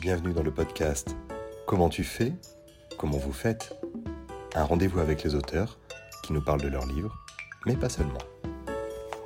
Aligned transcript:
Bienvenue 0.00 0.32
dans 0.32 0.44
le 0.44 0.52
podcast 0.52 1.16
Comment 1.66 1.88
tu 1.88 2.04
fais 2.04 2.32
Comment 2.98 3.18
vous 3.18 3.32
faites 3.32 3.74
Un 4.54 4.62
rendez-vous 4.62 5.00
avec 5.00 5.24
les 5.24 5.34
auteurs 5.34 5.76
qui 6.22 6.32
nous 6.32 6.40
parlent 6.40 6.62
de 6.62 6.68
leurs 6.68 6.86
livres, 6.86 7.16
mais 7.66 7.74
pas 7.74 7.88
seulement. 7.88 8.20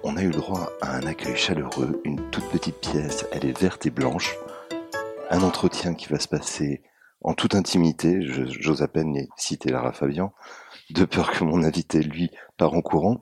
On 0.02 0.16
a 0.16 0.22
eu 0.22 0.28
le 0.28 0.36
droit 0.36 0.72
à 0.80 0.96
un 0.96 1.02
accueil 1.02 1.36
chaleureux, 1.36 2.00
une 2.04 2.30
toute 2.30 2.48
petite 2.48 2.80
pièce, 2.80 3.26
elle 3.32 3.44
est 3.44 3.60
verte 3.60 3.84
et 3.84 3.90
blanche. 3.90 4.34
Un 5.28 5.42
entretien 5.42 5.92
qui 5.92 6.08
va 6.08 6.18
se 6.18 6.26
passer 6.28 6.82
en 7.20 7.34
toute 7.34 7.54
intimité, 7.54 8.22
j'ose 8.22 8.80
à 8.80 8.88
peine 8.88 9.26
citer 9.36 9.70
Lara 9.70 9.92
Fabian, 9.92 10.32
de 10.88 11.04
peur 11.04 11.32
que 11.32 11.44
mon 11.44 11.64
invité, 11.64 12.02
lui, 12.02 12.30
part 12.56 12.72
en 12.72 12.80
courant. 12.80 13.20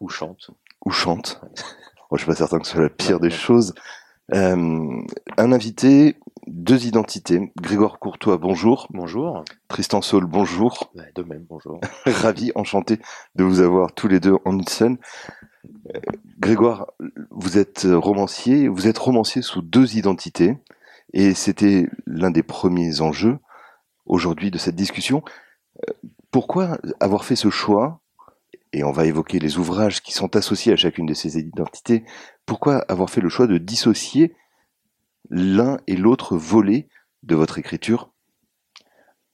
Ou 0.00 0.08
chante. 0.08 0.50
Ou 0.84 0.90
chante. 0.90 1.40
Je 2.10 2.18
suis 2.18 2.26
pas 2.26 2.34
certain 2.34 2.58
que 2.58 2.66
ce 2.66 2.72
soit 2.72 2.82
la 2.82 2.90
pire 2.90 3.20
des 3.20 3.30
choses. 3.30 3.74
Euh, 4.32 5.02
un 5.36 5.52
invité, 5.52 6.16
deux 6.64 6.86
identités. 6.86 7.52
Grégoire 7.60 7.98
Courtois, 7.98 8.38
bonjour. 8.38 8.88
Bonjour. 8.90 9.44
Tristan 9.68 10.00
Saul, 10.00 10.24
bonjour. 10.24 10.90
De 11.14 11.22
même, 11.22 11.44
bonjour. 11.46 11.78
Ravi, 12.06 12.52
enchanté 12.54 13.00
de 13.34 13.44
vous 13.44 13.60
avoir 13.60 13.92
tous 13.92 14.08
les 14.08 14.18
deux 14.18 14.36
en 14.46 14.58
une 14.58 14.66
scène. 14.66 14.96
Euh, 15.94 16.00
Grégoire, 16.38 16.86
vous 17.30 17.58
êtes 17.58 17.86
romancier, 17.92 18.68
vous 18.68 18.88
êtes 18.88 18.96
romancier 18.96 19.42
sous 19.42 19.60
deux 19.60 19.98
identités, 19.98 20.56
et 21.12 21.34
c'était 21.34 21.86
l'un 22.06 22.30
des 22.30 22.42
premiers 22.42 23.02
enjeux 23.02 23.38
aujourd'hui 24.06 24.50
de 24.50 24.56
cette 24.56 24.74
discussion. 24.74 25.22
Euh, 25.86 25.92
pourquoi 26.30 26.78
avoir 26.98 27.26
fait 27.26 27.36
ce 27.36 27.50
choix 27.50 28.00
et 28.72 28.82
on 28.84 28.90
va 28.90 29.04
évoquer 29.04 29.38
les 29.38 29.58
ouvrages 29.58 30.02
qui 30.02 30.12
sont 30.12 30.34
associés 30.34 30.72
à 30.72 30.76
chacune 30.76 31.06
de 31.06 31.14
ces 31.14 31.38
identités, 31.38 32.04
pourquoi 32.46 32.78
avoir 32.88 33.08
fait 33.10 33.20
le 33.20 33.28
choix 33.28 33.46
de 33.46 33.58
dissocier 33.58 34.34
l'un 35.34 35.78
et 35.88 35.96
l'autre 35.96 36.36
volet 36.36 36.88
de 37.24 37.34
votre 37.34 37.58
écriture? 37.58 38.12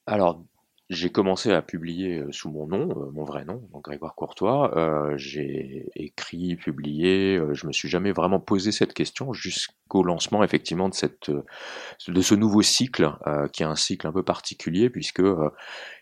Alors, 0.06 0.44
j'ai 0.90 1.08
commencé 1.08 1.52
à 1.52 1.62
publier 1.62 2.18
euh, 2.18 2.32
sous 2.32 2.50
mon 2.50 2.66
nom, 2.66 2.88
euh, 2.90 3.10
mon 3.12 3.22
vrai 3.22 3.44
nom, 3.44 3.62
donc 3.72 3.84
Grégoire 3.84 4.16
Courtois. 4.16 4.76
Euh, 4.76 5.16
j'ai 5.16 5.86
écrit, 5.94 6.56
publié. 6.56 7.40
je 7.52 7.66
me 7.68 7.72
suis 7.72 7.88
jamais 7.88 8.10
vraiment 8.10 8.40
posé 8.40 8.72
cette 8.72 8.92
question 8.92 9.32
jusqu'au 9.32 10.02
lancement 10.02 10.42
effectivement 10.42 10.88
de 10.88 10.94
cette, 10.94 11.30
de 11.30 12.20
ce 12.20 12.34
nouveau 12.34 12.62
cycle, 12.62 13.12
qui 13.52 13.62
est 13.62 13.66
un 13.66 13.76
cycle 13.76 14.06
un 14.06 14.12
peu 14.12 14.24
particulier 14.24 14.90
puisque 14.90 15.22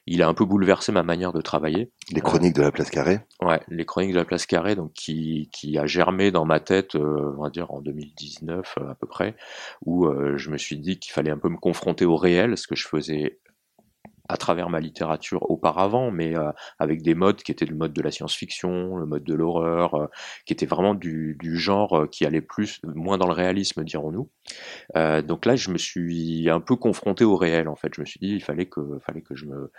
il 0.06 0.22
a 0.22 0.28
un 0.28 0.34
peu 0.34 0.46
bouleversé 0.46 0.90
ma 0.90 1.02
manière 1.02 1.32
de 1.32 1.40
travailler. 1.42 1.90
Les 2.10 2.20
chroniques 2.20 2.54
de 2.54 2.62
la 2.62 2.72
place 2.72 2.90
carrée. 2.90 3.20
Ouais, 3.42 3.60
les 3.68 3.84
chroniques 3.84 4.12
de 4.12 4.18
la 4.18 4.24
place 4.24 4.46
carrée, 4.46 4.74
donc 4.74 4.92
qui, 4.94 5.50
qui 5.52 5.78
a 5.78 5.86
germé 5.86 6.30
dans 6.30 6.46
ma 6.46 6.60
tête, 6.60 6.94
on 6.94 7.42
va 7.42 7.50
dire 7.50 7.70
en 7.70 7.80
2019 7.80 8.78
à 8.88 8.94
peu 8.94 9.06
près, 9.06 9.36
où 9.84 10.08
je 10.36 10.50
me 10.50 10.56
suis 10.56 10.78
dit 10.78 10.98
qu'il 10.98 11.12
fallait 11.12 11.30
un 11.30 11.38
peu 11.38 11.50
me 11.50 11.58
confronter 11.58 12.06
au 12.06 12.16
réel, 12.16 12.56
ce 12.56 12.66
que 12.66 12.76
je 12.76 12.88
faisais 12.88 13.38
à 14.28 14.36
travers 14.36 14.68
ma 14.68 14.80
littérature 14.80 15.50
auparavant, 15.50 16.10
mais 16.10 16.36
euh, 16.36 16.52
avec 16.78 17.02
des 17.02 17.14
modes 17.14 17.42
qui 17.42 17.50
étaient 17.50 17.64
le 17.64 17.74
mode 17.74 17.92
de 17.92 18.02
la 18.02 18.10
science-fiction, 18.10 18.96
le 18.96 19.06
mode 19.06 19.24
de 19.24 19.34
l'horreur, 19.34 19.94
euh, 19.94 20.06
qui 20.44 20.52
était 20.52 20.66
vraiment 20.66 20.94
du, 20.94 21.36
du, 21.40 21.56
genre 21.56 21.96
euh, 21.96 22.06
qui 22.06 22.26
allait 22.26 22.42
plus, 22.42 22.80
moins 22.84 23.16
dans 23.16 23.26
le 23.26 23.32
réalisme, 23.32 23.84
dirons-nous. 23.84 24.30
donc 25.22 25.46
là, 25.46 25.56
je 25.56 25.70
me 25.70 25.78
suis 25.78 26.48
un 26.50 26.60
peu 26.60 26.76
confronté 26.76 27.24
au 27.24 27.36
réel, 27.36 27.68
en 27.68 27.76
fait. 27.76 27.94
Je 27.94 28.00
me 28.00 28.06
suis 28.06 28.20
dit, 28.20 28.28
il 28.28 28.42
fallait 28.42 28.66
que, 28.66 28.98
fallait 29.00 29.22
que 29.22 29.34
je 29.34 29.46
me, 29.46 29.70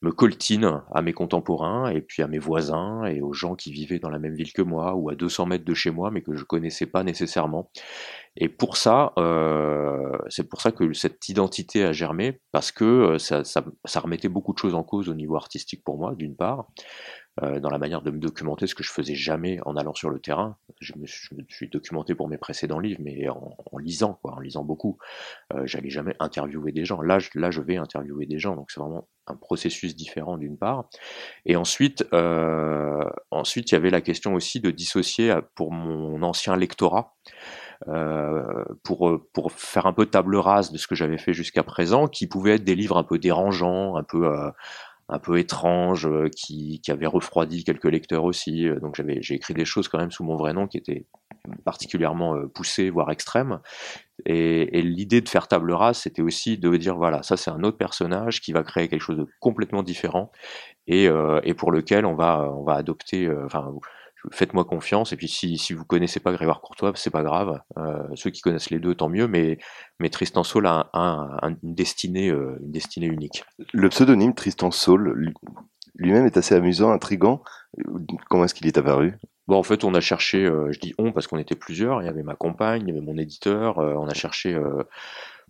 me 0.00 0.12
coltine 0.12 0.82
à 0.92 1.02
mes 1.02 1.12
contemporains 1.12 1.90
et 1.90 2.00
puis 2.00 2.22
à 2.22 2.28
mes 2.28 2.38
voisins 2.38 3.04
et 3.04 3.20
aux 3.20 3.32
gens 3.32 3.56
qui 3.56 3.72
vivaient 3.72 3.98
dans 3.98 4.10
la 4.10 4.20
même 4.20 4.34
ville 4.34 4.52
que 4.52 4.62
moi 4.62 4.94
ou 4.94 5.10
à 5.10 5.16
200 5.16 5.46
mètres 5.46 5.64
de 5.64 5.74
chez 5.74 5.90
moi, 5.90 6.10
mais 6.10 6.22
que 6.22 6.36
je 6.36 6.44
connaissais 6.44 6.86
pas 6.86 7.02
nécessairement. 7.02 7.70
Et 8.36 8.48
pour 8.48 8.76
ça, 8.76 9.12
euh, 9.18 10.16
c'est 10.28 10.48
pour 10.48 10.60
ça 10.60 10.70
que 10.70 10.92
cette 10.92 11.28
identité 11.28 11.84
a 11.84 11.92
germé, 11.92 12.40
parce 12.52 12.70
que 12.70 12.84
euh, 12.84 13.18
ça, 13.18 13.42
ça, 13.42 14.00
remettait 14.00 14.28
beaucoup 14.28 14.52
de 14.52 14.58
choses 14.58 14.74
en 14.74 14.84
cause 14.84 15.08
au 15.08 15.14
niveau 15.14 15.34
artistique 15.34 15.82
pour 15.82 15.98
moi, 15.98 16.14
d'une 16.14 16.36
part, 16.36 16.68
dans 17.40 17.70
la 17.70 17.78
manière 17.78 18.02
de 18.02 18.10
me 18.10 18.18
documenter, 18.18 18.66
ce 18.66 18.74
que 18.74 18.82
je 18.82 18.90
faisais 18.90 19.14
jamais 19.14 19.60
en 19.64 19.76
allant 19.76 19.94
sur 19.94 20.10
le 20.10 20.18
terrain. 20.18 20.56
Je 20.80 20.92
me, 20.96 21.06
suis 21.06 21.68
documenté 21.68 22.14
pour 22.14 22.28
mes 22.28 22.38
précédents 22.38 22.80
livres, 22.80 23.00
mais 23.02 23.28
en, 23.28 23.78
lisant, 23.78 24.18
quoi, 24.22 24.34
en 24.34 24.40
lisant 24.40 24.64
beaucoup. 24.64 24.98
Euh, 25.54 25.62
J'allais 25.64 25.90
jamais 25.90 26.16
interviewer 26.20 26.72
des 26.72 26.84
gens. 26.84 27.00
Là, 27.00 27.18
je, 27.18 27.30
là, 27.34 27.50
je 27.50 27.60
vais 27.60 27.76
interviewer 27.76 28.26
des 28.26 28.38
gens, 28.38 28.56
donc 28.56 28.70
c'est 28.70 28.80
vraiment 28.80 29.08
un 29.26 29.36
processus 29.36 29.94
différent 29.94 30.38
d'une 30.38 30.56
part. 30.56 30.88
Et 31.46 31.56
ensuite, 31.56 32.06
euh, 32.12 33.04
ensuite, 33.30 33.70
il 33.70 33.74
y 33.74 33.76
avait 33.76 33.90
la 33.90 34.00
question 34.00 34.34
aussi 34.34 34.60
de 34.60 34.70
dissocier 34.70 35.34
pour 35.54 35.72
mon 35.72 36.22
ancien 36.22 36.56
lectorat. 36.56 37.14
Euh, 37.86 38.64
pour, 38.82 39.20
pour 39.32 39.52
faire 39.52 39.86
un 39.86 39.92
peu 39.92 40.04
table 40.06 40.34
rase 40.34 40.72
de 40.72 40.78
ce 40.78 40.88
que 40.88 40.96
j'avais 40.96 41.16
fait 41.16 41.32
jusqu'à 41.32 41.62
présent, 41.62 42.08
qui 42.08 42.26
pouvaient 42.26 42.56
être 42.56 42.64
des 42.64 42.74
livres 42.74 42.96
un 42.96 43.04
peu 43.04 43.18
dérangeants, 43.18 43.96
un 43.96 44.02
peu, 44.02 44.26
euh, 44.26 44.50
un 45.08 45.18
peu 45.18 45.38
étrange, 45.38 46.06
euh, 46.06 46.28
qui, 46.28 46.80
qui 46.80 46.90
avait 46.90 47.06
refroidi 47.06 47.64
quelques 47.64 47.84
lecteurs 47.84 48.24
aussi. 48.24 48.68
Euh, 48.68 48.78
donc 48.78 48.94
j'avais, 48.96 49.22
j'ai 49.22 49.34
écrit 49.34 49.54
des 49.54 49.64
choses 49.64 49.88
quand 49.88 49.98
même 49.98 50.10
sous 50.10 50.24
mon 50.24 50.36
vrai 50.36 50.52
nom 50.52 50.66
qui 50.66 50.76
étaient 50.76 51.06
particulièrement 51.64 52.36
euh, 52.36 52.46
poussées, 52.46 52.90
voire 52.90 53.10
extrêmes. 53.10 53.60
Et, 54.26 54.78
et 54.78 54.82
l'idée 54.82 55.20
de 55.20 55.28
faire 55.28 55.48
table 55.48 55.72
rase, 55.72 55.98
c'était 55.98 56.22
aussi 56.22 56.58
de 56.58 56.76
dire 56.76 56.96
voilà, 56.96 57.22
ça 57.22 57.36
c'est 57.36 57.50
un 57.50 57.62
autre 57.62 57.78
personnage 57.78 58.40
qui 58.40 58.52
va 58.52 58.62
créer 58.62 58.88
quelque 58.88 59.02
chose 59.02 59.16
de 59.16 59.26
complètement 59.40 59.82
différent 59.82 60.30
et, 60.86 61.08
et 61.42 61.54
pour 61.54 61.70
lequel 61.70 62.06
on 62.06 62.14
va, 62.14 62.50
on 62.50 62.64
va 62.64 62.74
adopter, 62.74 63.30
enfin 63.44 63.74
faites-moi 64.32 64.64
confiance. 64.64 65.12
Et 65.12 65.16
puis 65.16 65.28
si, 65.28 65.58
si 65.58 65.72
vous 65.72 65.84
connaissez 65.84 66.20
pas 66.20 66.32
Grégoire 66.32 66.60
Courtois, 66.60 66.92
c'est 66.96 67.10
pas 67.10 67.22
grave. 67.22 67.60
Euh, 67.76 68.02
ceux 68.14 68.30
qui 68.30 68.40
connaissent 68.40 68.70
les 68.70 68.78
deux, 68.78 68.94
tant 68.94 69.08
mieux. 69.08 69.28
Mais, 69.28 69.58
mais 69.98 70.10
Tristan 70.10 70.44
Saul 70.44 70.66
a, 70.66 70.90
un, 70.92 71.56
une, 71.62 71.74
destinée, 71.74 72.30
euh, 72.30 72.58
une 72.60 72.72
destinée 72.72 73.06
unique. 73.06 73.44
Le 73.72 73.88
pseudonyme 73.88 74.34
Tristan 74.34 74.70
Saul 74.70 75.32
lui-même 75.96 76.26
est 76.26 76.36
assez 76.36 76.54
amusant, 76.54 76.90
intrigant. 76.90 77.42
Comment 78.28 78.44
est-ce 78.44 78.54
qu'il 78.54 78.66
est 78.66 78.78
apparu? 78.78 79.18
Bon, 79.46 79.56
en 79.56 79.62
fait, 79.62 79.84
on 79.84 79.94
a 79.94 80.00
cherché, 80.00 80.44
euh, 80.44 80.70
je 80.72 80.78
dis 80.78 80.94
on 80.98 81.12
parce 81.12 81.26
qu'on 81.26 81.38
était 81.38 81.56
plusieurs. 81.56 82.02
Il 82.02 82.06
y 82.06 82.08
avait 82.08 82.22
ma 82.22 82.34
compagne, 82.34 82.82
il 82.82 82.88
y 82.88 82.92
avait 82.92 83.04
mon 83.04 83.16
éditeur. 83.16 83.78
on 83.78 84.06
a 84.06 84.14
cherché 84.14 84.58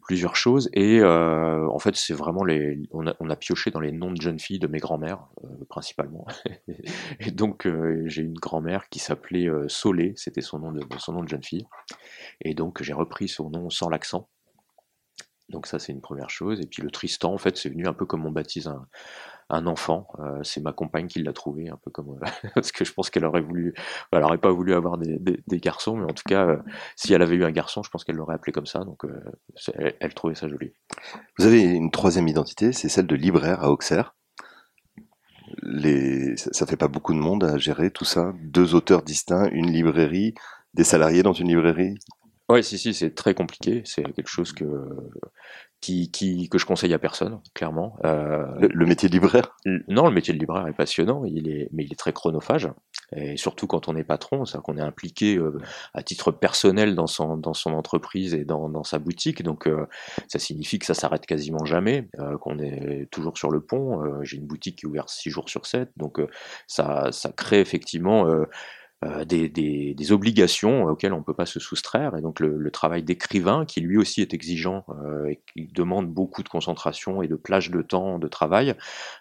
plusieurs 0.09 0.37
choses 0.37 0.71
et 0.73 1.01
euh, 1.01 1.69
en 1.69 1.79
fait 1.79 1.95
c'est 1.95 2.15
vraiment 2.15 2.43
les 2.43 2.81
on 2.93 3.07
a, 3.07 3.37
pioché 3.37 3.71
dans 3.71 3.79
les 3.79 3.93
noms 3.93 4.11
de 4.11 4.21
jeunes 4.21 4.39
filles 4.39 4.59
de 4.59 4.67
mes 4.67 4.79
grands-mères 4.79 5.29
euh, 5.45 5.49
principalement. 5.69 6.27
Et 7.21 7.31
donc 7.31 7.67
euh, 7.67 8.05
j'ai 8.07 8.23
une 8.23 8.39
grand-mère 8.39 8.89
qui 8.89 9.01
s'appelait 9.01 9.49
Solé 9.69 10.15
c'était 10.17 10.41
son 10.41 10.61
nom 10.61 10.73
de 10.73 10.81
son 10.99 11.13
nom 11.13 11.23
de 11.23 11.29
jeune 11.29 11.45
fille. 11.45 11.67
Et 12.41 12.55
donc 12.55 12.83
j'ai 12.83 12.95
repris 12.95 13.29
son 13.29 13.51
nom 13.51 13.69
sans 13.69 13.91
l'accent. 13.91 14.31
Donc 15.51 15.67
ça 15.67 15.79
c'est 15.79 15.93
une 15.93 16.01
première 16.01 16.31
chose. 16.31 16.59
Et 16.59 16.67
puis 16.67 16.83
le 16.83 16.91
Tristan 16.91 17.35
en 17.35 17.39
fait 17.39 17.59
c'est 17.59 17.69
venu 17.69 17.87
un 17.87 17.93
peu 17.93 18.07
comme 18.07 18.25
on 18.25 18.31
baptise 18.31 18.67
un, 18.67 18.87
un 19.51 19.67
enfant. 19.67 20.09
Euh, 20.19 20.41
c'est 20.43 20.61
ma 20.61 20.73
compagne 20.73 21.07
qui 21.07 21.23
l'a 21.23 21.33
trouvé, 21.33 21.69
un 21.69 21.77
peu 21.77 21.91
comme 21.91 22.19
euh, 22.23 22.49
parce 22.55 22.73
que 22.73 22.85
je 22.85 22.93
pense 22.93 23.11
qu'elle 23.11 23.25
aurait 23.25 23.41
voulu, 23.41 23.75
elle 24.13 24.23
aurait 24.23 24.39
pas 24.39 24.51
voulu 24.51 24.75
avoir 24.75 24.99
des, 24.99 25.43
garçons, 25.61 25.97
mais 25.97 26.05
en 26.05 26.15
tout 26.15 26.25
cas, 26.27 26.47
euh, 26.47 26.59
si 26.97 27.13
elle 27.13 27.23
avait 27.23 27.37
eu 27.37 27.45
un 27.45 27.51
garçon, 27.51 27.83
je 27.83 27.91
pense 27.91 28.05
qu'elle 28.05 28.17
l'aurait 28.17 28.35
appelé 28.35 28.53
comme 28.53 28.67
ça. 28.67 28.85
Donc, 28.85 29.03
elle, 30.01 30.15
trouvait 30.15 30.35
ça 30.35 30.49
joli. 30.49 30.73
Vous 31.39 31.47
avez 31.47 31.63
une 31.63 31.91
troisième 31.91 32.29
identité, 32.29 32.73
c'est 32.73 32.89
celle 32.89 33.07
de 33.07 33.17
libraire 33.17 33.63
à 33.63 33.71
Auxerre. 33.71 34.15
Les... 35.63 36.37
Ça 36.37 36.67
fait 36.67 36.77
pas 36.77 36.89
beaucoup 36.89 37.15
de 37.15 37.19
monde 37.19 37.45
à 37.45 37.57
gérer 37.57 37.91
tout 37.91 38.05
ça. 38.05 38.33
Deux 38.43 38.75
auteurs 38.75 39.03
distincts, 39.03 39.49
une 39.51 39.71
librairie, 39.71 40.35
des 40.75 40.85
salariés 40.85 41.23
dans 41.23 41.33
une 41.33 41.49
librairie. 41.49 41.95
Ouais, 42.51 42.63
si, 42.63 42.79
si, 42.79 42.95
c'est 42.95 43.15
très 43.15 43.35
compliqué. 43.35 43.83
C'est 43.85 44.03
quelque 44.03 44.29
chose 44.29 44.53
que 44.53 44.65
qui, 45.81 46.11
qui, 46.11 46.49
que 46.49 46.59
je 46.59 46.67
conseille 46.67 46.93
à 46.93 46.99
personne, 46.99 47.41
clairement. 47.55 47.97
Euh, 48.05 48.47
le, 48.59 48.87
métier 48.87 49.09
de 49.09 49.15
libraire? 49.15 49.57
Non, 49.87 50.09
le 50.09 50.15
métier 50.15 50.35
de 50.35 50.39
libraire 50.39 50.67
est 50.67 50.73
passionnant, 50.73 51.25
il 51.25 51.49
est, 51.49 51.69
mais 51.73 51.85
il 51.85 51.93
est 51.93 51.97
très 51.97 52.13
chronophage. 52.13 52.69
Et 53.15 53.37
surtout 53.37 53.67
quand 53.67 53.87
on 53.89 53.95
est 53.95 54.03
patron, 54.03 54.45
c'est-à-dire 54.45 54.65
qu'on 54.65 54.77
est 54.77 54.83
impliqué 54.83 55.37
euh, 55.37 55.61
à 55.95 56.03
titre 56.03 56.33
personnel 56.33 56.95
dans 56.95 57.07
son, 57.07 57.37
dans 57.37 57.55
son 57.55 57.75
entreprise 57.75 58.35
et 58.35 58.45
dans, 58.45 58.69
dans 58.69 58.83
sa 58.83 58.99
boutique. 58.99 59.43
Donc 59.43 59.69
euh, 59.69 59.87
ça 60.27 60.41
signifie 60.41 60.81
que 60.81 60.87
ça 60.87 60.95
s'arrête 60.95 61.27
quasiment 61.27 61.65
jamais, 61.65 62.09
qu'on 62.41 62.59
est 62.59 63.09
toujours 63.11 63.39
sur 63.39 63.51
le 63.51 63.61
pont. 63.61 64.03
J'ai 64.23 64.37
une 64.39 64.47
boutique 64.47 64.77
qui 64.77 64.87
est 64.87 64.89
ouverte 64.89 65.11
6 65.11 65.31
jours 65.31 65.49
sur 65.49 65.67
7. 65.67 65.91
Donc 65.97 66.21
ça, 66.67 67.11
ça 67.13 67.31
crée 67.31 67.61
effectivement 67.61 68.27
des, 69.03 69.49
des, 69.49 69.95
des, 69.95 70.13
obligations 70.13 70.85
auxquelles 70.87 71.13
on 71.13 71.19
ne 71.19 71.23
peut 71.23 71.35
pas 71.35 71.47
se 71.47 71.61
soustraire. 71.61 72.17
Et 72.17 72.21
donc 72.21 72.41
le, 72.41 72.57
le 72.59 72.71
travail 72.73 73.05
d'écrivain, 73.05 73.65
qui 73.65 73.81
lui 73.81 73.97
aussi 73.97 74.23
est 74.23 74.35
exigeant 74.35 74.85
euh, 74.89 75.27
et 75.27 75.41
qui 75.53 75.69
demande 75.69 76.09
beaucoup 76.09 76.43
de 76.43 76.49
concentration 76.49 77.23
et 77.23 77.29
de 77.29 77.37
plage 77.37 77.71
de 77.71 77.81
temps 77.81 78.19
de 78.19 78.27
travail, 78.27 78.75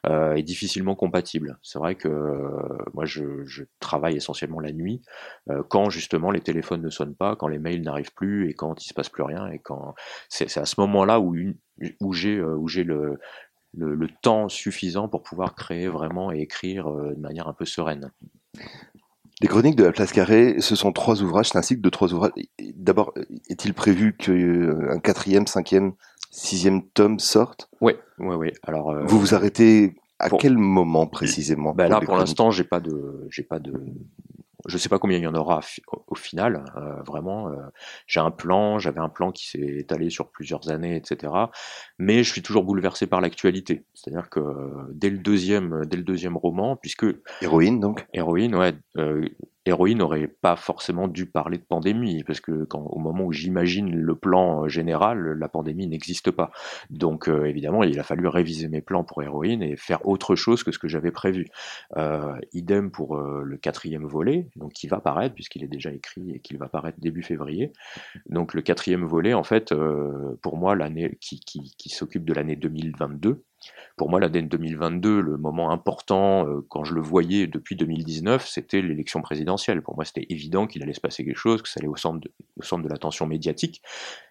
euh, 0.07 0.33
est 0.33 0.41
difficilement 0.41 0.95
compatible. 0.95 1.59
C'est 1.61 1.77
vrai 1.77 1.93
que 1.93 2.09
moi 2.95 3.05
je, 3.05 3.45
je, 3.45 3.65
travaille 3.79 4.15
essentiellement 4.15 4.59
la 4.59 4.71
nuit, 4.71 5.01
quand 5.69 5.89
justement 5.89 6.31
les 6.31 6.41
téléphones 6.41 6.81
ne 6.81 6.89
sonnent 6.89 7.15
pas, 7.15 7.35
quand 7.35 7.47
les 7.47 7.59
mails 7.59 7.81
n'arrivent 7.81 8.13
plus 8.13 8.49
et 8.49 8.53
quand 8.53 8.83
il 8.83 8.87
se 8.87 8.93
passe 8.93 9.09
plus 9.09 9.23
rien. 9.23 9.47
Et 9.51 9.59
quand 9.59 9.93
c'est 10.29 10.57
à 10.57 10.65
ce 10.65 10.81
moment-là 10.81 11.19
où, 11.19 11.35
j'ai 12.13 12.41
où 12.41 12.67
j'ai 12.67 12.83
le, 12.83 13.19
le, 13.75 14.07
temps 14.21 14.49
suffisant 14.49 15.07
pour 15.07 15.21
pouvoir 15.21 15.53
créer 15.55 15.87
vraiment 15.87 16.31
et 16.31 16.39
écrire 16.39 16.89
de 16.89 17.19
manière 17.19 17.47
un 17.47 17.53
peu 17.53 17.65
sereine. 17.65 18.11
Les 19.41 19.47
chroniques 19.47 19.75
de 19.75 19.83
la 19.83 19.91
place 19.91 20.11
carrée, 20.11 20.55
ce 20.59 20.75
sont 20.75 20.91
trois 20.91 21.21
ouvrages, 21.21 21.49
c'est 21.49 21.57
un 21.57 21.61
cycle 21.61 21.81
de 21.81 21.89
trois 21.89 22.13
ouvrages. 22.13 22.31
D'abord, 22.75 23.13
est-il 23.49 23.73
prévu 23.73 24.15
qu'un 24.17 24.99
quatrième, 24.99 25.45
cinquième, 25.45 25.93
sixième 26.31 26.81
tome 26.81 27.19
sorte? 27.19 27.69
Oui, 27.79 27.93
oui, 28.17 28.35
oui. 28.35 28.51
Alors, 28.63 28.95
vous 29.05 29.19
vous 29.19 29.35
arrêtez 29.35 29.95
à 30.19 30.29
quel 30.31 30.57
moment 30.57 31.05
précisément 31.05 31.75
ben 31.75 31.87
Là, 31.87 32.01
pour 32.01 32.15
l'instant, 32.15 32.49
j'ai 32.49 32.63
pas 32.63 32.79
de, 32.79 33.27
j'ai 33.29 33.43
pas 33.43 33.59
de, 33.59 33.73
je 34.67 34.73
ne 34.73 34.77
sais 34.77 34.89
pas 34.89 34.99
combien 34.99 35.17
il 35.17 35.23
y 35.23 35.27
en 35.27 35.35
aura 35.35 35.61
au 36.07 36.15
final, 36.15 36.65
euh, 36.75 37.01
vraiment. 37.03 37.49
Euh, 37.49 37.55
j'ai 38.05 38.19
un 38.19 38.31
plan, 38.31 38.79
j'avais 38.79 38.99
un 38.99 39.09
plan 39.09 39.31
qui 39.31 39.49
s'est 39.49 39.77
étalé 39.79 40.09
sur 40.09 40.29
plusieurs 40.29 40.69
années, 40.69 40.95
etc. 40.95 41.33
Mais 41.97 42.23
je 42.23 42.31
suis 42.31 42.41
toujours 42.41 42.63
bouleversé 42.63 43.07
par 43.07 43.21
l'actualité. 43.21 43.85
C'est-à-dire 43.93 44.29
que 44.29 44.41
dès 44.91 45.09
le 45.09 45.17
deuxième, 45.17 45.85
dès 45.85 45.97
le 45.97 46.03
deuxième 46.03 46.37
roman, 46.37 46.75
puisque 46.75 47.05
héroïne 47.41 47.79
donc? 47.79 48.05
Héroïne, 48.13 48.55
ouais. 48.55 48.75
Euh, 49.67 49.71
héroïne 49.77 49.97
n'aurait 49.99 50.27
pas 50.27 50.55
forcément 50.55 51.07
dû 51.07 51.25
parler 51.25 51.57
de 51.57 51.63
pandémie, 51.63 52.23
parce 52.23 52.39
que 52.39 52.67
au 52.71 52.99
moment 52.99 53.25
où 53.25 53.31
j'imagine 53.31 53.95
le 53.95 54.15
plan 54.15 54.67
général, 54.67 55.33
la 55.33 55.47
pandémie 55.49 55.87
n'existe 55.87 56.31
pas. 56.31 56.51
Donc 56.89 57.27
euh, 57.27 57.45
évidemment, 57.45 57.83
il 57.83 57.99
a 57.99 58.03
fallu 58.03 58.27
réviser 58.27 58.67
mes 58.67 58.81
plans 58.81 59.03
pour 59.03 59.21
héroïne 59.23 59.61
et 59.61 59.75
faire 59.75 60.05
autre 60.07 60.35
chose 60.35 60.63
que 60.63 60.71
ce 60.71 60.79
que 60.79 60.87
j'avais 60.87 61.11
prévu. 61.11 61.47
Euh, 61.97 62.35
idem 62.53 62.91
pour 62.91 63.17
euh, 63.17 63.41
le 63.43 63.57
quatrième 63.57 64.05
volet, 64.05 64.49
donc 64.55 64.73
qui 64.73 64.87
va 64.87 64.99
paraître, 64.99 65.35
puisqu'il 65.35 65.63
est 65.63 65.67
déjà 65.67 65.91
écrit 65.91 66.31
et 66.31 66.39
qu'il 66.39 66.57
va 66.57 66.67
paraître 66.67 66.99
début 66.99 67.23
février. 67.23 67.73
Donc 68.29 68.53
le 68.53 68.61
quatrième 68.61 69.05
volet, 69.05 69.33
en 69.33 69.43
fait, 69.43 69.73
pour 70.41 70.57
moi, 70.57 70.75
l'année 70.75 71.17
qui, 71.21 71.39
qui, 71.39 71.73
qui 71.77 71.89
s'occupe 71.89 72.25
de 72.25 72.33
l'année 72.33 72.55
2022, 72.55 73.43
pour 73.95 74.09
moi, 74.09 74.19
l'année 74.19 74.41
2022, 74.41 75.21
le 75.21 75.37
moment 75.37 75.71
important, 75.71 76.47
euh, 76.47 76.65
quand 76.69 76.83
je 76.83 76.93
le 76.93 77.01
voyais 77.01 77.47
depuis 77.47 77.75
2019, 77.75 78.47
c'était 78.47 78.81
l'élection 78.81 79.21
présidentielle. 79.21 79.81
Pour 79.81 79.95
moi, 79.95 80.05
c'était 80.05 80.25
évident 80.29 80.67
qu'il 80.67 80.83
allait 80.83 80.93
se 80.93 81.01
passer 81.01 81.25
quelque 81.25 81.37
chose, 81.37 81.61
que 81.61 81.69
ça 81.69 81.79
allait 81.79 81.87
au 81.87 81.95
centre 81.95 82.21
de 82.21 82.89
l'attention 82.89 83.25
médiatique 83.25 83.81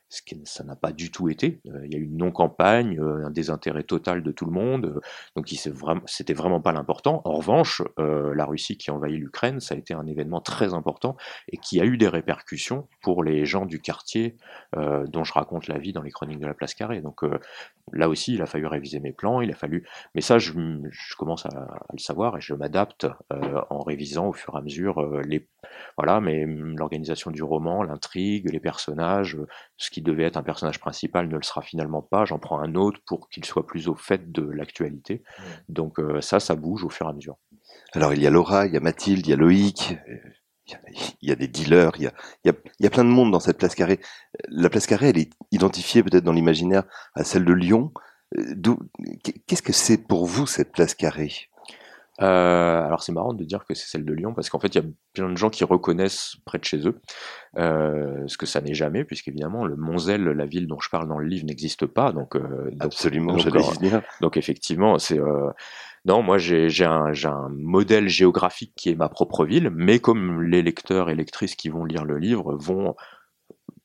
ce 0.08 0.22
qui, 0.22 0.40
ça 0.44 0.62
n'a 0.64 0.76
pas 0.76 0.92
du 0.92 1.10
tout 1.10 1.28
été. 1.28 1.60
Euh, 1.66 1.84
il 1.84 1.92
y 1.92 1.96
a 1.96 1.98
eu 1.98 2.04
une 2.04 2.16
non-campagne, 2.16 2.98
euh, 3.00 3.26
un 3.26 3.30
désintérêt 3.30 3.82
total 3.82 4.22
de 4.22 4.30
tout 4.30 4.44
le 4.44 4.52
monde, 4.52 5.00
donc 5.34 5.48
c'était 6.06 6.32
vraiment 6.32 6.60
pas 6.60 6.72
l'important. 6.72 7.22
En 7.24 7.34
revanche, 7.34 7.82
la 7.98 8.44
Russie 8.44 8.76
qui 8.76 8.90
envahit 8.90 9.18
l'Ukraine, 9.18 9.60
ça 9.60 9.74
a 9.74 9.78
été 9.78 9.94
un 9.94 10.06
événement 10.06 10.40
très 10.40 10.74
important 10.74 11.16
et 11.48 11.56
qui 11.56 11.80
a 11.80 11.84
eu 11.84 11.96
des 11.96 12.08
répercussions 12.08 12.88
pour 13.02 13.24
les 13.24 13.46
gens 13.46 13.66
du 13.66 13.80
quartier 13.80 14.36
dont 14.74 15.24
je 15.24 15.32
raconte 15.32 15.66
la 15.68 15.78
vie 15.78 15.92
dans 15.92 16.02
les 16.02 16.10
chroniques 16.10 16.40
de 16.40 16.46
la 16.46 16.54
place 16.54 16.74
carrée. 16.74 17.00
Donc 17.00 17.24
là 17.92 18.08
aussi, 18.08 18.34
il 18.34 18.42
a 18.42 18.46
fallu 18.46 18.66
réviser 18.66 19.00
mes 19.00 19.12
plans, 19.12 19.40
il 19.40 19.50
a 19.50 19.54
fallu. 19.54 19.86
Mais 20.14 20.20
ça, 20.20 20.38
je, 20.38 20.52
je 20.90 21.16
commence 21.16 21.46
à, 21.46 21.50
à, 21.50 21.92
le 21.92 21.98
savoir 21.98 22.36
et 22.36 22.40
je 22.40 22.54
m'adapte 22.54 23.06
en 23.70 23.80
révisant 23.80 24.28
au 24.28 24.32
fur 24.32 24.54
et 24.54 24.58
à 24.58 24.60
mesure 24.60 25.20
les 25.22 25.48
voilà, 25.96 26.20
mais 26.20 26.44
l'organisation 26.46 27.30
du 27.30 27.42
roman, 27.42 27.82
l'intrigue, 27.82 28.50
les 28.50 28.60
personnages, 28.60 29.36
ce 29.76 29.90
qui 29.90 30.02
devait 30.02 30.24
être 30.24 30.36
un 30.36 30.42
personnage 30.42 30.78
principal 30.78 31.28
ne 31.28 31.36
le 31.36 31.42
sera 31.42 31.62
finalement 31.62 32.02
pas. 32.02 32.24
J'en 32.24 32.38
prends 32.38 32.60
un 32.60 32.74
autre 32.74 33.00
pour 33.06 33.28
qu'il 33.28 33.44
soit 33.44 33.66
plus 33.66 33.88
au 33.88 33.94
fait 33.94 34.30
de 34.30 34.42
l'actualité. 34.42 35.22
Donc 35.68 35.98
euh, 35.98 36.20
ça, 36.20 36.40
ça 36.40 36.54
bouge 36.54 36.84
au 36.84 36.90
fur 36.90 37.06
et 37.06 37.10
à 37.10 37.12
mesure. 37.12 37.36
Alors 37.92 38.12
il 38.12 38.20
y 38.20 38.26
a 38.26 38.30
Laura, 38.30 38.66
il 38.66 38.74
y 38.74 38.76
a 38.76 38.80
Mathilde, 38.80 39.26
il 39.26 39.30
y 39.30 39.32
a 39.32 39.36
Loïc, 39.36 39.96
il 41.22 41.28
y 41.28 41.32
a 41.32 41.36
des 41.36 41.48
dealers, 41.48 41.92
il 41.96 42.04
y 42.04 42.06
a, 42.06 42.12
il 42.44 42.52
y 42.80 42.86
a, 42.86 42.90
plein 42.90 43.04
de 43.04 43.10
monde 43.10 43.30
dans 43.30 43.40
cette 43.40 43.58
place 43.58 43.74
carrée. 43.74 44.00
La 44.48 44.70
place 44.70 44.86
carrée, 44.86 45.10
elle 45.10 45.18
est 45.18 45.32
identifiée 45.52 46.02
peut-être 46.02 46.24
dans 46.24 46.32
l'imaginaire 46.32 46.84
à 47.14 47.24
celle 47.24 47.44
de 47.44 47.52
Lyon. 47.52 47.92
Euh, 48.36 48.54
qu'est-ce 49.46 49.62
que 49.62 49.72
c'est 49.72 49.98
pour 49.98 50.26
vous 50.26 50.46
cette 50.46 50.72
place 50.72 50.94
carrée? 50.94 51.32
Euh, 52.22 52.82
alors 52.82 53.02
c'est 53.02 53.12
marrant 53.12 53.34
de 53.34 53.44
dire 53.44 53.66
que 53.66 53.74
c'est 53.74 53.88
celle 53.88 54.06
de 54.06 54.12
Lyon 54.14 54.32
parce 54.32 54.48
qu'en 54.48 54.58
fait 54.58 54.68
il 54.68 54.76
y 54.76 54.80
a 54.80 54.88
plein 55.12 55.28
de 55.28 55.36
gens 55.36 55.50
qui 55.50 55.64
reconnaissent 55.64 56.36
près 56.46 56.58
de 56.58 56.64
chez 56.64 56.88
eux, 56.88 56.98
euh, 57.58 58.24
ce 58.26 58.38
que 58.38 58.46
ça 58.46 58.62
n'est 58.62 58.72
jamais 58.72 59.04
puisqu'évidemment 59.04 59.66
le 59.66 59.76
Monzel, 59.76 60.24
la 60.24 60.46
ville 60.46 60.66
dont 60.66 60.80
je 60.80 60.88
parle 60.88 61.08
dans 61.08 61.18
le 61.18 61.26
livre, 61.26 61.44
n'existe 61.44 61.84
pas. 61.84 62.12
Donc, 62.12 62.34
euh, 62.34 62.70
absolument, 62.80 63.36
donc, 63.36 63.48
donc, 63.48 64.02
donc 64.22 64.36
effectivement 64.38 64.98
c'est 64.98 65.20
non, 66.06 66.22
moi 66.22 66.38
j'ai 66.38 66.84
un, 66.84 67.12
un, 67.24 67.48
modèle 67.50 68.08
géographique 68.08 68.72
qui 68.76 68.90
est 68.90 68.94
ma 68.94 69.08
propre 69.08 69.44
ville, 69.44 69.70
mais 69.74 69.98
comme 69.98 70.42
les 70.42 70.62
lecteurs 70.62 71.10
et 71.10 71.14
lectrices 71.14 71.56
qui 71.56 71.68
vont 71.68 71.84
lire 71.84 72.04
le 72.04 72.18
livre 72.18 72.54
vont 72.54 72.94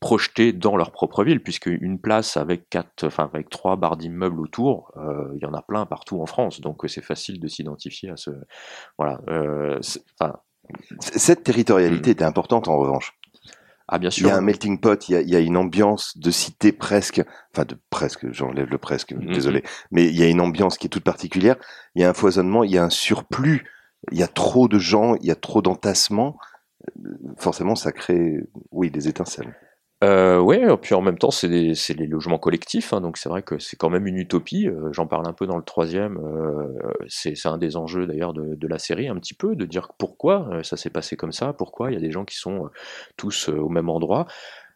projetés 0.01 0.51
dans 0.51 0.75
leur 0.75 0.91
propre 0.91 1.23
ville, 1.23 1.41
puisque 1.41 1.68
une 1.68 2.00
place 2.00 2.35
avec 2.35 2.69
quatre, 2.69 3.06
enfin 3.06 3.29
avec 3.31 3.50
trois 3.50 3.75
barres 3.75 3.97
d'immeubles 3.97 4.41
autour, 4.41 4.91
euh, 4.97 5.31
il 5.35 5.41
y 5.41 5.45
en 5.45 5.53
a 5.53 5.62
plein 5.62 5.85
partout 5.85 6.19
en 6.21 6.25
France, 6.25 6.59
donc 6.59 6.83
euh, 6.83 6.88
c'est 6.88 7.03
facile 7.03 7.39
de 7.39 7.47
s'identifier 7.47 8.09
à 8.09 8.18
ce, 8.18 8.31
voilà. 8.97 9.21
Euh, 9.29 9.79
Cette 11.00 11.44
territorialité 11.44 12.09
mm. 12.09 12.13
était 12.13 12.24
importante 12.24 12.67
en 12.67 12.77
revanche. 12.77 13.13
Ah 13.93 13.99
bien 13.99 14.09
sûr. 14.09 14.27
Il 14.27 14.29
y 14.29 14.31
a 14.31 14.38
un 14.38 14.41
melting 14.41 14.79
pot, 14.79 15.09
il 15.09 15.11
y 15.11 15.15
a, 15.15 15.21
il 15.21 15.29
y 15.29 15.35
a 15.35 15.39
une 15.39 15.57
ambiance 15.57 16.17
de 16.17 16.31
cité 16.31 16.71
presque, 16.71 17.21
enfin 17.53 17.65
de 17.65 17.77
presque, 17.89 18.31
j'enlève 18.31 18.69
le 18.69 18.77
presque, 18.77 19.11
mm-hmm. 19.11 19.33
désolé, 19.33 19.63
mais 19.91 20.05
il 20.05 20.17
y 20.17 20.23
a 20.23 20.27
une 20.27 20.39
ambiance 20.39 20.77
qui 20.77 20.88
est 20.88 20.89
toute 20.89 21.03
particulière. 21.03 21.57
Il 21.95 22.01
y 22.01 22.05
a 22.05 22.09
un 22.09 22.13
foisonnement, 22.13 22.63
il 22.63 22.71
y 22.71 22.77
a 22.77 22.83
un 22.85 22.89
surplus, 22.89 23.69
il 24.11 24.17
y 24.17 24.23
a 24.23 24.27
trop 24.27 24.69
de 24.69 24.79
gens, 24.79 25.15
il 25.15 25.25
y 25.25 25.31
a 25.31 25.35
trop 25.35 25.61
d'entassements. 25.61 26.38
Forcément, 27.38 27.75
ça 27.75 27.91
crée, 27.91 28.39
oui, 28.71 28.89
des 28.89 29.09
étincelles. 29.09 29.53
Euh, 30.03 30.39
oui, 30.39 30.57
puis 30.81 30.95
en 30.95 31.01
même 31.01 31.19
temps, 31.19 31.30
c'est 31.30 31.48
les 31.48 32.07
logements 32.07 32.39
collectifs, 32.39 32.92
hein, 32.92 33.01
donc 33.01 33.18
c'est 33.18 33.30
vrai 33.30 33.44
que 33.44 33.59
c'est 33.59 33.75
quand 33.77 33.92
même 33.92 34.07
une 34.07 34.18
utopie. 34.18 34.68
Euh, 34.68 34.92
j'en 34.92 35.06
parle 35.06 35.27
un 35.27 35.33
peu 35.33 35.45
dans 35.45 35.57
le 35.57 35.63
troisième. 35.63 36.18
Euh, 36.18 36.92
c'est 37.07 37.36
un 37.45 37.59
des 37.59 37.77
enjeux 37.77 38.07
d'ailleurs 38.07 38.33
de, 38.33 38.56
de, 38.56 38.68
la 38.68 38.80
série, 38.80 39.07
un 39.09 39.15
petit 39.18 39.36
peu, 39.36 39.56
de 39.56 39.65
dire 39.65 39.89
pourquoi 40.00 40.50
euh, 40.51 40.63
ça 40.63 40.75
s'est 40.75 40.89
passé 40.89 41.15
comme 41.15 41.31
ça, 41.31 41.53
pourquoi 41.53 41.92
il 41.92 41.94
y 41.94 41.98
a 41.98 42.00
des 42.00 42.09
gens 42.09 42.25
qui 42.25 42.36
sont 42.36 42.69
tous 43.15 43.50
au 43.50 43.69
même 43.69 43.89
endroit. 43.89 44.25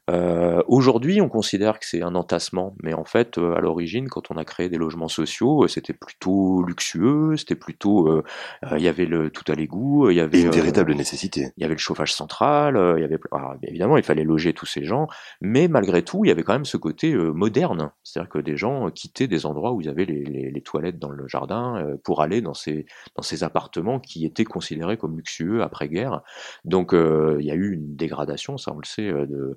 Euh, 0.10 0.62
Aujourd'hui, 0.68 1.22
on 1.22 1.30
considère 1.30 1.80
que 1.80 1.86
c'est 1.86 2.02
un 2.02 2.16
entassement, 2.16 2.76
mais 2.82 2.94
en 2.94 3.06
fait, 3.06 3.38
euh, 3.38 3.56
à 3.56 3.62
l'origine, 3.62 4.10
quand 4.10 4.32
on 4.32 4.36
a 4.38 4.46
créé 4.46 4.68
des 4.68 4.78
logements 4.78 5.08
sociaux, 5.08 5.64
euh, 5.64 5.68
c'était 5.68 5.94
plutôt 5.94 6.64
luxueux, 6.64 7.38
c'était 7.38 7.56
plutôt, 7.56 8.08
euh, 8.10 8.24
il 8.72 8.82
y 8.82 8.88
avait 8.88 9.06
le 9.06 9.30
tout 9.30 9.50
à 9.52 9.56
l'égout, 9.56 10.10
il 10.10 10.18
y 10.18 10.20
avait 10.20 10.42
une 10.42 10.50
véritable 10.50 10.94
nécessité. 10.96 11.52
Il 11.58 11.62
y 11.62 11.66
avait 11.66 11.76
le 11.76 11.80
chauffage 11.80 12.14
central, 12.14 12.76
il 12.98 13.02
y 13.02 13.04
avait, 13.04 13.20
évidemment, 13.64 13.98
il 13.98 14.04
fallait 14.04 14.24
loger 14.24 14.54
tous 14.54 14.66
ces 14.66 14.84
gens, 14.84 15.08
mais 15.40 15.68
malgré 15.68 16.04
tout, 16.04 16.26
il 16.26 16.30
y 16.30 16.32
avait 16.32 16.44
quand 16.44 16.54
même 16.54 16.66
ce 16.66 16.78
côté 16.78 17.14
moderne, 17.16 17.92
c'est-à-dire 18.04 18.30
que 18.30 18.40
des 18.40 18.58
gens 18.58 18.90
quittaient 18.90 19.28
des 19.28 19.46
endroits 19.46 19.72
où 19.72 19.82
il 19.82 19.88
y 19.88 19.90
avait 19.90 20.06
les, 20.06 20.24
les, 20.24 20.52
les 20.52 20.62
toilettes 20.62 21.00
dans 21.00 21.10
le 21.10 21.28
jardin 21.28 21.86
pour 22.04 22.22
aller 22.22 22.42
dans 22.42 22.54
ces 22.54 22.86
dans 23.16 23.24
ces 23.24 23.44
appartements 23.44 24.00
qui 24.00 24.26
étaient 24.26 24.46
considérés 24.46 24.98
comme 24.98 25.16
luxueux 25.16 25.62
après 25.62 25.90
guerre. 25.90 26.22
Donc, 26.64 26.92
il 26.94 27.46
y 27.46 27.52
a 27.52 27.56
eu 27.56 27.74
une 27.74 27.96
dégradation, 27.96 28.58
ça 28.58 28.72
on 28.74 28.80
le 28.80 28.86
sait, 28.86 29.12
de 29.12 29.56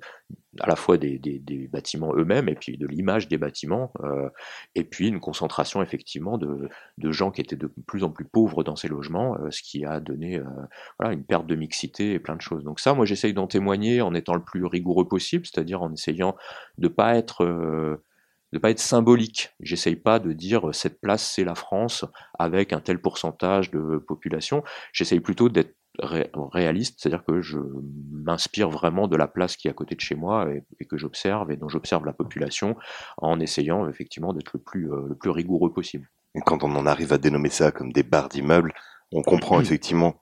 à 0.59 0.67
la 0.67 0.75
fois 0.75 0.97
des, 0.97 1.17
des, 1.17 1.67
bâtiments 1.67 2.13
eux-mêmes 2.15 2.49
et 2.49 2.55
puis 2.55 2.77
de 2.77 2.87
l'image 2.87 3.27
des 3.27 3.37
bâtiments, 3.37 3.91
euh, 4.03 4.29
et 4.75 4.83
puis 4.83 5.07
une 5.07 5.19
concentration 5.19 5.81
effectivement 5.81 6.37
de, 6.37 6.69
de, 6.97 7.11
gens 7.11 7.31
qui 7.31 7.41
étaient 7.41 7.55
de 7.55 7.71
plus 7.87 8.03
en 8.03 8.09
plus 8.09 8.25
pauvres 8.25 8.63
dans 8.63 8.75
ces 8.75 8.87
logements, 8.87 9.37
euh, 9.39 9.51
ce 9.51 9.61
qui 9.61 9.85
a 9.85 9.99
donné 9.99 10.37
euh, 10.37 10.43
voilà, 10.97 11.13
une 11.13 11.23
perte 11.23 11.47
de 11.47 11.55
mixité 11.55 12.13
et 12.13 12.19
plein 12.19 12.35
de 12.35 12.41
choses. 12.41 12.63
Donc 12.63 12.79
ça, 12.79 12.93
moi 12.93 13.05
j'essaye 13.05 13.33
d'en 13.33 13.47
témoigner 13.47 14.01
en 14.01 14.13
étant 14.13 14.35
le 14.35 14.43
plus 14.43 14.65
rigoureux 14.65 15.07
possible, 15.07 15.45
c'est-à-dire 15.45 15.81
en 15.81 15.91
essayant 15.93 16.35
de 16.77 16.87
pas 16.87 17.15
être 17.15 17.99
de 18.51 18.57
pas 18.57 18.71
être 18.71 18.79
symbolique. 18.79 19.51
J'essaye 19.59 19.95
pas 19.95 20.19
de 20.19 20.33
dire 20.33 20.73
cette 20.73 20.99
place 20.99 21.23
c'est 21.23 21.43
la 21.43 21.55
France 21.55 22.05
avec 22.37 22.73
un 22.73 22.79
tel 22.79 22.99
pourcentage 22.99 23.71
de 23.71 23.97
population. 23.97 24.63
J'essaye 24.91 25.19
plutôt 25.19 25.49
d'être 25.49 25.75
réaliste, 26.01 26.99
c'est-à-dire 26.99 27.23
que 27.25 27.41
je 27.41 27.59
m'inspire 28.11 28.69
vraiment 28.69 29.07
de 29.07 29.15
la 29.15 29.27
place 29.27 29.57
qui 29.57 29.67
est 29.67 29.71
à 29.71 29.73
côté 29.73 29.95
de 29.95 30.01
chez 30.01 30.15
moi 30.15 30.47
et, 30.79 30.85
que 30.85 30.97
j'observe 30.97 31.51
et 31.51 31.57
dont 31.57 31.69
j'observe 31.69 32.05
la 32.05 32.13
population 32.13 32.75
en 33.17 33.39
essayant 33.39 33.87
effectivement 33.87 34.33
d'être 34.33 34.51
le 34.53 34.59
plus, 34.59 34.91
euh, 34.91 35.07
le 35.07 35.15
plus 35.15 35.29
rigoureux 35.29 35.71
possible. 35.73 36.09
Et 36.35 36.41
quand 36.41 36.63
on 36.63 36.75
en 36.75 36.85
arrive 36.85 37.13
à 37.13 37.17
dénommer 37.17 37.49
ça 37.49 37.71
comme 37.71 37.91
des 37.91 38.03
barres 38.03 38.29
d'immeubles, 38.29 38.73
on 39.11 39.21
comprend 39.21 39.59
effectivement 39.59 40.15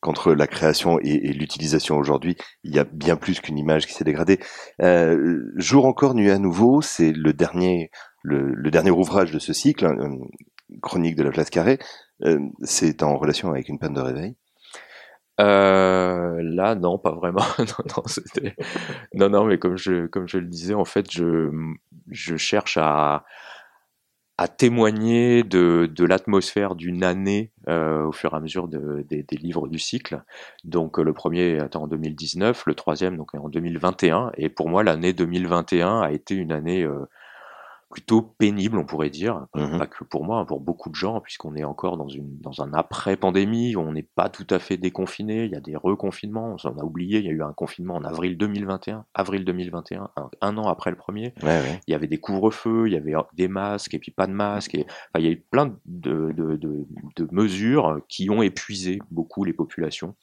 qu'entre 0.00 0.32
la 0.32 0.46
création 0.46 0.98
et, 1.00 1.32
l'utilisation 1.32 1.96
aujourd'hui, 1.98 2.36
il 2.64 2.74
y 2.74 2.78
a 2.78 2.84
bien 2.84 3.16
plus 3.16 3.40
qu'une 3.40 3.58
image 3.58 3.86
qui 3.86 3.92
s'est 3.92 4.04
dégradée. 4.04 4.38
Euh, 4.82 5.40
Jour 5.56 5.86
encore, 5.86 6.14
nuit 6.14 6.30
à 6.30 6.38
nouveau, 6.38 6.82
c'est 6.82 7.12
le 7.12 7.32
dernier, 7.32 7.90
le, 8.22 8.70
dernier 8.70 8.90
ouvrage 8.90 9.32
de 9.32 9.38
ce 9.38 9.52
cycle, 9.52 9.86
hein, 9.86 10.18
Chronique 10.82 11.16
de 11.16 11.22
la 11.22 11.30
place 11.30 11.50
carrée. 11.50 11.78
Euh, 12.24 12.38
c'est 12.62 13.02
en 13.02 13.16
relation 13.16 13.50
avec 13.50 13.68
une 13.68 13.78
panne 13.78 13.94
de 13.94 14.00
réveil. 14.00 14.36
Euh, 15.40 16.40
là, 16.42 16.74
non, 16.74 16.98
pas 16.98 17.12
vraiment. 17.12 17.44
non, 19.14 19.28
non, 19.28 19.44
mais 19.44 19.58
comme 19.58 19.76
je, 19.76 20.06
comme 20.06 20.26
je 20.26 20.38
le 20.38 20.46
disais, 20.46 20.74
en 20.74 20.84
fait, 20.84 21.10
je, 21.10 21.50
je 22.10 22.36
cherche 22.36 22.76
à, 22.76 23.24
à 24.36 24.48
témoigner 24.48 25.42
de, 25.42 25.90
de 25.92 26.04
l'atmosphère 26.04 26.74
d'une 26.74 27.04
année 27.04 27.52
euh, 27.68 28.06
au 28.06 28.12
fur 28.12 28.32
et 28.32 28.36
à 28.36 28.40
mesure 28.40 28.68
de, 28.68 29.04
des, 29.08 29.24
livres 29.36 29.68
du 29.68 29.78
cycle. 29.78 30.22
Donc, 30.64 30.98
le 30.98 31.12
premier 31.12 31.56
est 31.56 31.76
en 31.76 31.86
2019, 31.86 32.64
le 32.66 32.74
troisième 32.74 33.16
donc 33.16 33.34
en 33.34 33.48
2021. 33.48 34.32
Et 34.36 34.48
pour 34.48 34.68
moi, 34.68 34.82
l'année 34.82 35.12
2021 35.12 36.00
a 36.00 36.12
été 36.12 36.34
une 36.34 36.52
année 36.52 36.82
euh, 36.82 37.06
plutôt 37.90 38.20
pénible, 38.20 38.76
on 38.76 38.84
pourrait 38.84 39.08
dire, 39.08 39.46
Mhm. 39.54 39.78
pas 39.78 39.86
que 39.86 40.04
pour 40.04 40.22
moi, 40.24 40.38
hein, 40.40 40.44
pour 40.44 40.60
beaucoup 40.60 40.90
de 40.90 40.94
gens, 40.94 41.20
puisqu'on 41.20 41.54
est 41.56 41.64
encore 41.64 41.96
dans, 41.96 42.08
une, 42.08 42.38
dans 42.40 42.60
un 42.62 42.74
après-pandémie, 42.74 43.76
on 43.76 43.92
n'est 43.92 44.02
pas 44.02 44.28
tout 44.28 44.46
à 44.50 44.58
fait 44.58 44.76
déconfiné, 44.76 45.44
il 45.46 45.52
y 45.52 45.54
a 45.54 45.60
des 45.60 45.74
reconfinements, 45.74 46.52
on 46.52 46.58
s'en 46.58 46.76
a 46.78 46.84
oublié, 46.84 47.18
il 47.20 47.24
y 47.24 47.28
a 47.28 47.32
eu 47.32 47.42
un 47.42 47.54
confinement 47.54 47.94
en 47.94 48.04
avril 48.04 48.36
2021, 48.36 49.06
avril 49.14 49.44
2021, 49.46 50.10
un, 50.16 50.30
un 50.42 50.58
an 50.58 50.68
après 50.68 50.90
le 50.90 50.96
premier, 50.96 51.32
Ouais, 51.42 51.48
ouais. 51.48 51.80
il 51.86 51.92
y 51.92 51.94
avait 51.94 52.06
des 52.08 52.18
couvre-feux, 52.18 52.88
il 52.88 52.92
y 52.92 52.96
avait 52.96 53.14
des 53.32 53.48
masques 53.48 53.94
et 53.94 53.98
puis 53.98 54.10
pas 54.10 54.26
de 54.26 54.32
masques, 54.32 54.74
et, 54.74 54.82
enfin, 54.84 55.20
il 55.20 55.24
y 55.24 55.28
a 55.28 55.30
eu 55.30 55.40
plein 55.50 55.74
de, 55.86 56.32
de, 56.32 56.56
de, 56.56 56.86
de 57.16 57.28
mesures 57.32 58.00
qui 58.08 58.28
ont 58.28 58.42
épuisé 58.42 58.98
beaucoup 59.10 59.44
les 59.44 59.54
populations. 59.54 60.14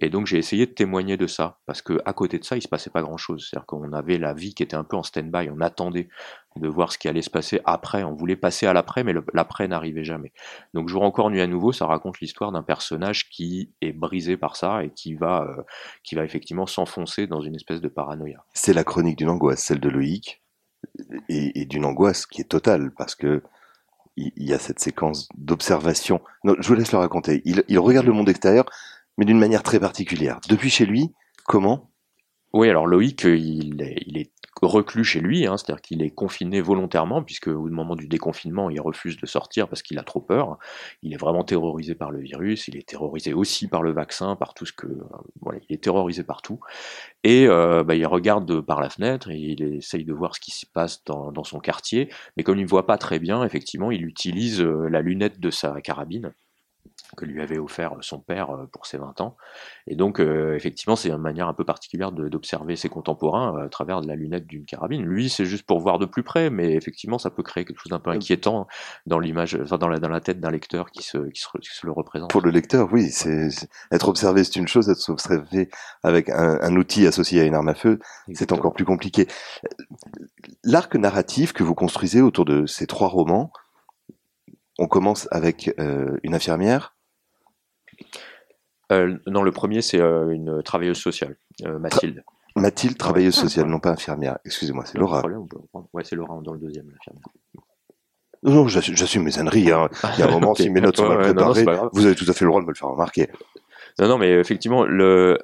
Et 0.00 0.08
donc 0.08 0.26
j'ai 0.26 0.38
essayé 0.38 0.66
de 0.66 0.72
témoigner 0.72 1.16
de 1.16 1.26
ça, 1.26 1.58
parce 1.66 1.82
que 1.82 2.00
à 2.04 2.12
côté 2.12 2.38
de 2.38 2.44
ça, 2.44 2.56
il 2.56 2.62
se 2.62 2.68
passait 2.68 2.90
pas 2.90 3.02
grand-chose. 3.02 3.48
C'est-à-dire 3.50 3.66
qu'on 3.66 3.92
avait 3.92 4.18
la 4.18 4.34
vie 4.34 4.54
qui 4.54 4.62
était 4.62 4.76
un 4.76 4.84
peu 4.84 4.96
en 4.96 5.02
stand-by, 5.02 5.50
on 5.50 5.60
attendait 5.60 6.08
de 6.56 6.68
voir 6.68 6.92
ce 6.92 6.98
qui 6.98 7.08
allait 7.08 7.22
se 7.22 7.30
passer 7.30 7.60
après, 7.64 8.02
on 8.02 8.14
voulait 8.14 8.36
passer 8.36 8.66
à 8.66 8.72
l'après, 8.72 9.04
mais 9.04 9.14
l'après 9.32 9.68
n'arrivait 9.68 10.04
jamais. 10.04 10.32
Donc 10.74 10.88
Jour 10.88 11.02
encore 11.02 11.30
nuit 11.30 11.40
à 11.40 11.46
nouveau, 11.46 11.72
ça 11.72 11.86
raconte 11.86 12.20
l'histoire 12.20 12.52
d'un 12.52 12.62
personnage 12.62 13.28
qui 13.30 13.72
est 13.80 13.92
brisé 13.92 14.36
par 14.36 14.56
ça 14.56 14.82
et 14.82 14.90
qui 14.90 15.14
va, 15.14 15.42
euh, 15.42 15.62
qui 16.02 16.14
va 16.14 16.24
effectivement 16.24 16.66
s'enfoncer 16.66 17.26
dans 17.26 17.40
une 17.40 17.54
espèce 17.54 17.80
de 17.80 17.88
paranoïa. 17.88 18.44
C'est 18.54 18.72
la 18.72 18.84
chronique 18.84 19.18
d'une 19.18 19.30
angoisse, 19.30 19.62
celle 19.62 19.80
de 19.80 19.88
Loïc, 19.88 20.42
et, 21.28 21.64
d'une 21.64 21.84
angoisse 21.84 22.26
qui 22.26 22.40
est 22.40 22.48
totale, 22.48 22.92
parce 22.96 23.14
que 23.14 23.42
il 24.16 24.32
y 24.36 24.52
a 24.52 24.58
cette 24.58 24.80
séquence 24.80 25.28
d'observation. 25.36 26.20
Je 26.42 26.66
vous 26.66 26.74
laisse 26.74 26.90
le 26.90 26.98
raconter. 26.98 27.40
Il 27.44 27.78
regarde 27.78 28.04
le 28.06 28.12
monde 28.12 28.28
extérieur, 28.28 28.64
mais 29.16 29.24
d'une 29.24 29.38
manière 29.38 29.62
très 29.62 29.78
particulière. 29.78 30.40
Depuis 30.48 30.70
chez 30.70 30.86
lui, 30.86 31.14
comment 31.44 31.92
Oui, 32.52 32.68
alors 32.70 32.86
Loïc, 32.86 33.24
euh, 33.26 33.36
il 33.36 33.82
est, 33.82 34.02
il 34.06 34.26
reclus 34.62 35.04
chez 35.04 35.20
lui, 35.20 35.46
hein, 35.46 35.56
c'est-à-dire 35.56 35.80
qu'il 35.82 36.02
est 36.02 36.10
confiné 36.10 36.60
volontairement, 36.60 37.22
puisque 37.22 37.46
au 37.48 37.68
moment 37.68 37.94
du 37.94 38.08
déconfinement, 38.08 38.70
il 38.70 38.80
refuse 38.80 39.16
de 39.18 39.26
sortir 39.26 39.68
parce 39.68 39.82
qu'il 39.82 39.98
a 39.98 40.02
trop 40.02 40.20
peur. 40.20 40.58
Il 41.02 41.12
est 41.12 41.16
vraiment 41.16 41.44
terrorisé 41.44 41.94
par 41.94 42.10
le 42.10 42.20
virus, 42.20 42.66
il 42.66 42.76
est 42.76 42.88
terrorisé 42.88 43.34
aussi 43.34 43.68
par 43.68 43.82
le 43.82 43.92
vaccin, 43.92 44.34
par 44.34 44.54
tout 44.54 44.66
ce 44.66 44.72
que... 44.72 44.86
euh, 44.86 45.04
Voilà, 45.42 45.60
il 45.68 45.74
est 45.74 45.82
terrorisé 45.82 46.24
partout. 46.24 46.58
Et 47.24 47.46
euh, 47.46 47.84
bah, 47.84 47.94
il 47.94 48.06
regarde 48.06 48.60
par 48.62 48.80
la 48.80 48.90
fenêtre 48.90 49.30
il 49.30 49.62
essaye 49.62 50.04
de 50.04 50.12
voir 50.12 50.34
ce 50.34 50.40
qui 50.40 50.50
se 50.50 50.66
passe 50.66 51.04
dans, 51.04 51.44
son 51.44 51.60
quartier, 51.60 52.10
mais 52.36 52.42
comme 52.42 52.58
il 52.58 52.64
ne 52.64 52.68
voit 52.68 52.86
pas 52.86 52.98
très 52.98 53.18
bien, 53.18 53.44
effectivement, 53.44 53.90
il 53.92 54.04
utilise 54.06 54.60
la 54.62 55.02
lunette 55.02 55.40
de 55.40 55.50
sa 55.50 55.80
carabine 55.80 56.32
que 57.16 57.24
lui 57.24 57.40
avait 57.40 57.58
offert 57.58 57.96
son 58.00 58.18
père 58.18 58.50
euh, 58.50 58.66
pour 58.70 58.86
ses 58.86 58.98
20 58.98 59.20
ans. 59.20 59.36
Et 59.86 59.96
donc, 59.96 60.20
euh, 60.20 60.54
effectivement, 60.54 60.96
c'est 60.96 61.08
une 61.08 61.16
manière 61.16 61.48
un 61.48 61.54
peu 61.54 61.64
particulière 61.64 62.12
d'observer 62.12 62.76
ses 62.76 62.88
contemporains 62.88 63.56
euh, 63.56 63.66
à 63.66 63.68
travers 63.68 64.00
de 64.00 64.06
la 64.06 64.14
lunette 64.14 64.46
d'une 64.46 64.64
carabine. 64.64 65.02
Lui, 65.02 65.30
c'est 65.30 65.44
juste 65.44 65.64
pour 65.64 65.80
voir 65.80 65.98
de 65.98 66.06
plus 66.06 66.22
près, 66.22 66.50
mais 66.50 66.74
effectivement, 66.74 67.18
ça 67.18 67.30
peut 67.30 67.42
créer 67.42 67.64
quelque 67.64 67.80
chose 67.80 67.90
d'un 67.90 67.98
peu 67.98 68.10
inquiétant 68.10 68.66
dans 69.06 69.18
l'image, 69.18 69.58
enfin, 69.60 69.78
dans 69.78 69.88
la, 69.88 69.98
dans 69.98 70.08
la 70.08 70.20
tête 70.20 70.40
d'un 70.40 70.50
lecteur 70.50 70.90
qui 70.90 71.02
se, 71.02 71.18
qui, 71.30 71.40
se, 71.40 71.48
qui 71.58 71.70
se 71.70 71.86
le 71.86 71.92
représente. 71.92 72.30
Pour 72.30 72.42
le 72.42 72.50
lecteur, 72.50 72.88
oui, 72.92 73.10
c'est 73.10 73.48
être 73.90 74.08
observé, 74.08 74.44
c'est 74.44 74.56
une 74.56 74.68
chose. 74.68 74.88
Être 74.88 75.10
observé 75.10 75.70
avec 76.02 76.28
un, 76.28 76.58
un 76.60 76.76
outil 76.76 77.06
associé 77.06 77.40
à 77.40 77.44
une 77.44 77.54
arme 77.54 77.68
à 77.68 77.74
feu, 77.74 77.98
c'est 78.34 78.52
encore 78.52 78.74
plus 78.74 78.84
compliqué. 78.84 79.26
L'arc 80.64 80.94
narratif 80.94 81.52
que 81.52 81.62
vous 81.62 81.74
construisez 81.74 82.20
autour 82.20 82.44
de 82.44 82.66
ces 82.66 82.86
trois 82.86 83.08
romans, 83.08 83.52
on 84.78 84.86
commence 84.86 85.28
avec 85.30 85.74
euh, 85.78 86.16
une 86.22 86.34
infirmière, 86.34 86.94
Euh, 88.90 89.18
non, 89.26 89.42
le 89.42 89.52
premier, 89.52 89.82
c'est 89.82 90.00
euh, 90.00 90.30
une 90.30 90.62
travailleuse 90.62 90.96
sociale, 90.96 91.36
euh, 91.66 91.78
Mathilde. 91.78 92.24
Mathilde, 92.56 92.96
travailleuse 92.96 93.34
sociale, 93.34 93.66
non 93.66 93.80
pas 93.80 93.90
infirmière. 93.90 94.38
Excusez-moi, 94.46 94.84
c'est 94.86 94.96
Laura. 94.96 95.18
problème, 95.18 95.40
on 95.40 95.46
peut 95.46 95.58
reprendre. 95.58 95.88
Ouais, 95.92 96.04
c'est 96.04 96.16
Laura 96.16 96.40
dans 96.42 96.54
le 96.54 96.58
deuxième, 96.58 96.86
l'infirmière. 96.90 97.24
Non, 98.44 98.54
non, 98.54 98.68
j'assume 98.68 99.24
mes 99.24 99.38
âneries. 99.38 99.70
Hein. 99.70 99.90
Il 100.14 100.20
y 100.20 100.22
a 100.22 100.28
un 100.28 100.30
moment, 100.30 100.54
si 100.56 100.70
mes 100.70 100.80
notes 100.80 100.96
sont 100.96 101.06
mal 101.08 101.18
ouais, 101.18 101.34
non, 101.34 101.48
non, 101.48 101.52
préparées, 101.52 101.88
vous 101.92 102.06
avez 102.06 102.14
tout 102.14 102.24
à 102.28 102.32
fait 102.32 102.44
le 102.46 102.50
droit 102.50 102.60
de 102.62 102.66
me 102.66 102.70
le 102.70 102.76
faire 102.76 102.88
remarquer. 102.88 103.28
Non, 103.98 104.08
non, 104.08 104.16
mais 104.16 104.30
effectivement, 104.30 104.84
le, 104.84 105.38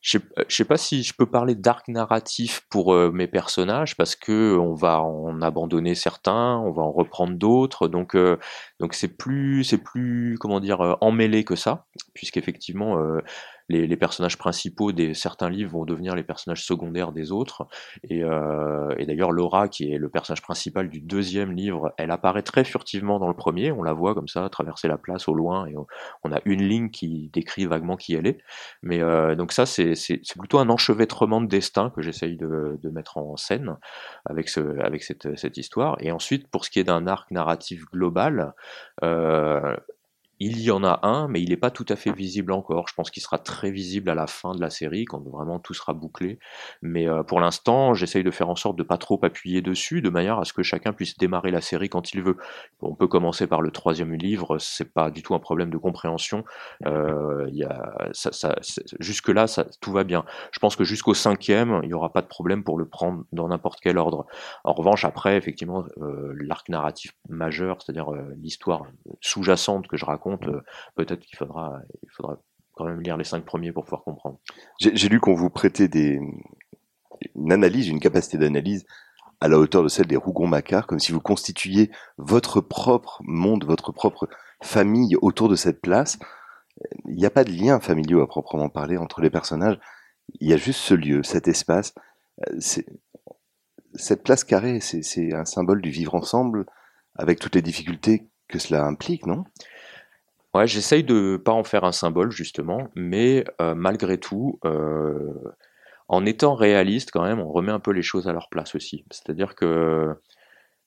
je 0.00 0.18
sais, 0.18 0.24
je 0.48 0.56
sais 0.56 0.64
pas 0.64 0.78
si 0.78 1.02
je 1.02 1.12
peux 1.14 1.26
parler 1.26 1.54
d'arc 1.54 1.88
narratif 1.88 2.62
pour 2.70 2.94
euh, 2.94 3.10
mes 3.10 3.26
personnages 3.26 3.96
parce 3.96 4.16
que 4.16 4.56
on 4.56 4.74
va 4.74 5.02
en 5.02 5.42
abandonner 5.42 5.94
certains, 5.94 6.56
on 6.58 6.72
va 6.72 6.82
en 6.82 6.92
reprendre 6.92 7.34
d'autres, 7.34 7.86
donc 7.86 8.16
euh, 8.16 8.38
donc 8.78 8.94
c'est 8.94 9.08
plus 9.16 9.62
c'est 9.64 9.78
plus 9.78 10.36
comment 10.40 10.60
dire 10.60 10.80
euh, 10.80 10.94
emmêlé 11.02 11.44
que 11.44 11.54
ça, 11.54 11.86
puisqu'effectivement 12.14 12.98
euh, 12.98 13.20
les, 13.70 13.96
personnages 13.96 14.38
principaux 14.38 14.92
des 14.92 15.14
certains 15.14 15.50
livres 15.50 15.72
vont 15.72 15.84
devenir 15.84 16.14
les 16.14 16.22
personnages 16.22 16.64
secondaires 16.64 17.12
des 17.12 17.32
autres, 17.32 17.66
et, 18.04 18.22
euh, 18.22 18.94
et 18.98 19.06
d'ailleurs 19.06 19.30
Laura 19.32 19.68
qui 19.68 19.92
est 19.92 19.98
le 19.98 20.08
personnage 20.08 20.42
principal 20.42 20.88
du 20.88 21.00
deuxième 21.00 21.52
livre, 21.52 21.92
elle 21.96 22.10
apparaît 22.10 22.42
très 22.42 22.64
furtivement 22.64 23.18
dans 23.18 23.28
le 23.28 23.34
premier, 23.34 23.72
on 23.72 23.82
la 23.82 23.92
voit 23.92 24.14
comme 24.14 24.28
ça 24.28 24.48
traverser 24.48 24.88
la 24.88 24.98
place 24.98 25.28
au 25.28 25.34
loin 25.34 25.66
et 25.66 25.74
on, 26.24 26.32
a 26.32 26.40
une 26.44 26.62
ligne 26.62 26.90
qui 26.90 27.30
décrit 27.32 27.66
vaguement 27.66 27.96
qui 27.96 28.14
elle 28.14 28.26
est. 28.26 28.38
Mais 28.82 29.00
euh, 29.00 29.34
donc 29.34 29.52
ça, 29.52 29.66
c'est 29.66 29.94
plutôt 30.38 30.58
un 30.58 30.68
enchevêtrement 30.68 31.40
de 31.40 31.46
destin 31.46 31.90
que 31.90 32.02
j'essaye 32.02 32.36
de, 32.36 32.78
mettre 32.90 33.18
en 33.18 33.36
scène 33.36 33.76
avec, 34.26 34.48
ce, 34.48 34.80
avec 34.80 35.02
cette, 35.02 35.36
cette 35.36 35.56
histoire. 35.56 35.96
Et 36.00 36.10
ensuite, 36.10 36.48
pour 36.48 36.64
ce 36.64 36.70
qui 36.70 36.80
est 36.80 36.84
d'un 36.84 37.06
arc 37.06 37.30
narratif 37.30 37.84
global, 37.92 38.52
euh, 39.04 39.76
il 40.40 40.58
y 40.62 40.70
en 40.70 40.82
a 40.82 41.00
un, 41.06 41.28
mais 41.28 41.42
il 41.42 41.50
n'est 41.50 41.58
pas 41.58 41.70
tout 41.70 41.84
à 41.90 41.96
fait 41.96 42.12
visible 42.12 42.52
encore. 42.52 42.88
Je 42.88 42.94
pense 42.94 43.10
qu'il 43.10 43.22
sera 43.22 43.36
très 43.36 43.70
visible 43.70 44.08
à 44.08 44.14
la 44.14 44.26
fin 44.26 44.54
de 44.54 44.60
la 44.60 44.70
série, 44.70 45.04
quand 45.04 45.22
vraiment 45.28 45.58
tout 45.58 45.74
sera 45.74 45.92
bouclé. 45.92 46.38
Mais 46.80 47.06
euh, 47.06 47.22
pour 47.22 47.40
l'instant, 47.40 47.92
j'essaye 47.92 48.24
de 48.24 48.30
faire 48.30 48.48
en 48.48 48.56
sorte 48.56 48.76
de 48.76 48.82
pas 48.82 48.96
trop 48.96 49.20
appuyer 49.22 49.60
dessus, 49.60 50.00
de 50.00 50.08
manière 50.08 50.38
à 50.38 50.46
ce 50.46 50.54
que 50.54 50.62
chacun 50.62 50.94
puisse 50.94 51.18
démarrer 51.18 51.50
la 51.50 51.60
série 51.60 51.90
quand 51.90 52.14
il 52.14 52.22
veut. 52.22 52.38
On 52.80 52.94
peut 52.94 53.06
commencer 53.06 53.46
par 53.46 53.60
le 53.60 53.70
troisième 53.70 54.14
livre, 54.14 54.56
c'est 54.58 54.90
pas 54.90 55.10
du 55.10 55.22
tout 55.22 55.34
un 55.34 55.40
problème 55.40 55.68
de 55.68 55.76
compréhension. 55.76 56.44
Euh, 56.86 57.50
jusque 58.98 59.28
là, 59.28 59.44
tout 59.82 59.92
va 59.92 60.04
bien. 60.04 60.24
Je 60.52 60.58
pense 60.58 60.74
que 60.74 60.84
jusqu'au 60.84 61.12
cinquième, 61.12 61.80
il 61.82 61.88
n'y 61.88 61.94
aura 61.94 62.14
pas 62.14 62.22
de 62.22 62.28
problème 62.28 62.64
pour 62.64 62.78
le 62.78 62.86
prendre 62.86 63.24
dans 63.32 63.48
n'importe 63.48 63.80
quel 63.82 63.98
ordre. 63.98 64.24
En 64.64 64.72
revanche, 64.72 65.04
après, 65.04 65.36
effectivement, 65.36 65.84
euh, 66.00 66.34
l'arc 66.40 66.70
narratif 66.70 67.14
majeur, 67.28 67.82
c'est-à-dire 67.82 68.10
l'histoire 68.42 68.84
sous-jacente 69.20 69.86
que 69.86 69.98
je 69.98 70.06
raconte, 70.06 70.29
euh, 70.46 70.62
peut-être 70.96 71.20
qu'il 71.20 71.36
faudra, 71.36 71.80
il 72.02 72.10
faudra 72.10 72.40
quand 72.72 72.84
même 72.84 73.00
lire 73.00 73.16
les 73.16 73.24
cinq 73.24 73.44
premiers 73.44 73.72
pour 73.72 73.84
pouvoir 73.84 74.02
comprendre. 74.02 74.38
J'ai 74.80 75.08
lu 75.08 75.20
qu'on 75.20 75.34
vous 75.34 75.50
prêtait 75.50 75.88
une 77.34 77.52
analyse, 77.52 77.88
une 77.88 78.00
capacité 78.00 78.38
d'analyse 78.38 78.86
à 79.40 79.48
la 79.48 79.58
hauteur 79.58 79.82
de 79.82 79.88
celle 79.88 80.06
des 80.06 80.16
Rougon-Macquart, 80.16 80.86
comme 80.86 80.98
si 80.98 81.12
vous 81.12 81.20
constituiez 81.20 81.90
votre 82.18 82.60
propre 82.60 83.20
monde, 83.24 83.64
votre 83.64 83.92
propre 83.92 84.28
famille 84.62 85.16
autour 85.22 85.48
de 85.48 85.56
cette 85.56 85.80
place. 85.80 86.18
Il 87.06 87.16
n'y 87.16 87.26
a 87.26 87.30
pas 87.30 87.44
de 87.44 87.50
lien 87.50 87.80
familiaux 87.80 88.22
à 88.22 88.28
proprement 88.28 88.68
parler 88.68 88.96
entre 88.96 89.20
les 89.20 89.30
personnages. 89.30 89.78
Il 90.40 90.48
y 90.48 90.52
a 90.52 90.56
juste 90.56 90.80
ce 90.80 90.94
lieu, 90.94 91.22
cet 91.22 91.48
espace. 91.48 91.94
Cette 93.94 94.22
place 94.22 94.44
carrée, 94.44 94.80
c'est 94.80 95.34
un 95.34 95.44
symbole 95.44 95.82
du 95.82 95.90
vivre 95.90 96.14
ensemble, 96.14 96.66
avec 97.16 97.38
toutes 97.40 97.54
les 97.54 97.62
difficultés 97.62 98.30
que 98.48 98.58
cela 98.58 98.84
implique, 98.84 99.26
non? 99.26 99.44
Ouais, 100.54 100.66
j'essaye 100.66 101.04
de 101.04 101.36
pas 101.36 101.52
en 101.52 101.62
faire 101.62 101.84
un 101.84 101.92
symbole 101.92 102.32
justement, 102.32 102.88
mais 102.96 103.44
euh, 103.60 103.74
malgré 103.76 104.18
tout, 104.18 104.58
euh, 104.64 105.32
en 106.08 106.26
étant 106.26 106.54
réaliste 106.54 107.10
quand 107.12 107.22
même, 107.24 107.40
on 107.40 107.52
remet 107.52 107.72
un 107.72 107.80
peu 107.80 107.92
les 107.92 108.02
choses 108.02 108.28
à 108.28 108.32
leur 108.32 108.48
place 108.50 108.74
aussi. 108.74 109.04
C'est-à-dire 109.10 109.54
que 109.54 110.14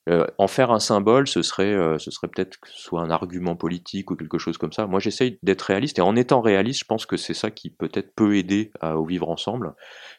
euh, 0.10 0.28
en 0.38 0.48
faire 0.48 0.72
un 0.72 0.80
symbole, 0.80 1.28
ce 1.28 1.42
serait, 1.44 1.74
euh, 1.74 2.00
ce 2.00 2.12
serait 2.12 2.28
peut-être 2.30 2.58
soit 2.66 3.02
un 3.02 3.10
argument 3.12 3.56
politique 3.56 4.12
ou 4.12 4.16
quelque 4.18 4.38
chose 4.40 4.58
comme 4.58 4.74
ça. 4.74 4.88
Moi, 4.88 5.00
j'essaye 5.00 5.40
d'être 5.44 5.64
réaliste 5.64 6.00
et 6.00 6.02
en 6.04 6.16
étant 6.16 6.42
réaliste, 6.42 6.82
je 6.82 6.86
pense 6.86 7.06
que 7.06 7.18
c'est 7.18 7.34
ça 7.36 7.52
qui 7.52 7.70
peut-être 7.72 8.14
peut 8.16 8.38
aider 8.38 8.72
à- 8.82 8.98
au 8.98 9.06
vivre 9.06 9.30
ensemble, 9.30 9.74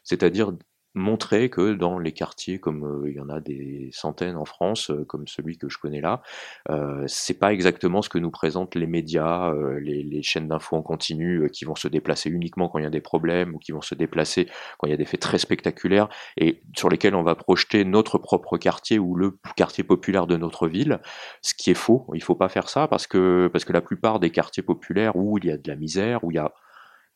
c'est-à-dire 0.05 0.53
montrer 0.95 1.51
que 1.51 1.75
dans 1.75 1.99
les 1.99 2.13
quartiers, 2.13 2.59
comme 2.59 2.85
euh, 2.85 3.11
il 3.11 3.17
y 3.17 3.21
en 3.21 3.29
a 3.29 3.41
des 3.41 3.91
centaines 3.93 4.37
en 4.37 4.45
France, 4.45 4.91
euh, 4.91 5.05
comme 5.05 5.27
celui 5.27 5.59
que 5.59 5.69
je 5.69 5.79
connais 5.79 6.01
là, 6.01 6.23
euh, 6.71 7.05
c'est 7.09 7.39
pas 7.39 7.53
exactement 7.53 8.01
ce 8.01 8.09
que 8.09 8.19
nous 8.19 8.31
présentent 8.31 8.77
les 8.77 8.87
médias, 8.87 9.53
les, 9.81 10.03
les 10.03 10.23
chaînes 10.23 10.49
d'infos 10.49 10.77
en 10.77 10.83
continu 10.83 11.49
qui 11.53 11.65
vont 11.65 11.75
se 11.75 11.89
déplacer 11.89 12.31
uniquement 12.31 12.69
quand 12.69 12.79
il 12.79 12.85
y 12.85 12.87
a 12.87 12.91
des 12.91 13.01
problèmes 13.01 13.55
ou 13.55 13.59
qui 13.59 13.73
vont 13.73 13.83
se 13.83 13.95
déplacer 13.95 14.47
quand 14.79 14.87
il 14.87 14.91
y 14.91 14.95
a 14.95 14.97
des 14.97 15.05
faits 15.05 15.21
très 15.21 15.39
spectaculaires 15.39 16.09
et 16.37 16.63
sur 16.77 16.89
lesquels 16.89 17.15
on 17.15 17.23
va 17.23 17.35
projeter 17.35 17.85
notre 17.85 18.19
propre 18.19 18.57
quartier 18.57 18.99
ou 18.99 19.17
le 19.17 19.39
quartier 19.57 19.85
populaire 19.85 20.27
de 20.27 20.37
notre 20.37 20.69
ville, 20.69 21.01
ce 21.43 21.55
qui 21.55 21.71
est 21.71 21.75
faux. 21.75 22.07
Il 22.15 22.23
faut 22.23 22.35
pas 22.35 22.49
faire 22.49 22.69
ça 22.69 22.89
parce 22.89 23.07
que 23.07 23.49
parce 23.53 23.65
que 23.65 23.73
la 23.73 23.81
plupart 23.81 24.21
des 24.21 24.31
quartiers 24.31 24.63
populaires 24.63 25.17
où 25.17 25.39
il 25.39 25.47
y 25.47 25.51
a 25.51 25.57
de 25.57 25.69
la 25.69 25.77
misère, 25.77 26.25
où 26.25 26.31
il 26.31 26.35
y 26.35 26.39
a 26.39 26.53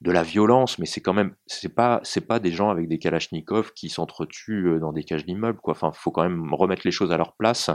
de 0.01 0.13
la 0.13 0.23
violence, 0.23 0.79
mais 0.79 0.87
c'est 0.87 1.01
quand 1.01 1.13
même, 1.13 1.35
c'est 1.47 1.75
pas, 1.75 2.01
c'est 2.05 2.27
pas 2.27 2.39
des 2.39 2.53
gens 2.53 2.71
avec 2.71 2.87
des 2.89 2.99
kalachnikovs 2.99 3.73
qui 3.73 3.89
s'entretuent 3.89 4.69
euh, 4.69 4.79
dans 4.79 4.93
des 4.93 5.03
cages 5.03 5.27
d'immeubles, 5.27 5.59
quoi. 5.59 5.73
Enfin, 5.73 5.91
faut 5.93 6.13
quand 6.13 6.23
même 6.23 6.55
remettre 6.55 6.83
les 6.85 6.93
choses 6.93 7.11
à 7.11 7.17
leur 7.17 7.33
place 7.33 7.71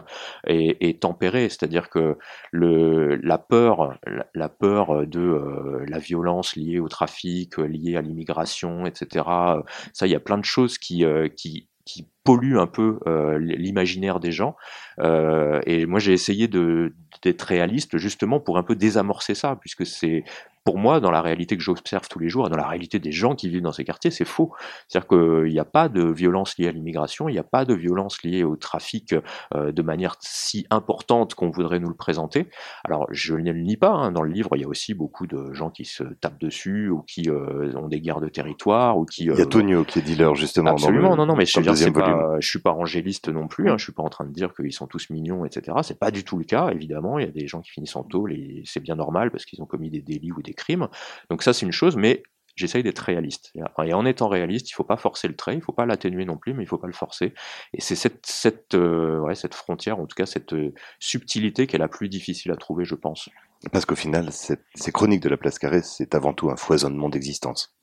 et, 0.48 0.88
et 0.88 0.98
tempérer, 0.98 1.50
c'est-à-dire 1.50 1.90
que 1.90 2.18
le, 2.52 3.16
la 3.18 3.38
peur, 3.38 4.00
la, 4.34 4.50
peur 4.50 5.06
de 5.06 5.20
euh, 5.20 5.86
la 5.88 6.00
violence 6.00 6.56
liée 6.56 6.80
au 6.80 6.88
trafic, 6.88 7.60
euh, 7.60 7.66
liée 7.66 7.98
à 7.98 8.02
l'immigration, 8.02 8.86
etc. 8.86 9.26
euh, 9.58 9.62
Ça, 9.92 10.08
il 10.08 10.12
y 10.12 10.16
a 10.16 10.22
plein 10.22 10.38
de 10.38 10.46
choses 10.46 10.78
qui, 10.78 11.04
euh, 11.04 11.28
qui 11.28 11.68
qui 11.86 12.08
un 12.56 12.68
peu 12.68 12.98
l'imaginaire 13.40 14.22
des 14.22 14.32
gens. 14.32 14.56
et 14.98 15.86
moi, 15.86 16.00
j'ai 16.00 16.14
essayé 16.14 16.48
d'être 16.48 17.42
réaliste 17.42 17.98
justement 17.98 18.40
pour 18.40 18.58
un 18.58 18.64
peu 18.64 18.76
désamorcer 18.76 19.36
ça, 19.36 19.58
puisque 19.60 19.86
c'est 19.86 20.24
pour 20.64 20.78
moi, 20.78 21.00
dans 21.00 21.12
la 21.12 21.22
réalité 21.22 21.58
que 21.58 21.64
j'observe 21.64 22.08
tous 22.08 22.20
les 22.20 22.30
jours, 22.30 22.50
dans 22.50 22.58
la 22.58 22.68
réalité 22.68 23.00
des 23.00 23.12
gens 23.12 23.36
qui 23.36 23.50
vivent 23.50 23.62
dans 23.62 23.74
ces 23.74 23.84
quartiers, 23.84 24.12
c'est 24.12 24.26
faux. 24.26 24.54
C'est-à-dire 24.88 25.08
qu'il 25.08 25.52
n'y 25.52 25.60
a 25.60 25.66
pas 25.66 25.90
de 25.90 26.04
violence 26.04 26.58
liée 26.58 26.68
à 26.68 26.72
l'immigration, 26.72 27.28
il 27.28 27.34
n'y 27.34 27.40
a 27.40 27.44
pas 27.44 27.66
de 27.66 27.74
violence 27.74 28.24
liée 28.24 28.44
au 28.44 28.56
trafic 28.56 29.14
euh, 29.56 29.72
de 29.72 29.82
manière 29.82 30.16
si 30.22 30.66
importante 30.70 31.36
qu'on 31.36 31.50
voudrait 31.50 31.80
nous 31.80 31.90
le 31.90 31.96
présenter. 31.96 32.48
Alors, 32.86 33.08
je 33.12 33.36
ne 33.36 33.52
le 33.52 33.62
nie 33.62 33.76
pas, 33.76 33.92
hein. 33.92 34.12
dans 34.12 34.22
le 34.22 34.32
livre, 34.32 34.52
il 34.56 34.62
y 34.62 34.66
a 34.66 34.68
aussi 34.68 34.94
beaucoup 34.94 35.28
de 35.28 35.52
gens 35.54 35.70
qui 35.70 35.84
se 35.84 36.04
tapent 36.04 36.40
dessus 36.40 36.90
ou 36.90 37.02
qui 37.02 37.30
euh, 37.30 37.74
ont 37.76 37.90
des 37.90 38.00
guerres 38.00 38.22
de 38.22 38.30
territoire 38.30 38.98
ou 38.98 39.06
qui... 39.06 39.24
il 39.24 39.28
y 39.28 39.32
a 39.32 39.34
euh, 39.34 39.46
Tonio 39.46 39.84
qui 39.84 40.00
est 40.00 40.04
dealer, 40.04 40.34
justement. 40.36 40.72
Absolument, 40.72 41.18
non, 41.18 41.26
non, 41.26 41.36
mais 41.36 41.46
je 41.46 41.60
ne 41.60 42.42
suis 42.42 42.60
pas 42.60 42.72
angéliste 42.72 43.28
non 43.28 43.48
plus, 43.48 43.70
hein. 43.70 43.78
je 43.78 43.84
suis 43.84 43.94
pas 43.94 44.04
en 44.04 44.10
train 44.10 44.26
de 44.26 44.32
dire 44.32 44.54
qu'ils 44.54 44.74
sont 44.74 44.88
tous 44.88 45.10
mignons, 45.10 45.44
etc. 45.44 45.78
C'est 45.84 46.00
pas 46.00 46.12
du 46.12 46.24
tout 46.24 46.38
le 46.38 46.46
cas, 46.46 46.70
évidemment. 46.70 47.20
Il 47.20 47.26
y 47.26 47.28
a 47.28 47.32
des 47.32 47.48
gens 47.48 47.60
qui 47.60 47.72
finissent 47.72 47.98
en 47.98 48.04
tôle 48.04 48.32
et 48.32 48.62
c'est 48.66 48.80
bien 48.80 48.96
normal 48.96 49.30
parce 49.30 49.46
qu'ils 49.46 49.62
ont 49.62 49.66
commis 49.66 49.90
des 49.90 50.02
délits 50.02 50.32
ou 50.32 50.42
des 50.42 50.53
crimes. 50.54 50.88
Donc 51.30 51.44
ça, 51.44 51.54
c'est 51.54 51.66
une 51.66 51.72
chose, 51.72 51.96
mais 51.96 52.24
j'essaye 52.56 52.84
d'être 52.84 53.00
réaliste. 53.00 53.52
Et 53.84 53.94
en 53.94 54.06
étant 54.06 54.28
réaliste, 54.28 54.70
il 54.70 54.74
ne 54.74 54.76
faut 54.76 54.84
pas 54.84 54.98
forcer 54.98 55.28
le 55.28 55.36
trait, 55.36 55.54
il 55.54 55.58
ne 55.58 55.64
faut 55.64 55.74
pas 55.74 55.86
l'atténuer 55.86 56.26
non 56.26 56.38
plus, 56.38 56.54
mais 56.54 56.64
il 56.64 56.66
ne 56.66 56.70
faut 56.70 56.78
pas 56.78 56.88
le 56.88 56.94
forcer. 56.94 57.34
Et 57.74 57.82
c'est 57.82 57.96
cette, 57.96 58.76
euh, 58.76 59.34
frontière, 59.52 60.00
en 60.00 60.06
tout 60.06 60.16
cas 60.16 60.26
cette 60.26 60.54
euh, 60.54 60.74
subtilité 61.00 61.68
qui 61.68 61.76
est 61.76 61.80
la 61.80 61.88
plus 61.88 62.10
difficile 62.10 62.52
à 62.52 62.56
trouver, 62.56 62.86
je 62.86 62.96
pense. 62.96 63.30
Parce 63.72 63.86
qu'au 63.86 63.96
final, 63.96 64.30
ces 64.32 64.92
chroniques 64.92 65.22
de 65.22 65.30
la 65.30 65.38
place 65.38 65.58
carrée, 65.58 65.82
c'est 65.84 66.16
avant 66.16 66.34
tout 66.34 66.50
un 66.50 66.58
foisonnement 66.58 67.10
d'existence. 67.10 67.74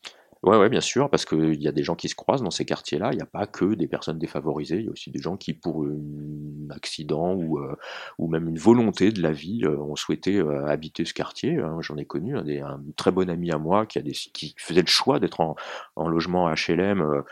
Ouais, 0.42 0.56
ouais, 0.56 0.70
bien 0.70 0.80
sûr, 0.80 1.10
parce 1.10 1.26
qu'il 1.26 1.60
y 1.62 1.68
a 1.68 1.72
des 1.72 1.82
gens 1.82 1.94
qui 1.94 2.08
se 2.08 2.14
croisent 2.14 2.42
dans 2.42 2.50
ces 2.50 2.64
quartiers-là. 2.64 3.10
Il 3.12 3.16
n'y 3.16 3.22
a 3.22 3.26
pas 3.26 3.46
que 3.46 3.74
des 3.74 3.86
personnes 3.86 4.18
défavorisées. 4.18 4.78
Il 4.78 4.86
y 4.86 4.88
a 4.88 4.90
aussi 4.90 5.10
des 5.10 5.20
gens 5.20 5.36
qui, 5.36 5.52
pour 5.52 5.84
un 5.84 6.70
accident 6.70 7.34
ou, 7.34 7.58
euh, 7.58 7.76
ou 8.16 8.26
même 8.26 8.48
une 8.48 8.58
volonté 8.58 9.12
de 9.12 9.20
la 9.20 9.32
vie, 9.32 9.64
euh, 9.64 9.76
ont 9.76 9.96
souhaité 9.96 10.38
euh, 10.38 10.66
habiter 10.66 11.04
ce 11.04 11.12
quartier. 11.12 11.58
Hein. 11.58 11.76
J'en 11.82 11.98
ai 11.98 12.06
connu 12.06 12.38
un, 12.38 12.42
des, 12.42 12.60
un, 12.60 12.80
très 12.96 13.10
bon 13.10 13.28
ami 13.28 13.50
à 13.52 13.58
moi 13.58 13.84
qui, 13.84 13.98
a 13.98 14.02
des, 14.02 14.12
qui 14.12 14.54
faisait 14.56 14.80
le 14.80 14.86
choix 14.86 15.20
d'être 15.20 15.40
en, 15.42 15.56
en, 15.96 16.08
logement 16.08 16.50
HLM 16.50 17.22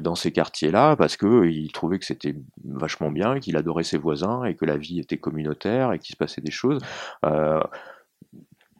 dans 0.00 0.14
ces 0.14 0.32
quartiers-là 0.32 0.96
parce 0.96 1.16
que 1.16 1.46
il 1.46 1.70
trouvait 1.72 1.98
que 1.98 2.06
c'était 2.06 2.34
vachement 2.64 3.10
bien, 3.10 3.40
qu'il 3.40 3.56
adorait 3.58 3.84
ses 3.84 3.98
voisins 3.98 4.44
et 4.44 4.54
que 4.54 4.64
la 4.64 4.78
vie 4.78 4.98
était 4.98 5.18
communautaire 5.18 5.92
et 5.92 5.98
qu'il 5.98 6.14
se 6.14 6.16
passait 6.16 6.40
des 6.40 6.50
choses 6.50 6.80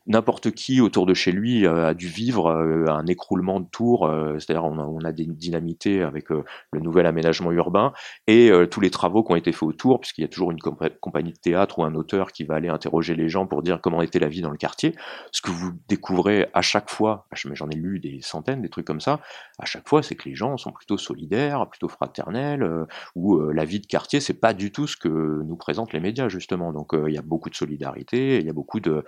n'importe 0.06 0.50
qui 0.50 0.80
autour 0.80 1.06
de 1.06 1.14
chez 1.14 1.32
lui 1.32 1.66
euh, 1.66 1.88
a 1.88 1.94
dû 1.94 2.08
vivre 2.08 2.48
euh, 2.48 2.86
un 2.88 3.06
écroulement 3.06 3.60
de 3.60 3.66
tours, 3.66 4.06
euh, 4.06 4.38
c'est-à-dire 4.38 4.64
on 4.64 5.00
a, 5.04 5.12
des 5.12 5.26
dynamités 5.26 6.02
avec 6.02 6.30
le 6.30 6.80
nouvel 6.80 7.06
aménagement 7.06 7.52
urbain 7.52 7.92
et 8.26 8.50
tous 8.70 8.80
les 8.80 8.90
travaux 8.90 9.22
qui 9.22 9.32
ont 9.32 9.36
été 9.36 9.52
faits 9.52 9.62
autour, 9.62 10.00
puisqu'il 10.00 10.22
y 10.22 10.24
a 10.24 10.28
toujours 10.28 10.50
une 10.50 10.58
compagnie 10.58 11.32
de 11.32 11.38
théâtre 11.38 11.78
ou 11.78 11.84
un 11.84 11.94
auteur 11.94 12.32
qui 12.32 12.42
va 12.42 12.56
aller 12.56 12.68
interroger 12.68 13.14
les 13.14 13.28
gens 13.28 13.46
pour 13.46 13.62
dire 13.62 13.80
comment 13.80 14.02
était 14.02 14.18
la 14.18 14.28
vie 14.28 14.40
dans 14.40 14.50
le 14.50 14.56
quartier. 14.56 14.96
Ce 15.30 15.40
que 15.40 15.50
vous 15.50 15.72
découvrez 15.88 16.48
à 16.52 16.62
chaque 16.62 16.90
fois, 16.90 17.26
mais 17.44 17.54
j'en 17.54 17.68
ai 17.68 17.76
lu 17.76 18.00
des 18.00 18.20
centaines, 18.22 18.60
des 18.60 18.70
trucs 18.70 18.86
comme 18.86 19.00
ça, 19.00 19.20
à 19.60 19.66
chaque 19.66 19.88
fois, 19.88 20.02
c'est 20.02 20.16
que 20.16 20.28
les 20.28 20.34
gens 20.34 20.56
sont 20.56 20.72
plutôt 20.72 20.96
solidaires, 20.98 21.68
plutôt 21.68 21.88
fraternels, 21.88 22.86
ou 23.14 23.38
la 23.38 23.64
vie 23.64 23.80
de 23.80 23.86
quartier, 23.86 24.18
c'est 24.18 24.40
pas 24.40 24.52
du 24.52 24.72
tout 24.72 24.88
ce 24.88 24.96
que 24.96 25.08
nous 25.08 25.56
présentent 25.56 25.92
les 25.92 26.00
médias 26.00 26.28
justement. 26.28 26.72
Donc 26.72 26.92
il 27.06 27.12
y 27.12 27.18
a 27.18 27.22
beaucoup 27.22 27.50
de 27.50 27.54
solidarité, 27.54 28.40
il 28.40 28.46
y 28.46 28.50
a 28.50 28.54
beaucoup 28.54 28.80
de 28.80 29.04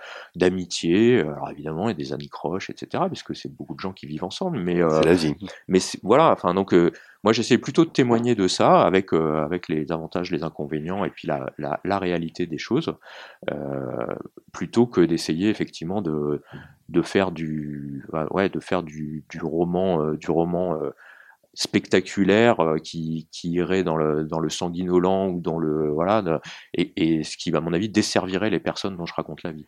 d'amitié 0.87 1.19
alors 1.37 1.49
évidemment, 1.49 1.89
il 1.89 1.91
y 1.91 1.95
a 1.95 1.97
des 1.97 2.13
anicroches, 2.13 2.69
etc., 2.69 3.03
puisque 3.07 3.35
c'est 3.35 3.53
beaucoup 3.53 3.75
de 3.75 3.79
gens 3.79 3.93
qui 3.93 4.05
vivent 4.05 4.23
ensemble. 4.23 4.59
Mais 4.59 4.81
euh, 4.81 5.01
la 5.01 5.13
vie. 5.13 5.35
Mais 5.67 5.79
voilà, 6.03 6.31
enfin 6.31 6.53
donc 6.53 6.73
euh, 6.73 6.91
moi 7.23 7.33
j'essaie 7.33 7.57
plutôt 7.57 7.85
de 7.85 7.89
témoigner 7.89 8.35
de 8.35 8.47
ça 8.47 8.81
avec 8.81 9.13
euh, 9.13 9.43
avec 9.43 9.67
les 9.67 9.91
avantages, 9.91 10.31
les 10.31 10.43
inconvénients 10.43 11.05
et 11.05 11.09
puis 11.09 11.27
la, 11.27 11.51
la, 11.57 11.79
la 11.83 11.99
réalité 11.99 12.45
des 12.45 12.57
choses, 12.57 12.93
plutôt 14.51 14.87
que 14.87 15.01
d'essayer 15.01 15.49
effectivement 15.49 16.01
de 16.01 16.41
de 16.89 17.01
faire 17.01 17.31
du 17.31 18.05
ouais 18.31 18.49
de 18.49 18.59
faire 18.59 18.83
du, 18.83 19.25
du 19.29 19.39
roman 19.41 20.13
du 20.13 20.31
roman 20.31 20.79
spectaculaire 21.53 22.57
qui, 22.83 23.27
qui 23.31 23.49
irait 23.49 23.83
dans 23.83 23.97
le, 23.97 24.23
dans 24.23 24.39
le 24.39 24.49
sanguinolent 24.49 25.29
ou 25.29 25.41
dans 25.41 25.57
le 25.57 25.89
voilà 25.89 26.23
et, 26.75 26.93
et 26.95 27.23
ce 27.23 27.35
qui 27.35 27.53
à 27.55 27.61
mon 27.61 27.73
avis 27.73 27.89
desservirait 27.89 28.51
les 28.51 28.59
personnes 28.59 28.95
dont 28.95 29.07
je 29.07 29.13
raconte 29.13 29.43
la 29.43 29.51
vie. 29.51 29.65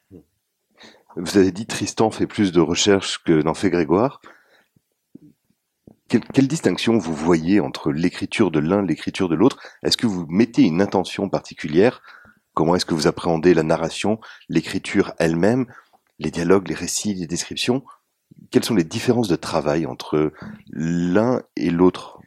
Vous 1.16 1.38
avez 1.38 1.52
dit 1.52 1.66
Tristan 1.66 2.12
fait 2.12 2.28
plus 2.28 2.52
de 2.52 2.60
recherches 2.60 3.24
que 3.24 3.42
n'en 3.42 3.54
fait 3.54 3.70
Grégoire. 3.70 4.22
Quelle, 6.08 6.48
distinction 6.48 6.98
vous 6.98 7.14
voyez 7.14 7.60
entre 7.60 7.92
l'écriture 7.92 8.50
de 8.50 8.60
l'un 8.60 8.84
et 8.84 8.88
l'écriture 8.88 9.30
de 9.30 9.36
l'autre? 9.36 9.60
Est-ce 9.84 9.96
que 9.96 10.08
vous 10.08 10.26
mettez 10.28 10.64
une 10.64 10.82
intention 10.82 11.30
particulière? 11.30 12.02
Comment 12.56 12.76
est-ce 12.76 12.86
que 12.86 12.96
vous 12.96 13.06
appréhendez 13.06 13.54
la 13.54 13.62
narration, 13.62 14.20
l'écriture 14.50 15.14
elle-même, 15.20 15.68
les 16.18 16.32
dialogues, 16.32 16.68
les 16.68 16.76
récits, 16.76 17.14
les 17.14 17.28
descriptions? 17.28 17.84
Quelles 18.50 18.64
sont 18.64 18.74
les 18.74 18.84
différences 18.84 19.28
de 19.28 19.36
travail 19.36 19.86
entre 19.86 20.32
l'un 20.72 21.44
et 21.56 21.70
l'autre? 21.70 22.20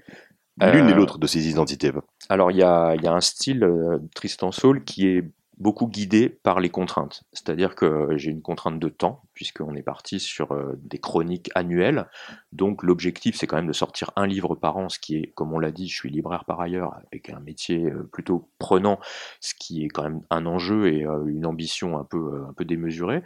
L'une 0.60 0.88
et 0.88 0.92
euh, 0.92 0.94
l'autre 0.94 1.18
de 1.18 1.26
ces 1.26 1.48
identités. 1.48 1.90
Alors 2.28 2.52
il 2.52 2.58
y 2.58 2.62
a, 2.62 2.94
y 2.94 3.06
a, 3.06 3.12
un 3.12 3.20
style 3.20 3.64
euh, 3.64 3.98
Tristan 4.14 4.52
Saul 4.52 4.84
qui 4.84 5.08
est 5.08 5.24
beaucoup 5.62 5.86
guidé 5.86 6.28
par 6.28 6.60
les 6.60 6.68
contraintes. 6.68 7.22
C'est-à-dire 7.32 7.76
que 7.76 8.16
j'ai 8.16 8.30
une 8.30 8.42
contrainte 8.42 8.80
de 8.80 8.88
temps, 8.88 9.22
puisqu'on 9.32 9.74
est 9.76 9.82
parti 9.82 10.18
sur 10.18 10.52
euh, 10.52 10.78
des 10.82 10.98
chroniques 10.98 11.50
annuelles. 11.54 12.06
Donc 12.50 12.82
l'objectif, 12.82 13.36
c'est 13.36 13.46
quand 13.46 13.56
même 13.56 13.68
de 13.68 13.72
sortir 13.72 14.10
un 14.16 14.26
livre 14.26 14.56
par 14.56 14.76
an, 14.76 14.88
ce 14.88 14.98
qui 14.98 15.16
est, 15.16 15.26
comme 15.34 15.52
on 15.52 15.60
l'a 15.60 15.70
dit, 15.70 15.88
je 15.88 15.94
suis 15.94 16.10
libraire 16.10 16.44
par 16.44 16.60
ailleurs, 16.60 16.94
avec 17.06 17.30
un 17.30 17.38
métier 17.40 17.86
euh, 17.86 18.02
plutôt 18.12 18.50
prenant, 18.58 18.98
ce 19.40 19.54
qui 19.54 19.84
est 19.84 19.88
quand 19.88 20.02
même 20.02 20.22
un 20.30 20.46
enjeu 20.46 20.92
et 20.92 21.06
euh, 21.06 21.24
une 21.26 21.46
ambition 21.46 21.96
un 21.96 22.04
peu, 22.04 22.44
un 22.48 22.52
peu 22.52 22.64
démesurée. 22.64 23.22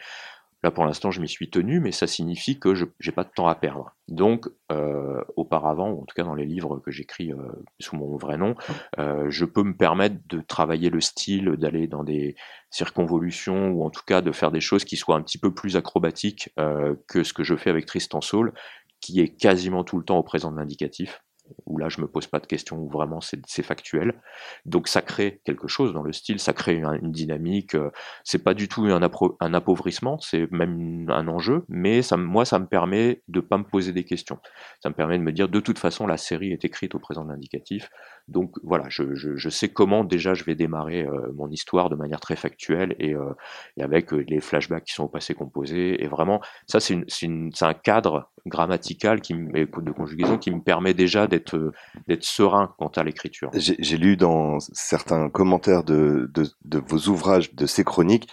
Pour 0.70 0.84
l'instant, 0.84 1.10
je 1.10 1.20
m'y 1.20 1.28
suis 1.28 1.50
tenu, 1.50 1.80
mais 1.80 1.92
ça 1.92 2.06
signifie 2.06 2.58
que 2.58 2.74
je 2.74 2.84
n'ai 2.84 3.12
pas 3.12 3.24
de 3.24 3.30
temps 3.34 3.48
à 3.48 3.54
perdre. 3.54 3.94
Donc, 4.08 4.48
euh, 4.72 5.22
auparavant, 5.36 5.90
ou 5.90 6.02
en 6.02 6.04
tout 6.04 6.14
cas 6.14 6.24
dans 6.24 6.34
les 6.34 6.46
livres 6.46 6.78
que 6.78 6.90
j'écris 6.90 7.32
euh, 7.32 7.36
sous 7.80 7.96
mon 7.96 8.16
vrai 8.16 8.36
nom, 8.36 8.54
euh, 8.98 9.26
je 9.30 9.44
peux 9.44 9.62
me 9.62 9.76
permettre 9.76 10.16
de 10.28 10.40
travailler 10.40 10.90
le 10.90 11.00
style, 11.00 11.56
d'aller 11.56 11.86
dans 11.86 12.04
des 12.04 12.36
circonvolutions, 12.70 13.70
ou 13.70 13.84
en 13.84 13.90
tout 13.90 14.02
cas 14.06 14.22
de 14.22 14.32
faire 14.32 14.50
des 14.50 14.60
choses 14.60 14.84
qui 14.84 14.96
soient 14.96 15.16
un 15.16 15.22
petit 15.22 15.38
peu 15.38 15.52
plus 15.52 15.76
acrobatiques 15.76 16.50
que 17.06 17.22
ce 17.22 17.32
que 17.32 17.44
je 17.44 17.56
fais 17.56 17.70
avec 17.70 17.86
Tristan 17.86 18.20
Saul, 18.20 18.52
qui 19.00 19.20
est 19.20 19.36
quasiment 19.36 19.84
tout 19.84 19.98
le 19.98 20.04
temps 20.04 20.18
au 20.18 20.22
présent 20.22 20.50
de 20.50 20.56
l'indicatif 20.56 21.22
où 21.66 21.78
là 21.78 21.88
je 21.88 22.00
me 22.00 22.06
pose 22.06 22.26
pas 22.26 22.40
de 22.40 22.46
questions, 22.46 22.78
où 22.78 22.88
vraiment 22.88 23.20
c'est 23.20 23.62
factuel. 23.62 24.14
Donc 24.64 24.88
ça 24.88 25.02
crée 25.02 25.40
quelque 25.44 25.68
chose 25.68 25.92
dans 25.92 26.02
le 26.02 26.12
style, 26.12 26.38
ça 26.38 26.52
crée 26.52 26.76
une, 26.76 27.12
dynamique. 27.12 27.74
Euh, 27.74 27.90
c'est 28.24 28.42
pas 28.42 28.54
du 28.54 28.68
tout 28.68 28.84
un, 28.84 29.54
appauvrissement, 29.54 30.18
c'est 30.20 30.50
même 30.50 31.08
un 31.10 31.28
enjeu, 31.28 31.64
mais 31.68 32.00
moi 32.16 32.44
ça 32.44 32.58
me 32.58 32.66
permet 32.66 33.22
de 33.28 33.40
pas 33.40 33.58
me 33.58 33.64
poser 33.64 33.92
des 33.92 34.04
questions. 34.04 34.38
Ça 34.80 34.88
me 34.88 34.94
permet 34.94 35.18
de 35.18 35.22
me 35.22 35.32
dire 35.32 35.48
de 35.48 35.60
toute 35.60 35.78
façon 35.78 36.06
la 36.06 36.16
série 36.16 36.52
est 36.52 36.64
écrite 36.64 36.94
au 36.94 36.98
présent 36.98 37.24
de 37.24 37.30
l'indicatif, 37.30 37.90
donc 38.28 38.56
voilà, 38.64 38.86
je, 38.88 39.48
sais 39.48 39.68
comment 39.68 40.02
déjà 40.02 40.34
je 40.34 40.42
vais 40.44 40.56
démarrer 40.56 41.04
euh, 41.04 41.32
mon 41.34 41.48
histoire 41.48 41.88
de 41.90 41.94
manière 41.94 42.20
très 42.20 42.34
factuelle 42.34 42.96
et, 42.98 43.14
euh, 43.14 43.32
avec 43.80 44.10
les 44.10 44.40
flashbacks 44.40 44.84
qui 44.84 44.94
sont 44.94 45.04
au 45.04 45.08
passé 45.08 45.34
composé. 45.34 46.02
Et 46.02 46.08
vraiment, 46.08 46.40
ça 46.66 46.80
c'est 46.80 46.96
un 47.60 47.74
cadre 47.74 48.30
grammatical 48.46 49.20
qui, 49.20 49.34
de 49.34 49.90
conjugaison 49.92 50.38
qui 50.38 50.50
me 50.50 50.60
permet 50.60 50.94
déjà 50.94 51.26
d'être 51.26 51.35
euh, 51.54 51.72
d'être 52.08 52.24
serein 52.24 52.74
quant 52.78 52.90
à 52.96 53.04
l'écriture. 53.04 53.50
J'ai 53.54 53.96
lu 53.96 54.16
dans 54.16 54.58
certains 54.72 55.28
commentaires 55.28 55.84
de, 55.84 56.30
de, 56.32 56.46
de, 56.64 56.82
vos 56.86 57.08
ouvrages, 57.08 57.54
de 57.54 57.66
ces 57.66 57.84
chroniques, 57.84 58.28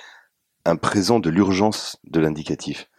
un 0.65 0.75
présent 0.75 1.19
de 1.19 1.29
l'urgence 1.29 1.97
de 2.03 2.19
l'indicatif. 2.19 2.89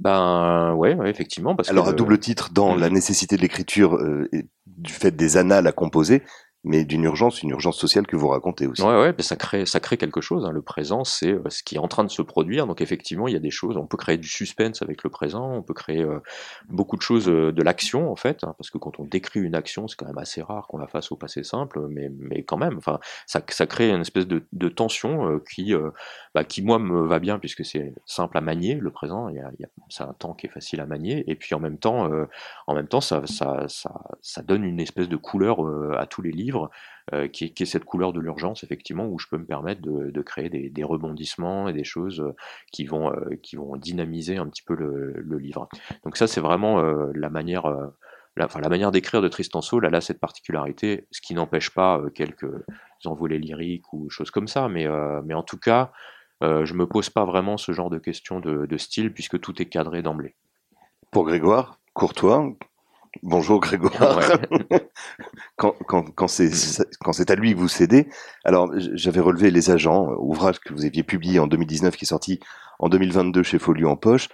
Ben 0.00 0.74
ouais, 0.74 0.94
ouais, 0.94 1.10
effectivement. 1.10 1.54
Parce 1.54 1.68
Alors 1.70 1.88
à 1.88 1.92
double 1.92 2.18
titre, 2.18 2.50
dans 2.52 2.74
la 2.74 2.90
nécessité 2.90 3.36
de 3.36 3.42
l'écriture 3.42 3.94
euh, 3.94 4.28
du 4.66 4.92
fait 4.92 5.12
des 5.12 5.36
annales 5.36 5.66
à 5.66 5.72
composer, 5.72 6.22
mais 6.64 6.84
d'une 6.84 7.04
urgence, 7.04 7.42
une 7.42 7.50
urgence 7.50 7.78
sociale 7.78 8.06
que 8.06 8.16
vous 8.16 8.28
racontez 8.28 8.66
aussi. 8.66 8.82
Ouais, 8.82 9.00
ouais, 9.00 9.14
ça 9.20 9.36
crée, 9.36 9.64
ça 9.64 9.78
crée 9.78 9.96
quelque 9.96 10.20
chose. 10.20 10.44
Hein. 10.44 10.50
Le 10.50 10.60
présent, 10.60 11.04
c'est 11.04 11.32
euh, 11.32 11.48
ce 11.50 11.62
qui 11.62 11.76
est 11.76 11.78
en 11.78 11.86
train 11.86 12.02
de 12.02 12.10
se 12.10 12.20
produire. 12.20 12.66
Donc 12.66 12.80
effectivement, 12.80 13.28
il 13.28 13.34
y 13.34 13.36
a 13.36 13.40
des 13.40 13.50
choses. 13.50 13.76
On 13.76 13.86
peut 13.86 13.96
créer 13.96 14.18
du 14.18 14.28
suspense 14.28 14.82
avec 14.82 15.04
le 15.04 15.10
présent. 15.10 15.52
On 15.52 15.62
peut 15.62 15.74
créer 15.74 16.02
euh, 16.02 16.18
beaucoup 16.68 16.96
de 16.96 17.02
choses 17.02 17.28
euh, 17.28 17.52
de 17.52 17.62
l'action 17.62 18.10
en 18.10 18.16
fait, 18.16 18.42
hein, 18.42 18.54
parce 18.58 18.70
que 18.70 18.78
quand 18.78 18.98
on 18.98 19.04
décrit 19.04 19.40
une 19.40 19.54
action, 19.54 19.86
c'est 19.86 19.96
quand 19.96 20.06
même 20.06 20.18
assez 20.18 20.42
rare 20.42 20.66
qu'on 20.66 20.78
la 20.78 20.88
fasse 20.88 21.12
au 21.12 21.16
passé 21.16 21.44
simple, 21.44 21.86
mais, 21.90 22.10
mais 22.18 22.42
quand 22.42 22.56
même, 22.56 22.76
enfin, 22.78 22.98
ça, 23.26 23.40
ça 23.48 23.66
crée 23.66 23.90
une 23.90 24.00
espèce 24.00 24.26
de, 24.26 24.44
de 24.52 24.68
tension 24.68 25.40
qui, 25.50 25.74
bah, 26.34 26.44
qui 26.44 26.62
moi 26.62 26.78
me 26.78 27.06
va 27.06 27.20
bien 27.20 27.38
puisque 27.38 27.64
c'est 27.64 27.94
simple 28.04 28.36
à 28.36 28.40
manier. 28.40 28.74
Le 28.74 28.90
présent, 28.90 29.28
il 29.28 29.36
y 29.36 29.40
a, 29.40 29.50
il 29.58 29.62
y 29.62 29.64
a 29.64 29.68
c'est 29.88 30.02
un 30.02 30.12
temps 30.12 30.34
qui 30.34 30.46
est 30.46 30.50
facile 30.50 30.80
à 30.80 30.86
manier, 30.86 31.24
et 31.28 31.34
puis 31.34 31.54
en 31.54 31.60
même 31.60 31.78
temps, 31.78 32.10
en 32.66 32.74
même 32.74 32.88
temps, 32.88 33.00
ça, 33.00 33.22
ça, 33.26 33.64
ça, 33.68 34.02
ça 34.20 34.42
donne 34.42 34.64
une 34.64 34.80
espèce 34.80 35.08
de 35.08 35.16
couleur 35.16 35.58
à 35.98 36.06
tous 36.06 36.22
les 36.22 36.32
livres 36.32 36.47
euh, 37.14 37.26
qui, 37.28 37.44
est, 37.44 37.64
cette 37.64 37.84
couleur 37.84 38.12
de 38.12 38.20
l'urgence, 38.20 38.64
effectivement, 38.64 39.06
où 39.06 39.18
je 39.18 39.26
peux 39.28 39.38
me 39.38 39.46
permettre 39.46 39.80
de, 39.80 40.22
créer 40.22 40.50
des, 40.50 40.84
rebondissements 40.84 41.68
et 41.68 41.72
des 41.72 41.84
choses 41.84 42.20
euh, 42.20 42.34
qui 42.72 42.84
vont, 42.84 43.12
euh, 43.12 43.36
qui 43.42 43.56
vont 43.56 43.76
dynamiser 43.76 44.36
un 44.36 44.46
petit 44.46 44.62
peu 44.62 44.74
le, 44.74 45.38
livre. 45.38 45.68
Donc 46.04 46.16
ça, 46.16 46.26
c'est 46.26 46.40
vraiment 46.40 46.82
la 47.14 47.30
manière 47.30 47.66
enfin, 48.40 48.60
la 48.60 48.68
manière 48.68 48.90
d'écrire 48.90 49.22
de 49.22 49.28
Tristan 49.28 49.62
Saul, 49.62 49.86
elle 49.86 49.94
a 49.94 50.00
cette 50.00 50.18
particularité, 50.18 51.06
ce 51.12 51.20
qui 51.20 51.34
n'empêche 51.34 51.70
pas 51.70 52.02
quelques 52.14 52.50
envolées 53.04 53.38
lyriques 53.38 53.92
ou 53.92 54.10
choses 54.10 54.30
comme 54.30 54.48
ça, 54.48 54.68
mais, 54.68 54.86
mais 55.24 55.34
en 55.34 55.44
tout 55.44 55.58
cas, 55.58 55.92
je 56.42 56.74
me 56.74 56.86
pose 56.86 57.08
pas 57.08 57.24
vraiment 57.24 57.56
ce 57.56 57.70
genre 57.70 57.88
de 57.88 57.98
questions 57.98 58.40
de 58.40 58.76
style 58.76 59.12
puisque 59.12 59.38
tout 59.38 59.62
est 59.62 59.66
cadré 59.66 60.02
d'emblée. 60.02 60.34
Pour 61.12 61.24
Grégoire, 61.24 61.78
Courtois, 61.94 62.52
Bonjour 63.22 63.60
Grégoire. 63.60 64.20
quand, 65.56 65.74
quand, 65.86 66.10
quand 66.14 66.28
c'est 66.28 67.30
à 67.30 67.34
lui 67.34 67.54
que 67.54 67.58
vous 67.58 67.68
cédez, 67.68 68.08
alors 68.44 68.70
j'avais 68.76 69.20
relevé 69.20 69.50
Les 69.50 69.70
Agents, 69.70 70.08
ouvrage 70.18 70.60
que 70.60 70.72
vous 70.72 70.84
aviez 70.84 71.02
publié 71.02 71.38
en 71.38 71.46
2019 71.46 71.96
qui 71.96 72.04
est 72.04 72.08
sorti 72.08 72.40
en 72.78 72.88
2022 72.88 73.42
chez 73.42 73.58
Folio 73.58 73.88
en 73.88 73.96
poche, 73.96 74.28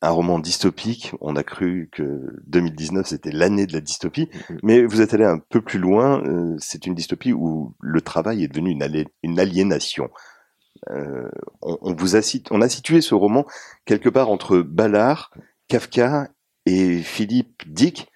un 0.00 0.10
roman 0.10 0.38
dystopique. 0.38 1.12
On 1.20 1.36
a 1.36 1.42
cru 1.42 1.88
que 1.92 2.40
2019 2.46 3.06
c'était 3.06 3.32
l'année 3.32 3.66
de 3.66 3.72
la 3.72 3.80
dystopie, 3.80 4.28
mm-hmm. 4.32 4.58
mais 4.62 4.84
vous 4.84 5.00
êtes 5.00 5.14
allé 5.14 5.24
un 5.24 5.38
peu 5.38 5.60
plus 5.60 5.78
loin. 5.78 6.22
Euh, 6.24 6.56
c'est 6.58 6.86
une 6.86 6.94
dystopie 6.94 7.32
où 7.32 7.74
le 7.80 8.00
travail 8.00 8.44
est 8.44 8.48
devenu 8.48 8.70
une, 8.70 9.04
une 9.22 9.40
aliénation. 9.40 10.10
Euh, 10.90 11.28
on, 11.60 11.78
on, 11.80 11.94
vous 11.94 12.16
a, 12.16 12.20
on 12.50 12.60
a 12.60 12.68
situé 12.68 13.00
ce 13.00 13.14
roman 13.14 13.46
quelque 13.84 14.08
part 14.08 14.30
entre 14.30 14.58
Ballard, 14.58 15.30
Kafka 15.68 16.28
et 16.66 16.98
Philippe 17.02 17.62
Dick, 17.66 18.08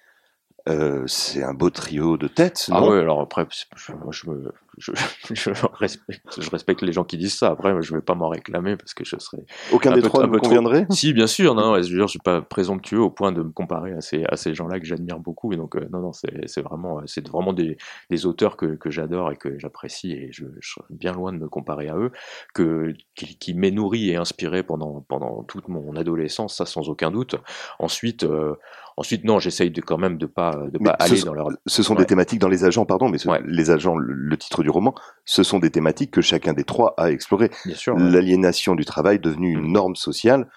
euh, 0.67 1.05
c'est 1.07 1.43
un 1.43 1.53
beau 1.53 1.69
trio 1.69 2.17
de 2.17 2.27
tête. 2.27 2.67
Ah 2.71 2.83
ouais, 2.83 2.99
alors 2.99 3.21
après, 3.21 3.45
je, 3.75 3.93
moi, 3.93 4.11
je, 4.11 4.29
me, 4.29 4.53
je, 4.77 4.91
je, 5.33 5.49
respecte, 5.73 6.41
je 6.41 6.49
respecte 6.49 6.81
les 6.81 6.91
gens 6.91 7.03
qui 7.03 7.17
disent 7.17 7.37
ça. 7.37 7.49
Après, 7.49 7.73
je 7.81 7.95
vais 7.95 8.01
pas 8.01 8.15
m'en 8.15 8.29
réclamer 8.29 8.77
parce 8.77 8.93
que 8.93 9.03
je 9.03 9.15
serais. 9.19 9.43
Aucun 9.71 9.91
des 9.91 10.01
trois 10.01 10.25
ne 10.25 10.31
me 10.31 10.39
conviendrait? 10.39 10.85
Si, 10.89 11.13
bien 11.13 11.27
sûr. 11.27 11.55
Non, 11.55 11.81
je 11.81 11.97
je 11.97 12.05
suis 12.07 12.19
pas 12.19 12.41
présomptueux 12.41 13.01
au 13.01 13.09
point 13.09 13.31
de 13.31 13.41
me 13.41 13.49
comparer 13.49 13.93
à 13.93 14.01
ces, 14.01 14.23
à 14.25 14.37
ces 14.37 14.53
gens-là 14.53 14.79
que 14.79 14.85
j'admire 14.85 15.19
beaucoup. 15.19 15.51
Et 15.51 15.57
donc, 15.57 15.75
euh, 15.75 15.87
non, 15.91 15.99
non, 15.99 16.11
c'est 16.13 16.61
vraiment, 16.61 17.01
c'est 17.05 17.27
vraiment 17.27 17.53
des, 17.53 17.77
des 18.09 18.25
auteurs 18.25 18.55
que, 18.55 18.75
que 18.75 18.89
j'adore 18.89 19.31
et 19.31 19.35
que 19.35 19.57
j'apprécie. 19.59 20.13
Et 20.13 20.29
je, 20.31 20.45
je, 20.59 20.69
suis 20.69 20.81
bien 20.89 21.11
loin 21.11 21.33
de 21.33 21.37
me 21.37 21.49
comparer 21.49 21.89
à 21.89 21.97
eux, 21.97 22.11
que, 22.53 22.93
qui, 23.15 23.37
qui 23.37 23.53
m'est 23.53 23.71
nourri 23.71 24.11
et 24.11 24.15
inspiré 24.15 24.63
pendant, 24.63 25.01
pendant 25.07 25.43
toute 25.43 25.67
mon 25.67 25.95
adolescence, 25.95 26.57
ça 26.57 26.65
sans 26.65 26.89
aucun 26.89 27.11
doute. 27.11 27.35
Ensuite, 27.79 28.23
euh, 28.23 28.55
Ensuite, 28.99 29.23
non, 29.25 29.37
j'essaye 29.37 29.69
de 29.69 29.79
quand 29.79 29.99
même 29.99 30.17
de 30.17 30.25
pas 30.25 30.55
de 30.73 30.79
pas 30.79 30.91
aller 30.91 31.21
dans 31.21 31.35
leur. 31.35 31.49
Ce 31.67 31.83
sont 31.83 31.93
des 31.93 32.05
thématiques 32.05 32.39
dans 32.39 32.49
les 32.49 32.65
agents, 32.65 32.85
pardon, 32.85 33.09
mais 33.09 33.19
les 33.45 33.69
agents, 33.69 33.95
le, 33.95 34.35
titre 34.37 34.63
du 34.63 34.71
roman, 34.71 34.95
ce 35.23 35.43
sont 35.43 35.59
des 35.59 35.69
thématiques 35.69 36.09
que 36.09 36.21
chacun 36.21 36.53
des 36.53 36.63
trois 36.63 36.95
a 36.97 37.11
explorées. 37.11 37.51
Bien 37.65 37.75
sûr. 37.75 37.95
L'aliénation 37.95 38.73
du 38.73 38.85
travail 38.85 39.19
devenue 39.19 39.53
une 39.53 39.69
mm. 39.69 39.71
norme 39.71 39.95
sociale. 39.95 40.49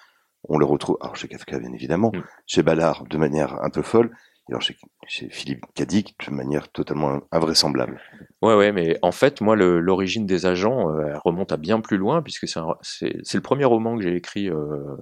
On 0.48 0.56
le 0.56 0.64
retrouve, 0.64 0.96
alors 1.02 1.16
chez 1.16 1.28
Kafka 1.28 1.58
bien 1.58 1.72
évidemment, 1.74 2.12
mm. 2.14 2.22
chez 2.46 2.62
Ballard 2.62 3.04
de 3.04 3.18
manière 3.18 3.62
un 3.62 3.68
peu 3.68 3.82
folle, 3.82 4.10
alors 4.50 4.62
chez, 4.62 4.76
Philippe 5.30 5.64
Cadic 5.74 6.16
de 6.26 6.34
manière 6.34 6.70
totalement 6.70 7.20
invraisemblable. 7.32 8.00
Ouais, 8.42 8.54
ouais, 8.54 8.72
mais 8.72 8.98
en 9.02 9.12
fait, 9.12 9.40
moi, 9.40 9.56
l'origine 9.56 10.26
des 10.26 10.46
agents 10.46 10.90
euh, 10.90 11.18
remonte 11.24 11.52
à 11.52 11.56
bien 11.56 11.80
plus 11.80 11.96
loin, 11.96 12.22
puisque 12.22 12.46
c'est 12.46 13.34
le 13.34 13.40
premier 13.40 13.64
roman 13.64 13.96
que 13.96 14.02
j'ai 14.02 14.14
écrit 14.14 14.48
euh, 14.48 14.96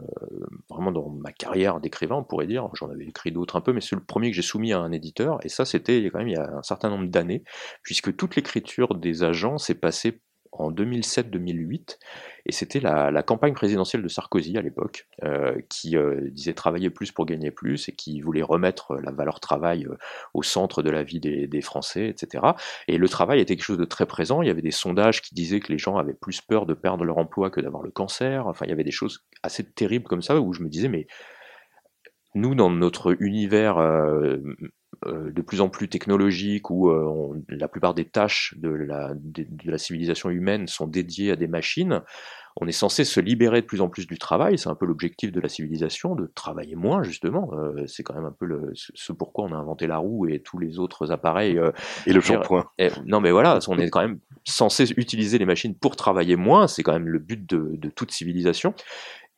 vraiment 0.71 0.93
dans 0.93 1.11
ma 1.11 1.33
carrière 1.33 1.81
d'écrivain, 1.81 2.17
on 2.17 2.25
pourrait 2.25 2.47
dire. 2.47 2.69
J'en 2.75 2.91
avais 2.91 3.07
écrit 3.07 3.33
d'autres 3.33 3.57
un 3.57 3.61
peu, 3.61 3.73
mais 3.73 3.81
c'est 3.81 3.97
le 3.97 4.05
premier 4.05 4.31
que 4.31 4.37
j'ai 4.37 4.43
soumis 4.43 4.73
à 4.73 4.79
un 4.79 4.93
éditeur, 4.93 5.39
et 5.45 5.49
ça, 5.49 5.65
c'était 5.65 6.09
quand 6.13 6.19
même 6.19 6.29
il 6.29 6.35
y 6.35 6.37
a 6.37 6.51
un 6.57 6.63
certain 6.63 6.91
nombre 6.91 7.09
d'années, 7.09 7.43
puisque 7.83 8.17
toute 8.17 8.37
l'écriture 8.37 8.95
des 8.95 9.23
agents 9.25 9.59
s'est 9.59 9.75
passée 9.75 10.21
en 10.53 10.73
2007-2008, 10.73 11.99
et 12.47 12.53
c'était 12.53 12.81
la, 12.81 13.23
campagne 13.23 13.53
présidentielle 13.53 14.03
de 14.03 14.09
Sarkozy 14.09 14.57
à 14.57 14.63
l'époque, 14.63 15.07
euh, 15.23 15.61
qui 15.69 15.97
euh, 15.97 16.31
disait 16.31 16.55
travailler 16.55 16.91
plus 16.91 17.13
pour 17.13 17.27
gagner 17.27 17.51
plus, 17.51 17.89
et 17.89 17.93
qui 17.93 18.21
voulait 18.21 18.43
remettre 18.43 18.97
la 18.97 19.11
valeur 19.11 19.41
travail 19.41 19.87
euh, 19.87 19.97
au 20.35 20.43
centre 20.43 20.83
de 20.83 20.91
la 20.91 21.03
vie 21.03 21.21
des, 21.21 21.61
Français, 21.61 22.09
etc. 22.09 22.45
Et 22.87 22.99
le 22.99 23.09
travail 23.09 23.41
était 23.41 23.57
quelque 23.57 23.65
chose 23.65 23.79
de 23.79 23.85
très 23.85 24.07
présent, 24.07 24.43
il 24.43 24.49
y 24.49 24.51
avait 24.51 24.63
des 24.63 24.71
sondages 24.71 25.23
qui 25.23 25.35
disaient 25.35 25.61
que 25.61 25.73
les 25.73 25.79
gens 25.79 25.97
avaient 25.97 26.15
plus 26.15 26.41
peur 26.41 26.67
de 26.67 26.75
perdre 26.75 27.05
leur 27.05 27.19
emploi 27.19 27.51
que 27.51 27.61
d'avoir 27.61 27.83
le 27.83 27.91
cancer, 27.91 28.47
enfin 28.47 28.65
il 28.65 28.69
y 28.69 28.73
avait 28.73 28.85
des 28.85 28.93
choses 28.93 29.27
assez 29.43 29.65
terribles 29.65 30.07
comme 30.07 30.23
ça, 30.23 30.41
où 30.41 30.53
je 30.53 30.63
me 30.63 30.69
disais, 30.69 30.89
mais 30.89 31.07
nous, 32.35 32.55
dans 32.55 32.71
notre 32.71 33.21
univers 33.21 33.79
de 35.07 35.43
plus 35.43 35.61
en 35.61 35.69
plus 35.69 35.89
technologique 35.89 36.71
où 36.71 36.91
euh, 36.91 37.41
la 37.49 37.69
plupart 37.69 37.95
des 37.95 38.05
tâches 38.05 38.55
de 38.57 38.69
la, 38.69 39.13
de, 39.15 39.47
la, 39.65 39.79
civilisation 39.79 40.31
humaine 40.31 40.67
sont 40.67 40.87
dédiées 40.87 41.33
à 41.33 41.37
des 41.37 41.47
machines, 41.47 42.03
on 42.61 42.67
est 42.67 42.73
censé 42.73 43.05
se 43.05 43.21
libérer 43.21 43.61
de 43.61 43.67
plus 43.67 43.81
en 43.81 43.89
plus 43.89 44.09
du 44.09 44.19
travail. 44.19 44.59
C'est 44.59 44.69
un 44.69 44.75
peu 44.75 44.87
l'objectif 44.87 45.31
de 45.31 45.41
la 45.41 45.49
civilisation, 45.49 46.17
de 46.17 46.27
travailler 46.35 46.75
moins 46.75 47.05
justement. 47.05 47.51
Euh, 47.53 47.87
c'est 47.87 48.03
quand 48.03 48.15
même 48.15 48.25
un 48.25 48.35
peu 48.37 48.47
le, 48.47 48.73
ce 48.75 49.13
pourquoi 49.13 49.45
on 49.45 49.53
a 49.53 49.57
inventé 49.57 49.87
la 49.87 49.99
roue 49.99 50.27
et 50.27 50.41
tous 50.41 50.59
les 50.59 50.81
autres 50.81 51.13
appareils. 51.13 51.61
et 52.07 52.13
le 52.13 52.21
shampoing. 52.21 52.69
Non 53.07 53.21
mais 53.21 53.31
voilà, 53.31 53.61
on 53.69 53.79
est 53.79 53.91
quand 53.91 54.03
même 54.03 54.19
censé 54.45 54.91
utiliser 54.97 55.39
les 55.39 55.47
machines 55.47 55.77
pour 55.77 55.95
travailler 55.95 56.35
moins. 56.35 56.67
C'est 56.67 56.83
quand 56.83 56.93
même 56.93 57.09
le 57.09 57.21
but 57.21 57.49
de, 57.49 57.77
de 57.77 57.89
toute 57.89 58.11
civilisation. 58.11 58.75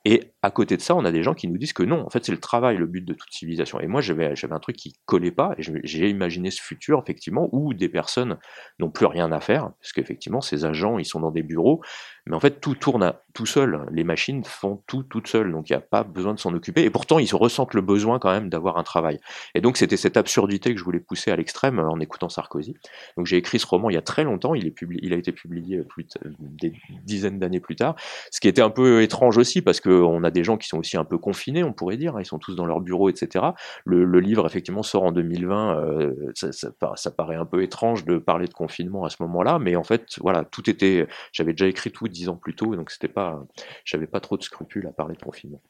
Et 0.06 0.32
à 0.40 0.50
côté 0.50 0.78
de 0.78 0.82
ça, 0.82 0.96
on 0.96 1.04
a 1.04 1.12
des 1.12 1.22
gens 1.22 1.34
qui 1.34 1.46
nous 1.46 1.58
disent 1.58 1.74
que 1.74 1.82
non, 1.82 2.06
en 2.06 2.08
fait, 2.08 2.24
c'est 2.24 2.32
le 2.32 2.40
travail 2.40 2.78
le 2.78 2.86
but 2.86 3.04
de 3.04 3.12
toute 3.12 3.30
civilisation. 3.32 3.80
Et 3.80 3.86
moi, 3.86 4.00
j'avais, 4.00 4.32
un 4.50 4.58
truc 4.58 4.76
qui 4.76 4.94
collait 5.04 5.30
pas, 5.30 5.54
et 5.58 5.62
j'ai 5.84 6.08
imaginé 6.08 6.50
ce 6.50 6.62
futur, 6.62 7.00
effectivement, 7.02 7.50
où 7.52 7.74
des 7.74 7.90
personnes 7.90 8.38
n'ont 8.78 8.90
plus 8.90 9.04
rien 9.04 9.30
à 9.30 9.40
faire, 9.40 9.72
parce 9.80 9.92
qu'effectivement, 9.92 10.40
ces 10.40 10.64
agents, 10.64 10.98
ils 10.98 11.04
sont 11.04 11.20
dans 11.20 11.30
des 11.30 11.42
bureaux, 11.42 11.82
mais 12.26 12.36
en 12.36 12.40
fait, 12.40 12.60
tout 12.60 12.74
tourne 12.74 13.12
tout 13.32 13.46
seul. 13.46 13.86
Les 13.90 14.04
machines 14.04 14.44
font 14.44 14.82
tout 14.86 15.02
toutes 15.02 15.28
seules, 15.28 15.52
donc 15.52 15.70
il 15.70 15.72
n'y 15.72 15.76
a 15.76 15.80
pas 15.80 16.02
besoin 16.02 16.34
de 16.34 16.38
s'en 16.38 16.52
occuper. 16.54 16.82
Et 16.82 16.90
pourtant, 16.90 17.18
ils 17.18 17.28
se 17.28 17.36
ressentent 17.36 17.74
le 17.74 17.80
besoin 17.80 18.18
quand 18.18 18.30
même 18.30 18.48
d'avoir 18.48 18.78
un 18.78 18.82
travail. 18.82 19.20
Et 19.54 19.60
donc, 19.60 19.76
c'était 19.76 19.96
cette 19.96 20.16
absurdité 20.16 20.72
que 20.72 20.78
je 20.78 20.84
voulais 20.84 21.00
pousser 21.00 21.30
à 21.30 21.36
l'extrême 21.36 21.78
euh, 21.78 21.88
en 21.88 22.00
écoutant 22.00 22.28
Sarkozy. 22.28 22.74
Donc, 23.16 23.26
j'ai 23.26 23.36
écrit 23.36 23.58
ce 23.58 23.66
roman 23.66 23.90
il 23.90 23.94
y 23.94 23.98
a 23.98 24.02
très 24.02 24.24
longtemps. 24.24 24.54
Il, 24.54 24.66
est 24.66 24.70
publié, 24.70 25.00
il 25.04 25.12
a 25.12 25.16
été 25.16 25.32
publié 25.32 25.82
plus 25.82 26.06
des 26.40 26.72
dizaines 27.04 27.38
d'années 27.38 27.60
plus 27.60 27.76
tard. 27.76 27.94
Ce 28.30 28.40
qui 28.40 28.48
était 28.48 28.62
un 28.62 28.70
peu 28.70 29.02
étrange 29.02 29.38
aussi, 29.38 29.62
parce 29.62 29.80
qu'on 29.80 30.24
a 30.24 30.30
des 30.30 30.44
gens 30.44 30.56
qui 30.56 30.68
sont 30.68 30.78
aussi 30.78 30.96
un 30.96 31.04
peu 31.04 31.18
confinés, 31.18 31.62
on 31.62 31.72
pourrait 31.72 31.96
dire. 31.96 32.18
Ils 32.18 32.26
sont 32.26 32.38
tous 32.38 32.54
dans 32.54 32.66
leur 32.66 32.80
bureau, 32.80 33.08
etc. 33.08 33.44
Le, 33.84 34.20
livre, 34.20 34.46
effectivement, 34.46 34.82
sort 34.82 35.04
en 35.04 35.12
2020. 35.12 35.78
Euh, 35.78 36.12
ça, 36.34 36.52
ça, 36.52 36.70
ça, 36.94 37.10
paraît 37.10 37.36
un 37.36 37.46
peu 37.46 37.62
étrange 37.62 38.04
de 38.04 38.18
parler 38.18 38.46
de 38.46 38.52
confinement 38.52 39.04
à 39.04 39.10
ce 39.10 39.16
moment-là, 39.20 39.58
mais 39.58 39.76
en 39.76 39.84
fait, 39.84 40.18
voilà, 40.20 40.44
tout 40.44 40.68
était. 40.68 41.06
J'avais 41.32 41.52
déjà 41.52 41.66
écrit 41.66 41.90
tout 41.90 42.08
dix 42.20 42.28
ans 42.28 42.36
plus 42.36 42.54
tôt, 42.54 42.76
donc 42.76 42.90
c'était 42.90 43.08
pas, 43.08 43.42
j'avais 43.84 44.06
pas 44.06 44.20
trop 44.20 44.36
de 44.36 44.42
scrupules 44.42 44.86
à 44.86 44.92
parler 44.92 45.16
de 45.16 45.22
confinement. 45.22 45.62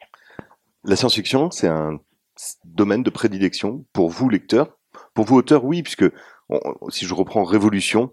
La 0.84 0.96
science-fiction, 0.96 1.50
c'est 1.50 1.68
un 1.68 2.00
domaine 2.64 3.02
de 3.02 3.10
prédilection 3.10 3.84
pour 3.92 4.10
vous, 4.10 4.28
lecteurs. 4.28 4.78
Pour 5.14 5.24
vous, 5.24 5.36
auteurs, 5.36 5.64
oui, 5.64 5.82
puisque 5.82 6.06
si 6.88 7.06
je 7.06 7.14
reprends 7.14 7.44
Révolution, 7.44 8.12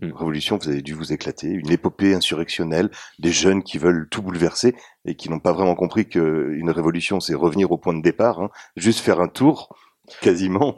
hmm. 0.00 0.12
Révolution, 0.12 0.58
vous 0.58 0.68
avez 0.68 0.82
dû 0.82 0.94
vous 0.94 1.12
éclater, 1.12 1.48
une 1.48 1.70
épopée 1.70 2.14
insurrectionnelle, 2.14 2.90
des 3.18 3.32
jeunes 3.32 3.62
qui 3.62 3.78
veulent 3.78 4.08
tout 4.10 4.22
bouleverser 4.22 4.76
et 5.04 5.16
qui 5.16 5.30
n'ont 5.30 5.40
pas 5.40 5.52
vraiment 5.52 5.74
compris 5.74 6.08
qu'une 6.08 6.70
révolution, 6.70 7.18
c'est 7.18 7.34
revenir 7.34 7.72
au 7.72 7.78
point 7.78 7.94
de 7.94 8.02
départ, 8.02 8.40
hein. 8.40 8.50
juste 8.76 9.00
faire 9.00 9.20
un 9.20 9.28
tour, 9.28 9.76
quasiment. 10.20 10.76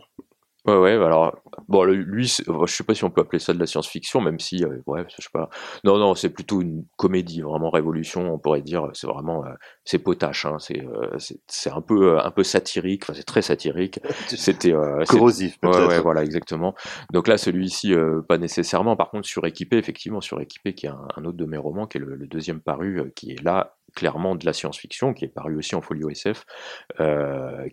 Ouais, 0.65 0.79
ouais, 0.79 0.93
alors, 0.93 1.37
bon, 1.69 1.85
lui, 1.85 2.27
je 2.27 2.43
sais 2.67 2.85
pas 2.85 2.95
si 2.95 3.05
on 3.05 3.11
peut 3.11 3.21
appeler 3.21 3.39
ça 3.39 3.53
de 3.53 3.59
la 3.59 3.67
science-fiction, 3.67 4.21
même 4.21 4.39
si, 4.39 4.65
euh, 4.65 4.79
ouais, 4.87 5.05
je 5.09 5.23
sais 5.23 5.29
pas. 5.33 5.49
Non, 5.85 5.99
non, 5.99 6.15
c'est 6.15 6.31
plutôt 6.31 6.61
une 6.61 6.85
comédie, 6.97 7.41
vraiment 7.41 7.71
révolution, 7.71 8.33
on 8.33 8.39
pourrait 8.39 8.63
dire. 8.63 8.89
C'est 8.95 9.07
vraiment, 9.07 9.45
euh, 9.45 9.51
c'est 9.85 9.99
potache, 9.99 10.47
hein, 10.47 10.57
c'est, 10.59 10.85
euh, 10.85 11.17
c'est 11.47 11.71
un 11.71 11.81
peu, 11.81 12.19
un 12.21 12.31
peu 12.31 12.45
satirique, 12.45 13.05
enfin, 13.05 13.15
c'est 13.15 13.27
très 13.27 13.43
satirique. 13.43 14.01
C'était 14.29 14.75
corrosif. 15.09 15.59
Ouais, 15.63 15.87
ouais, 15.87 16.01
voilà, 16.01 16.23
exactement. 16.23 16.75
Donc 17.13 17.29
là, 17.29 17.39
celui-ci, 17.39 17.95
pas 18.29 18.39
nécessairement. 18.39 18.97
Par 18.97 19.11
contre, 19.11 19.27
suréquipé, 19.27 19.77
effectivement, 19.77 20.21
suréquipé, 20.21 20.75
qui 20.75 20.87
est 20.87 20.91
un, 20.91 21.25
autre 21.25 21.37
de 21.37 21.45
mes 21.45 21.59
romans, 21.59 21.87
qui 21.87 21.99
est 21.99 22.01
le, 22.01 22.15
le 22.15 22.27
deuxième 22.27 22.61
paru, 22.61 23.13
qui 23.15 23.33
est 23.33 23.43
là 23.43 23.75
clairement 23.95 24.35
de 24.35 24.45
la 24.45 24.53
science-fiction, 24.53 25.15
qui 25.15 25.25
est 25.25 25.29
paru 25.29 25.57
aussi 25.57 25.75
en 25.75 25.81
folio 25.81 26.11
SF, 26.11 26.45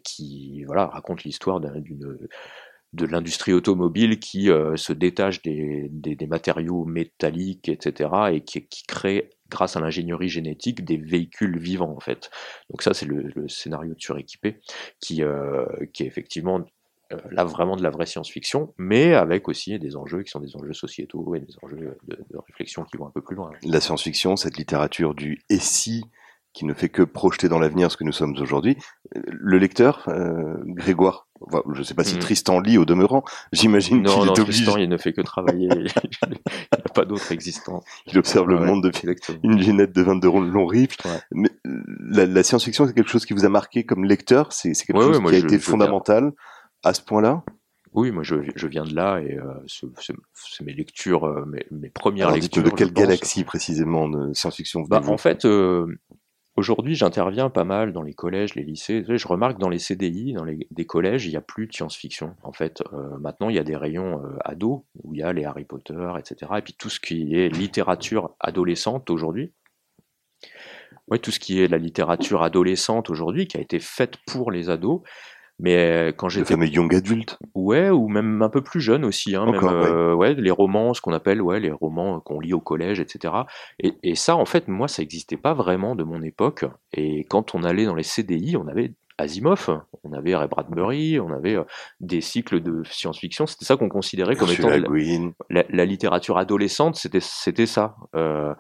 qui 0.04 0.64
voilà 0.64 0.88
raconte 0.88 1.24
l'histoire 1.24 1.60
d'une 1.60 2.18
de 2.96 3.06
l'industrie 3.06 3.54
automobile 3.54 4.20
qui 4.20 4.50
euh, 4.50 4.76
se 4.78 4.94
détache 4.94 5.42
des, 5.42 5.88
des, 5.90 6.28
matériaux 6.28 6.86
métalliques, 6.86 7.70
etc., 7.70 8.10
et 8.32 8.42
qui, 8.42 8.66
qui 8.66 8.84
crée, 8.84 9.30
grâce 9.50 9.76
à 9.76 9.80
l'ingénierie 9.80 10.30
génétique, 10.30 10.84
des 10.84 10.98
véhicules 10.98 11.60
vivants, 11.60 11.94
en 11.96 12.00
fait. 12.00 12.32
Donc 12.70 12.82
ça, 12.82 12.94
c'est 12.94 13.06
le, 13.06 13.48
scénario 13.48 13.94
de 13.94 14.00
suréquipé, 14.00 14.62
qui, 15.00 15.24
euh, 15.24 15.66
qui 15.94 16.04
est 16.04 16.08
effectivement 16.08 16.66
euh, 17.12 17.18
là 17.32 17.44
vraiment 17.44 17.76
de 17.76 17.84
la 17.84 17.90
vraie 17.90 18.06
science-fiction, 18.06 18.74
mais 18.78 19.14
avec 19.14 19.48
aussi 19.48 19.78
des 19.78 19.96
enjeux 19.96 20.24
qui 20.24 20.32
sont 20.32 20.40
des 20.40 20.56
enjeux 20.56 20.74
sociétaux 20.74 21.36
et 21.36 21.40
des 21.40 21.54
enjeux 21.62 21.98
de, 22.08 22.18
réflexion 22.48 22.84
qui 22.84 22.98
vont 22.98 23.08
un 23.08 23.12
peu 23.12 23.22
plus 23.22 23.36
loin. 23.36 23.52
La 23.64 23.82
science-fiction, 23.82 24.36
cette 24.38 24.58
littérature 24.58 25.14
du 25.14 25.44
«et 25.50 25.60
si» 25.60 26.06
qui 26.56 26.66
ne 26.66 26.74
fait 26.74 26.90
que 26.90 27.04
projeter 27.04 27.50
dans 27.50 27.60
l'avenir 27.60 27.92
ce 27.92 27.98
que 27.98 28.06
nous 28.06 28.14
sommes 28.14 28.34
aujourd'hui. 28.40 28.78
Le 29.14 29.58
lecteur, 29.58 30.06
euh, 30.08 30.56
Grégoire, 30.64 31.28
je 31.74 31.80
ne 31.80 31.84
sais 31.84 31.94
pas 31.94 32.06
si 32.06 32.16
mm. 32.16 32.20
Tristan 32.20 32.60
lit 32.62 32.78
au 32.78 32.86
demeurant, 32.86 33.26
j'imagine 33.52 34.04
qu'il 34.04 34.26
est 34.26 34.40
obligé. 34.40 34.64
Tristan, 34.64 34.78
il 34.78 34.88
ne 34.88 34.98
fait 34.98 35.12
que 35.12 35.22
travailler, 35.22 35.68
il 35.74 35.92
n'a 36.72 36.78
pas 36.94 37.04
d'autre 37.04 37.30
existence. 37.34 37.84
Il 38.08 38.18
observe 38.18 38.48
le 38.48 38.60
monde 38.60 38.82
depuis 38.82 39.06
une 39.44 39.58
lunette 39.58 39.94
de 39.94 40.02
22 40.02 40.30
long 40.50 40.66
rifle. 40.66 40.98
Mais 41.34 41.50
la, 41.66 42.42
science-fiction, 42.42 42.88
c'est 42.88 42.94
quelque 42.94 43.12
chose 43.12 43.26
qui 43.26 43.34
vous 43.34 43.46
a 43.46 43.50
marqué 43.50 43.86
comme 43.86 44.06
lecteur, 44.06 44.54
c'est 44.54 44.72
quelque 44.72 45.02
chose 45.02 45.20
qui 45.20 45.36
a 45.36 45.38
été 45.38 45.60
fondamental 45.60 46.32
à 46.84 46.94
ce 46.94 47.02
point-là? 47.02 47.44
Oui, 47.92 48.12
moi 48.12 48.24
je, 48.24 48.36
je, 48.56 48.68
viens 48.68 48.84
de 48.84 48.94
là 48.94 49.20
et 49.20 49.38
euh, 49.38 49.54
c'est 49.68 50.66
mes 50.66 50.74
lectures, 50.74 51.24
euh, 51.24 51.46
mes, 51.46 51.66
mes, 51.72 51.90
premières 51.90 52.28
Alors, 52.28 52.38
lectures. 52.38 52.62
De 52.62 52.70
quelle 52.70 52.92
galaxie 52.92 53.46
précisément 53.46 54.10
de 54.10 54.34
science-fiction 54.34 54.82
bah, 54.82 55.02
En 55.08 55.18
fait, 55.18 55.46
euh, 55.46 55.88
aujourd'hui 56.56 56.96
j'interviens 56.96 57.50
pas 57.50 57.64
mal 57.64 57.94
dans 57.94 58.02
les 58.02 58.14
collèges, 58.14 58.56
les 58.56 58.64
lycées. 58.64 59.04
Je 59.08 59.28
remarque 59.28 59.60
dans 59.60 59.70
les 59.70 59.80
CDI, 59.80 60.34
dans 60.34 60.44
les 60.44 60.68
des 60.72 60.86
collèges, 60.86 61.26
il 61.26 61.32
n'y 61.32 61.36
a 61.36 61.42
plus 61.42 61.68
de 61.68 61.74
science-fiction. 61.74 62.36
En 62.44 62.54
fait, 62.54 62.84
euh, 62.94 63.18
maintenant 63.20 63.50
il 63.50 63.56
y 63.56 63.60
a 63.60 63.64
des 63.64 63.76
rayons 63.76 64.24
euh, 64.24 64.38
ados 64.44 64.82
où 65.04 65.14
il 65.14 65.20
y 65.20 65.24
a 65.24 65.34
les 65.34 65.46
Harry 65.46 65.66
Potter, 65.66 66.14
etc. 66.18 66.52
Et 66.58 66.62
puis 66.62 66.74
tout 66.74 66.90
ce 66.90 67.00
qui 67.00 67.36
est 67.36 67.50
littérature 67.50 68.36
adolescente 68.40 69.10
aujourd'hui. 69.10 69.52
Ouais, 71.08 71.20
tout 71.20 71.30
ce 71.30 71.40
qui 71.40 71.62
est 71.62 71.68
la 71.68 71.78
littérature 71.78 72.42
adolescente 72.42 73.12
aujourd'hui, 73.12 73.48
qui 73.48 73.58
a 73.58 73.62
été 73.62 73.80
faite 73.80 74.18
pour 74.26 74.50
les 74.50 74.72
ados, 74.72 75.02
mais 75.60 75.76
euh, 75.78 76.12
quand 76.12 76.30
j'étais. 76.30 76.54
Le 76.54 76.60
fameux 76.60 76.68
young 76.68 76.94
adulte. 76.94 77.38
Ouais, 77.54 77.90
ou 77.90 78.08
même 78.08 78.42
un 78.42 78.50
peu 78.50 78.62
plus 78.62 78.82
jeune 78.82 79.06
aussi. 79.06 79.36
Hein, 79.36 79.44
Encore, 79.44 79.72
même, 79.72 79.84
euh, 79.84 80.14
ouais. 80.14 80.34
les 80.34 80.52
romans, 80.52 80.94
ce 80.94 81.02
qu'on 81.02 81.14
appelle 81.14 81.42
ouais, 81.42 81.60
les 81.60 81.72
romans 81.72 82.20
qu'on 82.20 82.40
lit 82.40 82.54
au 82.54 82.60
collège, 82.60 83.00
etc. 83.00 83.34
Et, 83.80 83.94
et 84.04 84.16
ça, 84.16 84.36
en 84.36 84.46
fait, 84.46 84.68
moi, 84.68 84.88
ça 84.88 85.02
n'existait 85.02 85.38
pas 85.38 85.54
vraiment 85.54 85.96
de 85.96 86.04
mon 86.04 86.22
époque. 86.22 86.66
Et 86.94 87.24
quand 87.26 87.56
on 87.56 87.64
allait 87.64 87.86
dans 87.86 87.96
les 87.96 88.04
CDI, 88.04 88.58
on 88.58 88.68
avait 88.68 88.94
Asimov, 89.18 89.82
on 90.04 90.12
avait 90.12 90.36
Ray 90.36 90.48
Bradbury, 90.48 91.20
on 91.20 91.32
avait 91.32 91.56
euh, 91.56 91.64
des 92.02 92.20
cycles 92.20 92.62
de 92.62 92.84
science-fiction. 92.84 93.46
C'était 93.48 93.66
ça 93.66 93.78
qu'on 93.78 93.88
considérait 93.88 94.36
comme 94.36 94.50
étant 94.50 94.70
la, 95.50 95.64
la 95.70 95.86
littérature 95.86 96.38
adolescente. 96.38 96.96
C'était 96.96 97.22
c'était 97.22 97.66
ça. 97.66 97.96
Euh, 98.16 98.54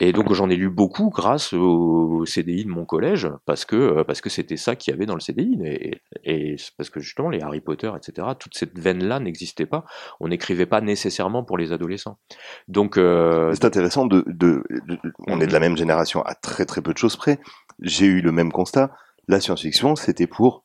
et 0.00 0.12
donc 0.12 0.32
j'en 0.32 0.50
ai 0.50 0.56
lu 0.56 0.70
beaucoup 0.70 1.08
grâce 1.10 1.52
au 1.52 2.24
CDI 2.26 2.64
de 2.64 2.70
mon 2.70 2.84
collège 2.84 3.28
parce 3.46 3.64
que 3.64 3.76
euh, 3.76 4.04
parce 4.04 4.20
que 4.20 4.28
c'était 4.28 4.56
ça 4.56 4.74
qu'il 4.74 4.90
y 4.92 4.94
avait 4.94 5.06
dans 5.06 5.14
le 5.14 5.20
CDI 5.20 5.56
et, 5.64 6.00
et 6.24 6.56
parce 6.76 6.90
que 6.90 6.98
justement 7.00 7.30
les 7.30 7.40
Harry 7.42 7.60
Potter 7.60 7.90
etc 7.96 8.28
toute 8.38 8.56
cette 8.56 8.76
veine 8.78 9.04
là 9.04 9.20
n'existait 9.20 9.66
pas 9.66 9.84
on 10.20 10.28
n'écrivait 10.28 10.66
pas 10.66 10.80
nécessairement 10.80 11.44
pour 11.44 11.56
les 11.58 11.70
adolescents 11.72 12.18
donc 12.66 12.96
euh, 12.98 13.52
C'est 13.54 13.64
intéressant 13.66 14.06
de, 14.06 14.24
de, 14.26 14.64
de- 14.88 14.98
on 15.28 15.40
est 15.40 15.46
de 15.46 15.52
la 15.52 15.60
même 15.60 15.76
génération 15.76 16.22
à 16.22 16.34
très 16.34 16.64
très 16.66 16.82
peu 16.82 16.92
de 16.92 16.98
choses 16.98 17.16
près. 17.16 17.38
J'ai 17.80 18.06
eu 18.06 18.20
le 18.20 18.32
même 18.32 18.52
constat. 18.52 18.90
La 19.28 19.40
science-fiction, 19.40 19.96
c'était 19.96 20.26
pour, 20.26 20.64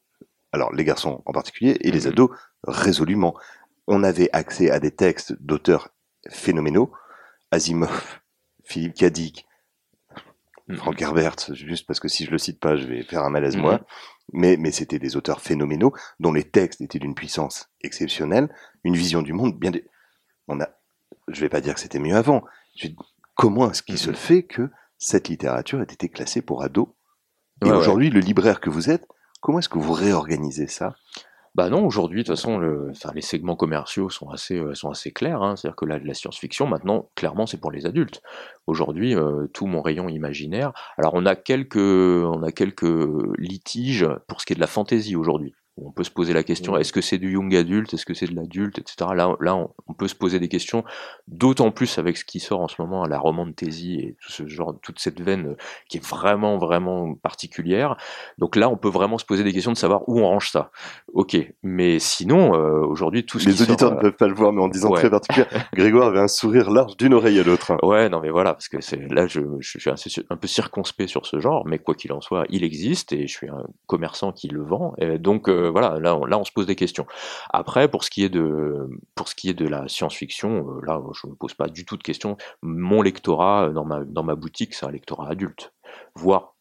alors 0.51 0.71
les 0.73 0.83
garçons 0.83 1.21
en 1.25 1.31
particulier 1.31 1.77
et 1.81 1.91
les 1.91 2.01
Mhm. 2.05 2.11
ados 2.13 2.29
résolument. 2.67 3.33
On 3.87 4.03
avait 4.03 4.29
accès 4.33 4.69
à 4.69 4.79
des 4.79 4.91
textes 4.91 5.33
d'auteurs 5.41 5.89
phénoménaux, 6.29 6.91
Asimov, 7.51 8.19
Philippe 8.69 8.93
Cadic, 8.93 9.45
Mhm. 10.67 10.75
Frank 10.77 11.01
Herbert, 11.01 11.35
juste 11.53 11.87
parce 11.87 11.99
que 11.99 12.07
si 12.07 12.25
je 12.25 12.31
le 12.31 12.37
cite 12.37 12.59
pas, 12.59 12.77
je 12.77 12.85
vais 12.85 13.01
faire 13.03 13.23
un 13.23 13.31
malaise 13.31 13.55
Mhm. 13.55 13.61
moi. 13.63 13.81
Mais, 14.33 14.55
mais 14.57 14.71
c'était 14.71 14.99
des 14.99 15.15
auteurs 15.15 15.41
phénoménaux 15.41 15.91
dont 16.19 16.31
les 16.31 16.43
textes 16.43 16.79
étaient 16.81 16.99
d'une 16.99 17.15
puissance 17.15 17.69
exceptionnelle, 17.81 18.53
une 18.83 18.95
vision 18.95 19.23
du 19.23 19.33
monde 19.33 19.57
bien. 19.57 19.71
On 20.47 20.59
a, 20.61 20.69
je 21.27 21.41
vais 21.41 21.49
pas 21.49 21.61
dire 21.61 21.73
que 21.73 21.79
c'était 21.79 21.97
mieux 21.97 22.15
avant. 22.15 22.43
Je- 22.75 22.89
Comment 23.33 23.71
est-ce 23.71 23.81
qu'il 23.81 23.97
se 23.97 24.09
Mhm. 24.11 24.15
fait 24.15 24.43
que 24.43 24.69
cette 24.99 25.29
littérature 25.29 25.79
ait 25.81 25.83
été 25.91 26.07
classée 26.09 26.43
pour 26.43 26.61
ados? 26.61 26.89
Et 27.61 27.65
Ouais, 27.65 27.71
ouais. 27.71 27.77
aujourd'hui, 27.77 28.09
le 28.11 28.19
libraire 28.19 28.59
que 28.61 28.69
vous 28.69 28.89
êtes, 28.91 29.07
comment 29.41 29.57
est-ce 29.59 29.69
que 29.69 29.79
vous 29.79 29.93
réorganisez 29.93 30.67
ça? 30.67 30.95
Bah 31.55 31.69
non, 31.69 31.85
aujourd'hui, 31.85 32.23
de 32.23 32.27
toute 32.27 32.35
façon, 32.35 32.57
le, 32.57 32.91
les 33.13 33.21
segments 33.21 33.55
commerciaux 33.55 34.09
sont 34.09 34.29
assez, 34.29 34.57
euh, 34.57 34.75
sont 34.75 34.89
assez 34.91 35.11
clairs. 35.11 35.41
Hein. 35.41 35.55
C'est-à-dire 35.55 35.75
que 35.75 35.85
la, 35.85 35.99
la 35.99 36.13
science-fiction, 36.13 36.67
maintenant, 36.67 37.09
clairement, 37.15 37.45
c'est 37.47 37.59
pour 37.59 37.71
les 37.71 37.85
adultes. 37.85 38.21
Aujourd'hui, 38.67 39.15
euh, 39.15 39.47
tout 39.53 39.65
mon 39.65 39.81
rayon 39.81 40.07
imaginaire. 40.09 40.71
Alors, 40.97 41.13
on 41.15 41.25
a 41.25 41.35
quelques, 41.35 41.75
on 41.77 42.43
a 42.43 42.51
quelques 42.51 42.83
litiges 43.37 44.07
pour 44.27 44.41
ce 44.41 44.45
qui 44.45 44.53
est 44.53 44.55
de 44.55 44.61
la 44.61 44.67
fantaisie 44.67 45.15
aujourd'hui. 45.15 45.53
On 45.85 45.91
peut 45.91 46.03
se 46.03 46.11
poser 46.11 46.33
la 46.33 46.43
question 46.43 46.77
est-ce 46.77 46.93
que 46.93 47.01
c'est 47.01 47.17
du 47.17 47.31
young 47.33 47.55
adulte, 47.55 47.93
est-ce 47.93 48.05
que 48.05 48.13
c'est 48.13 48.27
de 48.27 48.35
l'adulte, 48.35 48.79
etc. 48.79 49.11
Là, 49.15 49.35
là, 49.39 49.55
on, 49.55 49.69
on 49.87 49.93
peut 49.93 50.07
se 50.07 50.15
poser 50.15 50.39
des 50.39 50.47
questions, 50.47 50.83
d'autant 51.27 51.71
plus 51.71 51.97
avec 51.97 52.17
ce 52.17 52.25
qui 52.25 52.39
sort 52.39 52.61
en 52.61 52.67
ce 52.67 52.81
moment, 52.81 53.05
la 53.05 53.19
romantésie 53.19 53.95
et 53.99 54.15
tout 54.21 54.31
ce 54.31 54.47
genre, 54.47 54.75
toute 54.81 54.99
cette 54.99 55.21
veine 55.21 55.47
euh, 55.49 55.55
qui 55.87 55.97
est 55.97 56.05
vraiment, 56.05 56.57
vraiment 56.57 57.13
particulière. 57.15 57.95
Donc 58.37 58.55
là, 58.55 58.69
on 58.69 58.77
peut 58.77 58.89
vraiment 58.89 59.17
se 59.17 59.25
poser 59.25 59.43
des 59.43 59.53
questions 59.53 59.71
de 59.71 59.77
savoir 59.77 60.07
où 60.07 60.19
on 60.19 60.27
range 60.27 60.49
ça. 60.51 60.71
Ok, 61.13 61.37
mais 61.63 61.99
sinon, 61.99 62.55
euh, 62.55 62.85
aujourd'hui, 62.85 63.25
tout 63.25 63.39
ce 63.39 63.49
Les 63.49 63.55
qui 63.55 63.63
auditeurs 63.63 63.89
sort, 63.89 63.95
ne 63.95 64.01
peuvent 64.01 64.15
pas 64.17 64.27
le 64.27 64.33
voir, 64.35 64.53
mais 64.53 64.61
en 64.61 64.67
disant 64.67 64.89
ouais. 64.89 64.99
très 64.99 65.09
particulier, 65.09 65.45
Grégoire 65.73 66.07
avait 66.07 66.19
un 66.19 66.27
sourire 66.27 66.69
large 66.71 66.97
d'une 66.97 67.13
oreille 67.13 67.39
à 67.39 67.43
l'autre. 67.43 67.71
euh, 67.71 67.87
Ouais, 67.87 68.09
non, 68.09 68.19
mais 68.21 68.29
voilà, 68.29 68.53
parce 68.53 68.67
que 68.67 68.77
là, 69.13 69.27
je, 69.27 69.41
je 69.59 69.77
suis 69.79 69.89
un 70.29 70.37
peu 70.37 70.47
circonspect 70.47 71.09
sur 71.09 71.25
ce 71.25 71.39
genre, 71.39 71.65
mais 71.65 71.79
quoi 71.79 71.95
qu'il 71.95 72.11
en 72.13 72.21
soit, 72.21 72.45
il 72.49 72.63
existe 72.63 73.13
et 73.13 73.27
je 73.27 73.33
suis 73.33 73.49
un 73.49 73.63
commerçant 73.87 74.31
qui 74.31 74.47
le 74.47 74.61
vend. 74.63 74.93
Et 74.97 75.17
donc 75.17 75.49
euh, 75.49 75.68
voilà, 75.69 75.99
là, 75.99 76.15
on, 76.15 76.45
se 76.45 76.51
pose 76.51 76.65
des 76.65 76.75
questions. 76.75 77.05
Après, 77.49 77.87
pour 77.87 78.03
ce 78.03 78.09
qui 78.09 78.23
est 78.23 78.29
de, 78.29 79.67
la 79.67 79.87
science-fiction, 79.87 80.67
euh, 80.69 80.85
là, 80.85 81.01
je 81.13 81.27
me 81.27 81.35
pose 81.35 81.53
pas 81.53 81.67
du 81.67 81.85
tout 81.85 81.97
de 81.97 82.03
questions. 82.03 82.37
Mon 82.61 83.01
lectorat 83.01 83.67
euh, 83.67 83.73
dans 83.73 83.85
ma 83.85 84.03
dans 84.05 84.23
ma 84.23 84.35
boutique, 84.35 84.73
c'est 84.73 84.85
un 84.85 84.91
lectorat 84.91 85.29
adulte, 85.29 85.73
voire 86.15 86.55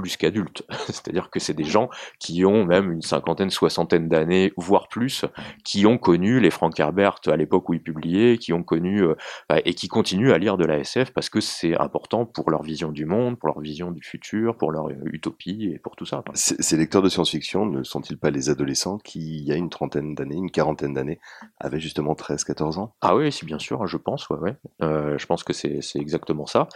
plus 0.00 0.16
qu'adulte. 0.16 0.64
C'est-à-dire 0.86 1.30
que 1.30 1.40
c'est 1.40 1.54
des 1.54 1.64
gens 1.64 1.88
qui 2.18 2.44
ont 2.44 2.64
même 2.64 2.92
une 2.92 3.02
cinquantaine, 3.02 3.50
soixantaine 3.50 4.08
d'années, 4.08 4.52
voire 4.56 4.88
plus, 4.88 5.24
qui 5.64 5.86
ont 5.86 5.98
connu 5.98 6.40
les 6.40 6.50
Frank 6.50 6.78
Herbert 6.78 7.20
à 7.26 7.36
l'époque 7.36 7.68
où 7.68 7.74
ils 7.74 7.82
publiaient, 7.82 8.38
qui 8.38 8.52
ont 8.52 8.62
connu 8.62 9.02
euh, 9.02 9.14
euh, 9.52 9.60
et 9.64 9.74
qui 9.74 9.88
continuent 9.88 10.32
à 10.32 10.38
lire 10.38 10.56
de 10.56 10.64
la 10.64 10.78
SF 10.78 11.12
parce 11.12 11.28
que 11.30 11.40
c'est 11.40 11.78
important 11.78 12.26
pour 12.26 12.50
leur 12.50 12.62
vision 12.62 12.92
du 12.92 13.04
monde, 13.04 13.38
pour 13.38 13.48
leur 13.48 13.60
vision 13.60 13.90
du 13.90 14.02
futur, 14.02 14.56
pour 14.56 14.72
leur 14.72 14.88
euh, 14.88 14.94
utopie 15.04 15.70
et 15.72 15.78
pour 15.78 15.96
tout 15.96 16.06
ça. 16.06 16.22
Ces 16.34 16.76
lecteurs 16.76 17.02
de 17.02 17.08
science-fiction 17.08 17.66
ne 17.66 17.82
sont-ils 17.82 18.18
pas 18.18 18.30
les 18.30 18.50
adolescents 18.50 18.98
qui, 18.98 19.38
il 19.38 19.44
y 19.44 19.52
a 19.52 19.56
une 19.56 19.70
trentaine 19.70 20.14
d'années, 20.14 20.36
une 20.36 20.50
quarantaine 20.50 20.94
d'années, 20.94 21.20
avaient 21.60 21.80
justement 21.80 22.14
13-14 22.14 22.78
ans? 22.78 22.94
Ah 23.00 23.16
oui, 23.16 23.32
c'est 23.32 23.46
bien 23.46 23.58
sûr, 23.58 23.86
je 23.86 23.96
pense, 23.96 24.28
ouais, 24.30 24.38
ouais. 24.38 24.56
Euh, 24.82 25.18
je 25.18 25.26
pense 25.26 25.42
que 25.42 25.52
c'est 25.52 25.80
exactement 25.96 26.46
ça. 26.46 26.68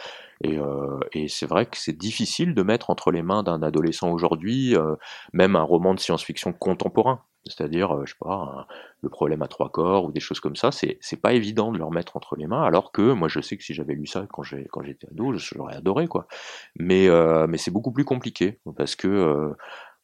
Et, 0.42 0.59
euh, 0.59 0.98
et 1.12 1.28
c'est 1.28 1.46
vrai 1.46 1.66
que 1.66 1.76
c'est 1.76 1.96
difficile 1.96 2.55
de 2.55 2.62
mettre 2.62 2.90
entre 2.90 3.11
les 3.11 3.22
mains 3.22 3.42
d'un 3.42 3.62
adolescent 3.62 4.11
aujourd'hui, 4.11 4.76
euh, 4.76 4.96
même 5.33 5.57
un 5.57 5.62
roman 5.62 5.94
de 5.94 6.00
science-fiction 6.00 6.52
contemporain. 6.52 7.22
C'est-à-dire, 7.46 7.96
euh, 7.96 8.02
je 8.07 8.12
sais 8.12 8.18
pas, 8.20 8.66
le 9.02 9.09
problème 9.09 9.42
à 9.42 9.48
trois 9.48 9.68
corps 9.70 10.05
ou 10.05 10.12
des 10.12 10.20
choses 10.20 10.40
comme 10.40 10.55
ça, 10.57 10.70
c'est 10.72 11.20
pas 11.20 11.33
évident 11.33 11.72
de 11.72 11.78
leur 11.78 11.90
mettre 11.90 12.16
entre 12.16 12.37
les 12.37 12.46
mains. 12.46 12.62
Alors 12.62 12.92
que 12.92 13.12
moi, 13.12 13.28
je 13.28 13.40
sais 13.40 13.57
que 13.57 13.64
si 13.64 13.74
j'avais 13.74 13.94
lu 13.94 14.07
ça 14.07 14.26
quand 14.31 14.42
j'étais 14.42 15.09
ado, 15.11 15.33
j'aurais 15.37 15.74
adoré 15.74 16.07
quoi. 16.07 16.26
Mais 16.76 17.09
euh, 17.09 17.46
mais 17.48 17.59
c'est 17.59 17.70
beaucoup 17.72 17.92
plus 17.92 18.05
compliqué 18.05 18.61
parce 18.76 18.96
que 18.96 19.09
euh, 19.09 19.55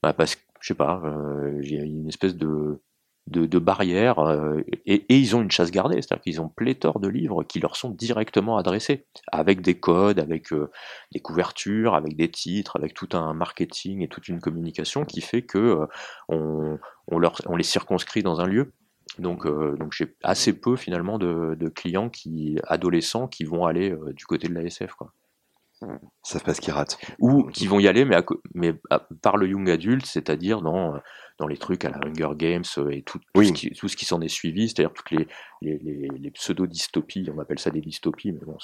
bah, 0.03 0.12
parce 0.12 0.37
je 0.61 0.68
sais 0.68 0.74
pas, 0.74 1.01
euh, 1.05 1.61
il 1.62 1.72
y 1.74 1.79
a 1.79 1.85
une 1.85 2.09
espèce 2.09 2.37
de 2.37 2.81
de, 3.29 3.47
de 3.47 3.59
barrières 3.59 4.19
euh, 4.19 4.61
et, 4.87 4.95
et 5.09 5.19
ils 5.19 5.37
ont 5.37 5.43
une 5.43 5.51
chasse 5.51 5.71
gardée, 5.71 5.97
c'est-à-dire 6.03 6.23
qu'ils 6.23 6.41
ont 6.41 6.49
pléthore 6.49 7.01
de 7.01 7.09
livres 7.09 7.45
qui 7.45 7.61
leur 7.61 7.77
sont 7.77 7.91
directement 7.91 8.57
adressés, 8.57 9.07
avec 9.31 9.61
des 9.61 9.79
codes, 9.79 10.19
avec 10.19 10.53
euh, 10.53 10.71
des 11.12 11.21
couvertures, 11.21 11.95
avec 11.95 12.17
des 12.17 12.31
titres, 12.31 12.77
avec 12.77 12.95
tout 12.95 13.09
un 13.12 13.35
marketing 13.35 14.03
et 14.03 14.09
toute 14.09 14.29
une 14.29 14.41
communication 14.41 15.05
qui 15.05 15.21
fait 15.21 15.43
que 15.43 15.59
euh, 15.59 15.87
on, 16.29 16.79
on, 17.09 17.19
leur, 17.19 17.41
on 17.47 17.57
les 17.57 17.64
circonscrit 17.64 18.23
dans 18.23 18.41
un 18.41 18.47
lieu. 18.47 18.73
Donc, 19.19 19.47
euh, 19.47 19.77
donc 19.79 19.93
j'ai 19.93 20.14
assez 20.23 20.53
peu 20.53 20.77
finalement 20.77 21.19
de, 21.19 21.57
de 21.59 21.69
clients 21.69 22.09
qui 22.11 22.59
adolescents 22.67 23.27
qui 23.27 23.45
vont 23.45 23.64
aller 23.67 23.91
euh, 23.91 24.12
du 24.12 24.27
côté 24.27 24.49
de 24.49 24.55
la 24.55 24.62
SF 24.62 24.93
quoi 24.95 25.12
Ça 26.23 26.38
se 26.38 26.45
passe 26.45 26.61
qu'ils 26.61 26.73
ratent. 26.75 26.99
ou 27.19 27.45
qui 27.45 27.67
vont 27.67 27.79
y 27.81 27.88
aller, 27.88 28.05
mais, 28.05 28.17
à 28.17 28.25
mais 28.55 28.75
à- 28.91 29.07
par 29.23 29.37
le 29.37 29.49
young 29.49 29.69
adulte, 29.71 30.07
c'est-à-dire 30.07 30.61
dans, 30.61 30.95
dans 31.38 31.46
les 31.46 31.57
trucs 31.57 31.85
à 31.85 31.90
la 31.90 31.98
Hunger 32.07 32.31
Games 32.37 32.64
euh, 32.79 32.90
et 32.90 33.03
tout, 33.03 33.18
tout 33.18 33.24
Oui. 33.37 33.48
ce 33.48 33.53
qui, 33.53 33.70
tout 33.70 33.88
ce 33.88 33.96
qui 33.96 34.05
s'en 34.05 34.20
est 34.20 34.29
suivi, 34.29 34.68
c'est-à-dire 34.68 34.92
toutes 34.92 35.11
les, 35.12 35.27
les, 35.62 35.79
les, 35.79 36.09
les 36.09 36.31
pseudo-dystopies, 36.31 37.31
on 37.35 37.38
appelle 37.38 37.59
ça 37.59 37.70
des 37.70 37.81
dystopies, 37.81 38.33
mais 38.33 38.40
bon, 38.44 38.57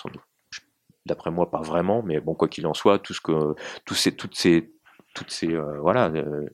d'après 1.07 1.31
moi, 1.31 1.51
pas 1.51 1.63
vraiment, 1.63 2.03
mais 2.03 2.21
bon, 2.21 2.35
quoi 2.35 2.49
qu'il 2.49 2.67
en 2.67 2.75
soit, 2.75 2.99
tout 2.99 3.15
ce 3.15 3.21
que, 3.21 3.55
tous 3.85 3.95
ces, 3.95 4.17
toutes 4.17 4.35
ces, 4.37 4.73
toutes 5.15 5.31
ces, 5.31 5.53
euh, 5.53 5.79
voilà, 5.81 6.11
euh, 6.11 6.47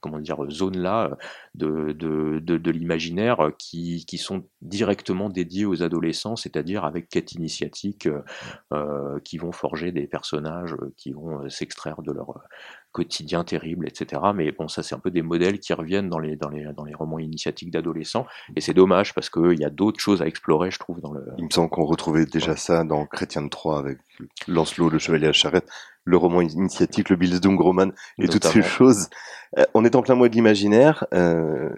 comment 0.00 0.18
dire, 0.18 0.38
zones-là 0.50 1.16
de, 1.54 1.92
de, 1.92 2.40
de, 2.40 2.58
de 2.58 2.70
l'imaginaire 2.70 3.52
qui, 3.58 4.04
qui 4.06 4.18
sont 4.18 4.48
directement 4.60 5.28
dédiées 5.28 5.64
aux 5.64 5.82
adolescents, 5.82 6.36
c'est-à-dire 6.36 6.84
avec 6.84 7.08
quête 7.08 7.32
initiatique, 7.32 8.06
euh, 8.06 8.22
euh, 8.72 9.20
qui 9.20 9.38
vont 9.38 9.52
forger 9.52 9.92
des 9.92 10.06
personnages 10.06 10.74
qui 10.96 11.12
vont 11.12 11.48
s'extraire 11.48 12.02
de 12.02 12.12
leur 12.12 12.42
quotidien 12.92 13.42
terrible, 13.42 13.88
etc. 13.88 14.22
Mais 14.34 14.52
bon, 14.52 14.68
ça 14.68 14.82
c'est 14.82 14.94
un 14.94 14.98
peu 14.98 15.10
des 15.10 15.22
modèles 15.22 15.58
qui 15.58 15.72
reviennent 15.72 16.08
dans 16.08 16.18
les, 16.18 16.36
dans 16.36 16.50
les, 16.50 16.64
dans 16.76 16.84
les 16.84 16.94
romans 16.94 17.18
initiatiques 17.18 17.70
d'adolescents, 17.70 18.26
et 18.54 18.60
c'est 18.60 18.74
dommage 18.74 19.14
parce 19.14 19.30
qu'il 19.30 19.58
y 19.58 19.64
a 19.64 19.70
d'autres 19.70 20.00
choses 20.00 20.22
à 20.22 20.26
explorer, 20.26 20.70
je 20.70 20.78
trouve, 20.78 21.00
dans 21.00 21.12
le... 21.12 21.24
Il 21.38 21.44
me 21.44 21.50
semble 21.50 21.70
qu'on 21.70 21.84
retrouvait 21.84 22.26
déjà 22.26 22.56
ça 22.56 22.84
dans 22.84 23.06
Chrétien 23.06 23.42
de 23.42 23.48
Troyes 23.48 23.78
avec 23.78 23.98
Lancelot, 24.46 24.90
le 24.90 24.98
chevalier 24.98 25.24
à 25.24 25.28
la 25.28 25.32
charrette, 25.32 25.68
le 26.04 26.16
roman 26.16 26.40
initiatique, 26.40 27.08
le 27.08 27.16
Bildungsroman 27.16 27.92
et 28.18 28.28
toutes 28.28 28.44
ces 28.44 28.62
choses. 28.62 29.08
Euh, 29.58 29.64
on 29.74 29.84
est 29.84 29.96
en 29.96 30.02
plein 30.02 30.14
mois 30.14 30.28
de 30.28 30.34
l'imaginaire. 30.34 31.06
Euh, 31.14 31.70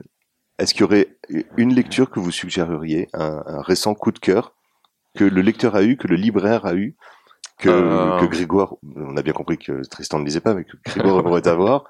Est-ce 0.59 0.75
qu'il 0.75 0.83
y 0.83 0.85
aurait 0.85 1.17
une 1.57 1.75
lecture 1.75 2.11
que 2.11 2.21
vous 2.21 2.31
suggéreriez, 2.31 3.09
un, 3.13 3.43
un 3.47 3.63
récent 3.63 3.95
coup 3.95 4.13
de 4.13 4.19
cœur 4.19 4.53
que 5.15 5.25
le 5.25 5.43
lecteur 5.43 5.77
a 5.77 5.85
eu, 5.85 5.97
que 5.97 6.09
le 6.09 6.17
libraire 6.17 6.67
a 6.67 6.75
eu 6.75 6.97
que, 7.59 7.69
Euh. 7.69 8.19
que 8.21 8.27
Grégoire, 8.27 8.75
on 8.97 9.17
a 9.17 9.23
bien 9.23 9.33
compris 9.33 9.59
que 9.59 9.83
Tristan 9.89 10.19
ne 10.19 10.25
lisait 10.25 10.41
pas, 10.41 10.55
mais 10.55 10.65
que 10.65 10.77
Grégoire 10.87 11.23
pourrait 11.25 11.47
avoir. 11.49 11.85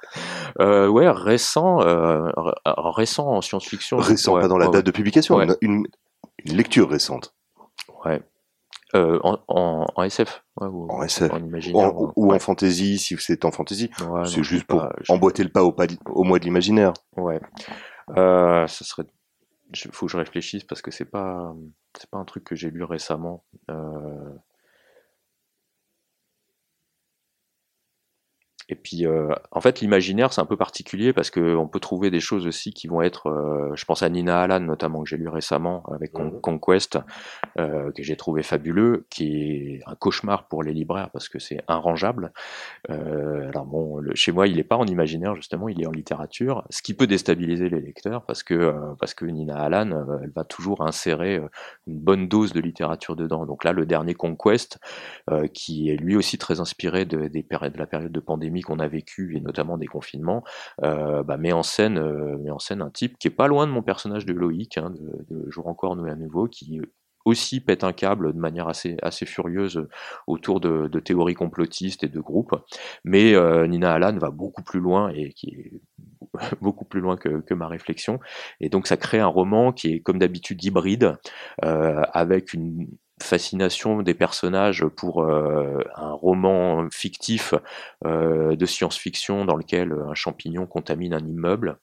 Euh, 0.61 0.89
ouais, 0.89 1.09
récent, 1.11 1.81
euh, 1.81 2.31
récent 2.67 3.29
en 3.29 3.41
science-fiction. 3.41 3.97
Récent, 3.99 4.35
Ouais, 4.35 4.43
pas 4.43 4.49
dans 4.49 4.59
la 4.59 4.67
ouais, 4.67 4.73
date 4.73 4.87
de 4.87 4.91
publication, 4.91 5.41
une, 5.41 5.57
une- 5.63 5.87
lecture 6.45 6.91
récente. 6.91 7.35
Ouais. 8.05 8.23
Euh, 8.95 9.19
en, 9.25 9.39
en, 9.49 9.87
en 9.97 10.03
SF. 10.03 10.45
Ou, 10.61 10.87
En 10.91 11.03
SF. 11.03 11.33
En 11.33 11.39
imaginaire. 11.39 11.97
en, 11.97 12.13
ou 12.15 12.33
en 12.33 12.39
fantasy, 12.39 12.99
si 12.99 13.17
c'est 13.19 13.45
en 13.45 13.51
fantasy. 13.51 13.91
C'est 14.27 14.43
juste 14.45 14.67
pour 14.67 14.81
pas, 14.83 14.93
je- 15.01 15.13
emboîter 15.13 15.43
le 15.43 15.49
pas 15.49 15.65
au, 15.65 15.75
au 16.11 16.23
mois 16.25 16.39
de 16.39 16.45
l'imaginaire. 16.45 16.93
Ouais. 17.17 17.41
Euh, 18.17 18.67
ce 18.67 18.85
serait. 18.85 19.05
Il 19.73 19.91
faut 19.93 20.07
que 20.07 20.13
je 20.13 20.19
réfléchisse 20.19 20.63
parce 20.63 20.83
que 20.83 20.91
c'est 20.93 21.07
pas, 21.07 21.53
c'est 21.99 22.09
pas 22.11 22.19
un 22.19 22.25
truc 22.25 22.45
que 22.45 22.55
j'ai 22.55 22.71
lu 22.71 22.85
récemment. 22.85 23.43
Euh, 23.71 23.75
Et 28.69 28.75
puis, 28.75 29.07
euh, 29.07 29.29
en 29.51 29.61
fait, 29.61 29.81
l'imaginaire, 29.81 30.33
c'est 30.33 30.41
un 30.41 30.47
peu 30.47 30.57
particulier 30.57 31.13
parce 31.13 31.31
qu'on 31.31 31.69
peut 31.69 31.81
trouver 31.81 32.11
des 32.11 32.21
choses 32.21 32.47
aussi 32.47 32.73
qui 32.73 32.89
vont 32.89 33.03
être. 33.03 33.27
euh, 33.29 33.73
je 33.75 33.85
pense 33.85 34.03
à 34.03 34.09
Nina 34.09 34.41
Allan, 34.41 34.61
notamment, 34.61 35.03
que 35.03 35.09
j'ai 35.09 35.17
lu 35.17 35.29
récemment 35.29 35.83
avec 35.93 36.13
Con- 36.13 36.25
Mhm. 36.33 36.41
Conquest, 36.41 36.99
euh, 37.59 37.91
que 37.93 38.03
j'ai 38.03 38.17
trouvé 38.17 38.43
fabuleux, 38.43 39.07
qui 39.11 39.27
est 39.77 39.81
un 39.87 39.95
cauchemar 39.95 40.47
pour 40.49 40.63
les 40.63 40.73
libraires 40.73 41.11
parce 41.11 41.29
que 41.29 41.39
c'est 41.39 41.63
inrangeable. 41.69 42.33
Euh, 42.91 43.49
alors, 43.49 43.67
bon, 43.67 43.99
le- 43.99 44.15
chez 44.15 44.33
moi, 44.33 44.47
il 44.47 44.57
n'est 44.57 44.65
pas 44.65 44.77
en 44.77 44.87
imaginaire, 44.87 45.35
justement, 45.37 45.69
il 45.69 45.81
est 45.83 45.87
en 45.87 45.93
littérature, 45.93 46.65
ce 46.71 46.83
qui 46.83 46.95
peut 46.95 47.07
déstabiliser 47.07 47.69
les 47.69 47.81
lecteurs 47.81 48.25
parce 48.25 48.43
que, 48.43 48.55
euh, 48.55 48.95
parce 49.01 49.15
que 49.15 49.25
Nina 49.25 49.59
Allan, 49.59 49.91
euh, 49.93 50.19
elle 50.23 50.31
va 50.31 50.45
toujours 50.45 50.83
insérer 50.83 51.37
une 51.87 51.99
bonne 51.99 52.29
dose 52.29 52.53
de 52.53 52.61
littérature 52.61 53.17
dedans. 53.17 53.47
Donc 53.47 53.65
là, 53.65 53.73
le 53.73 53.87
dernier 53.87 54.15
Conquest, 54.15 54.79
euh, 55.31 55.47
qui 55.49 55.91
est 55.91 55.97
lui 55.97 56.17
aussi 56.17 56.39
très 56.39 56.61
inspiré 56.61 57.05
de, 57.05 57.29
des 57.29 57.43
péri- 57.43 57.71
de 57.71 57.79
la 57.79 57.87
période 57.87 58.13
de 58.13 58.21
pandémie 58.21 58.54
qu'on 58.63 58.79
a 58.79 58.89
vécue 58.89 59.37
et 59.37 59.41
notamment 59.41 59.79
des 59.79 59.87
confinements, 59.87 60.45
euh, 60.83 61.23
bah, 61.23 61.37
met 61.37 61.53
en 61.53 61.63
scène 61.63 61.99
euh, 61.99 62.39
met 62.39 62.51
en 62.51 62.59
scène 62.59 62.83
un 62.83 62.91
type 62.91 63.19
qui 63.19 63.29
est 63.29 63.31
pas 63.31 63.49
loin 63.49 63.67
de 63.67 63.73
mon 63.73 63.83
personnage 63.83 64.27
de 64.27 64.33
Loïc, 64.33 64.79
hein, 64.79 64.91
de, 64.91 65.51
Jour 65.51 65.67
encore 65.69 65.97
nous 65.97 66.07
à 66.07 66.15
nouveau, 66.15 66.49
qui 66.49 66.81
aussi 67.25 67.61
pète 67.61 67.85
un 67.85 67.93
câble 67.93 68.33
de 68.33 68.39
manière 68.39 68.69
assez 68.69 68.97
assez 69.03 69.27
furieuse 69.27 69.87
autour 70.27 70.61
de, 70.61 70.89
théories 71.01 71.35
complotistes 71.35 72.05
et 72.05 72.09
de 72.09 72.21
groupes. 72.21 72.55
Mais 73.05 73.35
euh, 73.35 73.67
Nina 73.67 73.93
Allan 73.95 74.17
va 74.19 74.31
beaucoup 74.31 74.63
plus 74.63 74.81
loin 74.81 75.11
et 75.11 75.33
qui 75.33 75.49
est 75.51 75.73
beaucoup 76.61 76.85
plus 76.85 77.01
loin 77.01 77.17
que, 77.17 77.41
que 77.41 77.55
ma 77.55 77.69
réflexion. 77.69 78.21
Et 78.61 78.69
donc 78.69 78.87
ça 78.87 78.97
crée 78.97 79.21
un 79.21 79.27
roman 79.27 79.73
qui 79.73 79.93
est 79.93 80.01
comme 80.01 80.19
d'habitude 80.19 80.63
hybride, 80.65 81.17
euh, 81.65 82.03
avec 82.13 82.53
une 82.53 82.89
fascination 83.23 84.03
des 84.03 84.15
personnages 84.15 84.85
pour 84.87 85.23
euh, 85.23 85.79
un 85.97 86.13
roman 86.13 86.89
fictif 86.91 87.55
euh, 88.05 88.57
de 88.57 88.67
science-fiction 88.67 89.45
dans 89.45 89.57
lequel 89.57 89.93
un 89.93 90.15
champignon 90.15 90.67
contamine 90.67 91.15
un 91.15 91.25
immeuble. 91.25 91.79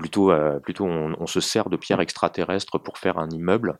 Plutôt, 0.00 0.32
euh, 0.32 0.58
plutôt 0.58 0.84
on, 0.84 1.14
on 1.20 1.26
se 1.26 1.40
sert 1.40 1.68
de 1.70 1.76
pierres 1.76 2.00
extraterrestres 2.00 2.80
pour 2.80 2.98
faire 2.98 3.18
un 3.18 3.30
immeuble, 3.30 3.78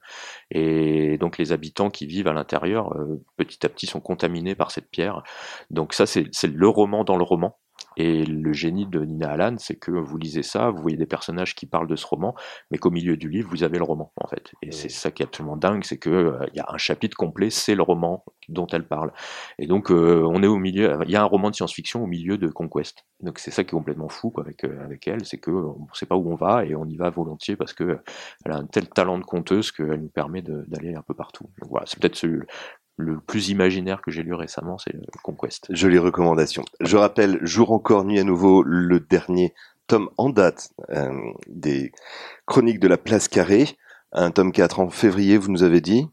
et 0.53 1.19
donc 1.19 1.37
les 1.37 1.51
habitants 1.51 1.91
qui 1.91 2.07
vivent 2.07 2.29
à 2.29 2.33
l'intérieur, 2.33 2.97
petit 3.37 3.67
à 3.67 3.69
petit, 3.69 3.87
sont 3.87 4.01
contaminés 4.01 4.55
par 4.55 4.71
cette 4.71 4.89
pierre. 4.89 5.25
Donc 5.71 5.95
ça, 5.95 6.07
c'est 6.07 6.31
le 6.45 6.69
roman 6.69 7.03
dans 7.03 7.17
le 7.17 7.25
roman. 7.25 7.59
Et 7.97 8.25
le 8.25 8.53
génie 8.53 8.87
de 8.87 9.01
Nina 9.01 9.31
Allan, 9.31 9.57
c'est 9.59 9.77
que 9.77 9.91
vous 9.91 10.19
lisez 10.19 10.43
ça, 10.43 10.71
vous 10.71 10.83
voyez 10.83 10.97
des 10.97 11.07
personnages 11.07 11.55
qui 11.55 11.67
parlent 11.67 11.89
de 11.89 11.97
ce 11.97 12.07
roman, 12.07 12.35
mais 12.71 12.79
qu'au 12.79 12.91
milieu 12.91 13.17
du 13.17 13.29
livre, 13.29 13.49
vous 13.51 13.63
avez 13.63 13.79
le 13.79 13.85
roman, 13.85 14.13
en 14.17 14.29
fait. 14.29 14.53
Et 14.63 14.73
c'est 14.73 14.91
ça 14.91 15.11
qui 15.11 15.23
est 15.23 15.27
absolument 15.27 15.57
dingue, 15.57 15.85
c'est 15.85 15.99
que 15.99 16.11
euh, 16.11 16.47
y 16.55 16.61
a 16.61 16.67
un 16.69 16.79
chapitre 16.79 17.17
complet, 17.17 17.51
c'est 17.51 17.75
le 17.75 17.83
roman 17.83 18.25
dont 18.49 18.67
elle 18.67 18.87
parle. 18.87 19.13
Et 19.59 19.67
donc, 19.67 19.91
euh, 19.91 20.23
on 20.27 20.43
est 20.43 20.47
au 20.47 20.59
milieu, 20.59 20.99
il 21.05 21.11
y 21.11 21.17
a 21.17 21.23
un 21.23 21.27
roman 21.27 21.51
de 21.51 21.55
science-fiction 21.55 22.03
au 22.03 22.07
milieu 22.07 22.39
de 22.39 22.49
Conquest. 22.49 23.05
Donc 23.21 23.39
c'est 23.39 23.51
ça 23.51 23.65
qui 23.65 23.69
est 23.75 23.79
complètement 23.79 24.09
fou 24.09 24.31
quoi, 24.31 24.45
avec, 24.45 24.65
euh, 24.65 24.85
avec 24.85 25.09
elle, 25.09 25.25
c'est 25.25 25.39
que 25.39 25.51
on 25.51 25.87
sait 25.95 26.07
pas 26.07 26.17
où 26.17 26.31
on 26.31 26.35
va 26.35 26.67
et 26.67 26.75
on 26.75 26.85
y 26.85 26.97
va 26.97 27.09
volontiers 27.09 27.57
parce 27.57 27.73
que 27.73 27.99
elle 28.45 28.53
a 28.53 28.57
un 28.57 28.67
tel 28.67 28.89
talent 28.89 29.19
de 29.19 29.25
conteuse 29.25 29.73
qu'elle 29.73 30.01
nous 30.01 30.09
permet 30.09 30.43
d'aller 30.43 30.95
un 30.95 31.03
peu 31.03 31.15
partout. 31.15 31.49
Donc 31.61 31.71
voilà, 31.71 31.87
c'est 31.87 31.99
peut-être 31.99 32.17
le 32.97 33.21
plus 33.21 33.51
imaginaire 33.51 34.01
que 34.03 34.11
j'ai 34.11 34.23
lu 34.23 34.35
récemment, 34.35 34.79
c'est 34.79 34.95
euh, 34.95 35.01
Conquest. 35.23 35.67
Jolie 35.71 35.99
recommandation. 35.99 36.65
Je 36.81 36.97
rappelle, 36.97 37.39
jour 37.43 37.73
encore, 37.73 38.05
nuit 38.05 38.19
à 38.19 38.25
nouveau, 38.25 38.63
le 38.63 39.01
dernier 39.01 39.55
tome 39.87 40.11
en 40.17 40.31
date 40.31 40.71
euh, 40.91 41.13
des 41.47 41.93
Chroniques 42.47 42.81
de 42.81 42.89
la 42.89 42.97
Place 42.97 43.29
Carrée. 43.29 43.77
Un 44.13 44.31
tome 44.31 44.53
4 44.53 44.81
en 44.81 44.91
février, 44.91 45.37
vous 45.37 45.51
nous 45.51 45.63
avez 45.63 45.81
dit? 45.81 46.07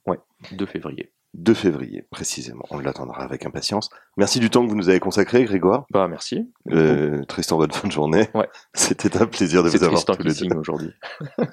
2 0.52 0.66
février. 0.66 1.12
2 1.36 1.54
février, 1.54 2.06
précisément. 2.12 2.66
On 2.70 2.80
l'attendra 2.80 3.24
avec 3.24 3.46
impatience. 3.46 3.90
Merci 4.18 4.40
du 4.40 4.50
temps 4.50 4.64
que 4.64 4.70
vous 4.70 4.76
nous 4.76 4.90
avez 4.90 5.00
consacré, 5.00 5.44
Grégoire. 5.46 5.86
Bah 5.90 6.08
merci. 6.08 6.52
Euh, 6.72 7.24
Tristan, 7.24 7.58
bonne 7.58 7.72
fin 7.72 7.88
de 7.88 7.94
journée. 7.94 8.30
Ouais. 8.36 8.48
C'était 8.74 9.18
un 9.18 9.26
plaisir 9.26 9.64
de 9.64 9.70
vous 9.70 9.84
avoir 9.84 10.06
tous 10.06 10.22
les 10.22 10.34
deux. 10.34 10.56
aujourd'hui. 10.56 10.92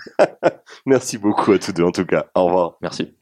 Merci 0.87 1.19
beaucoup 1.19 1.53
à 1.53 1.59
tous 1.59 1.73
deux, 1.73 1.85
en 1.85 1.93
tout 1.93 2.05
cas. 2.05 2.27
Au 2.35 2.45
revoir. 2.47 2.77
Merci. 2.83 3.15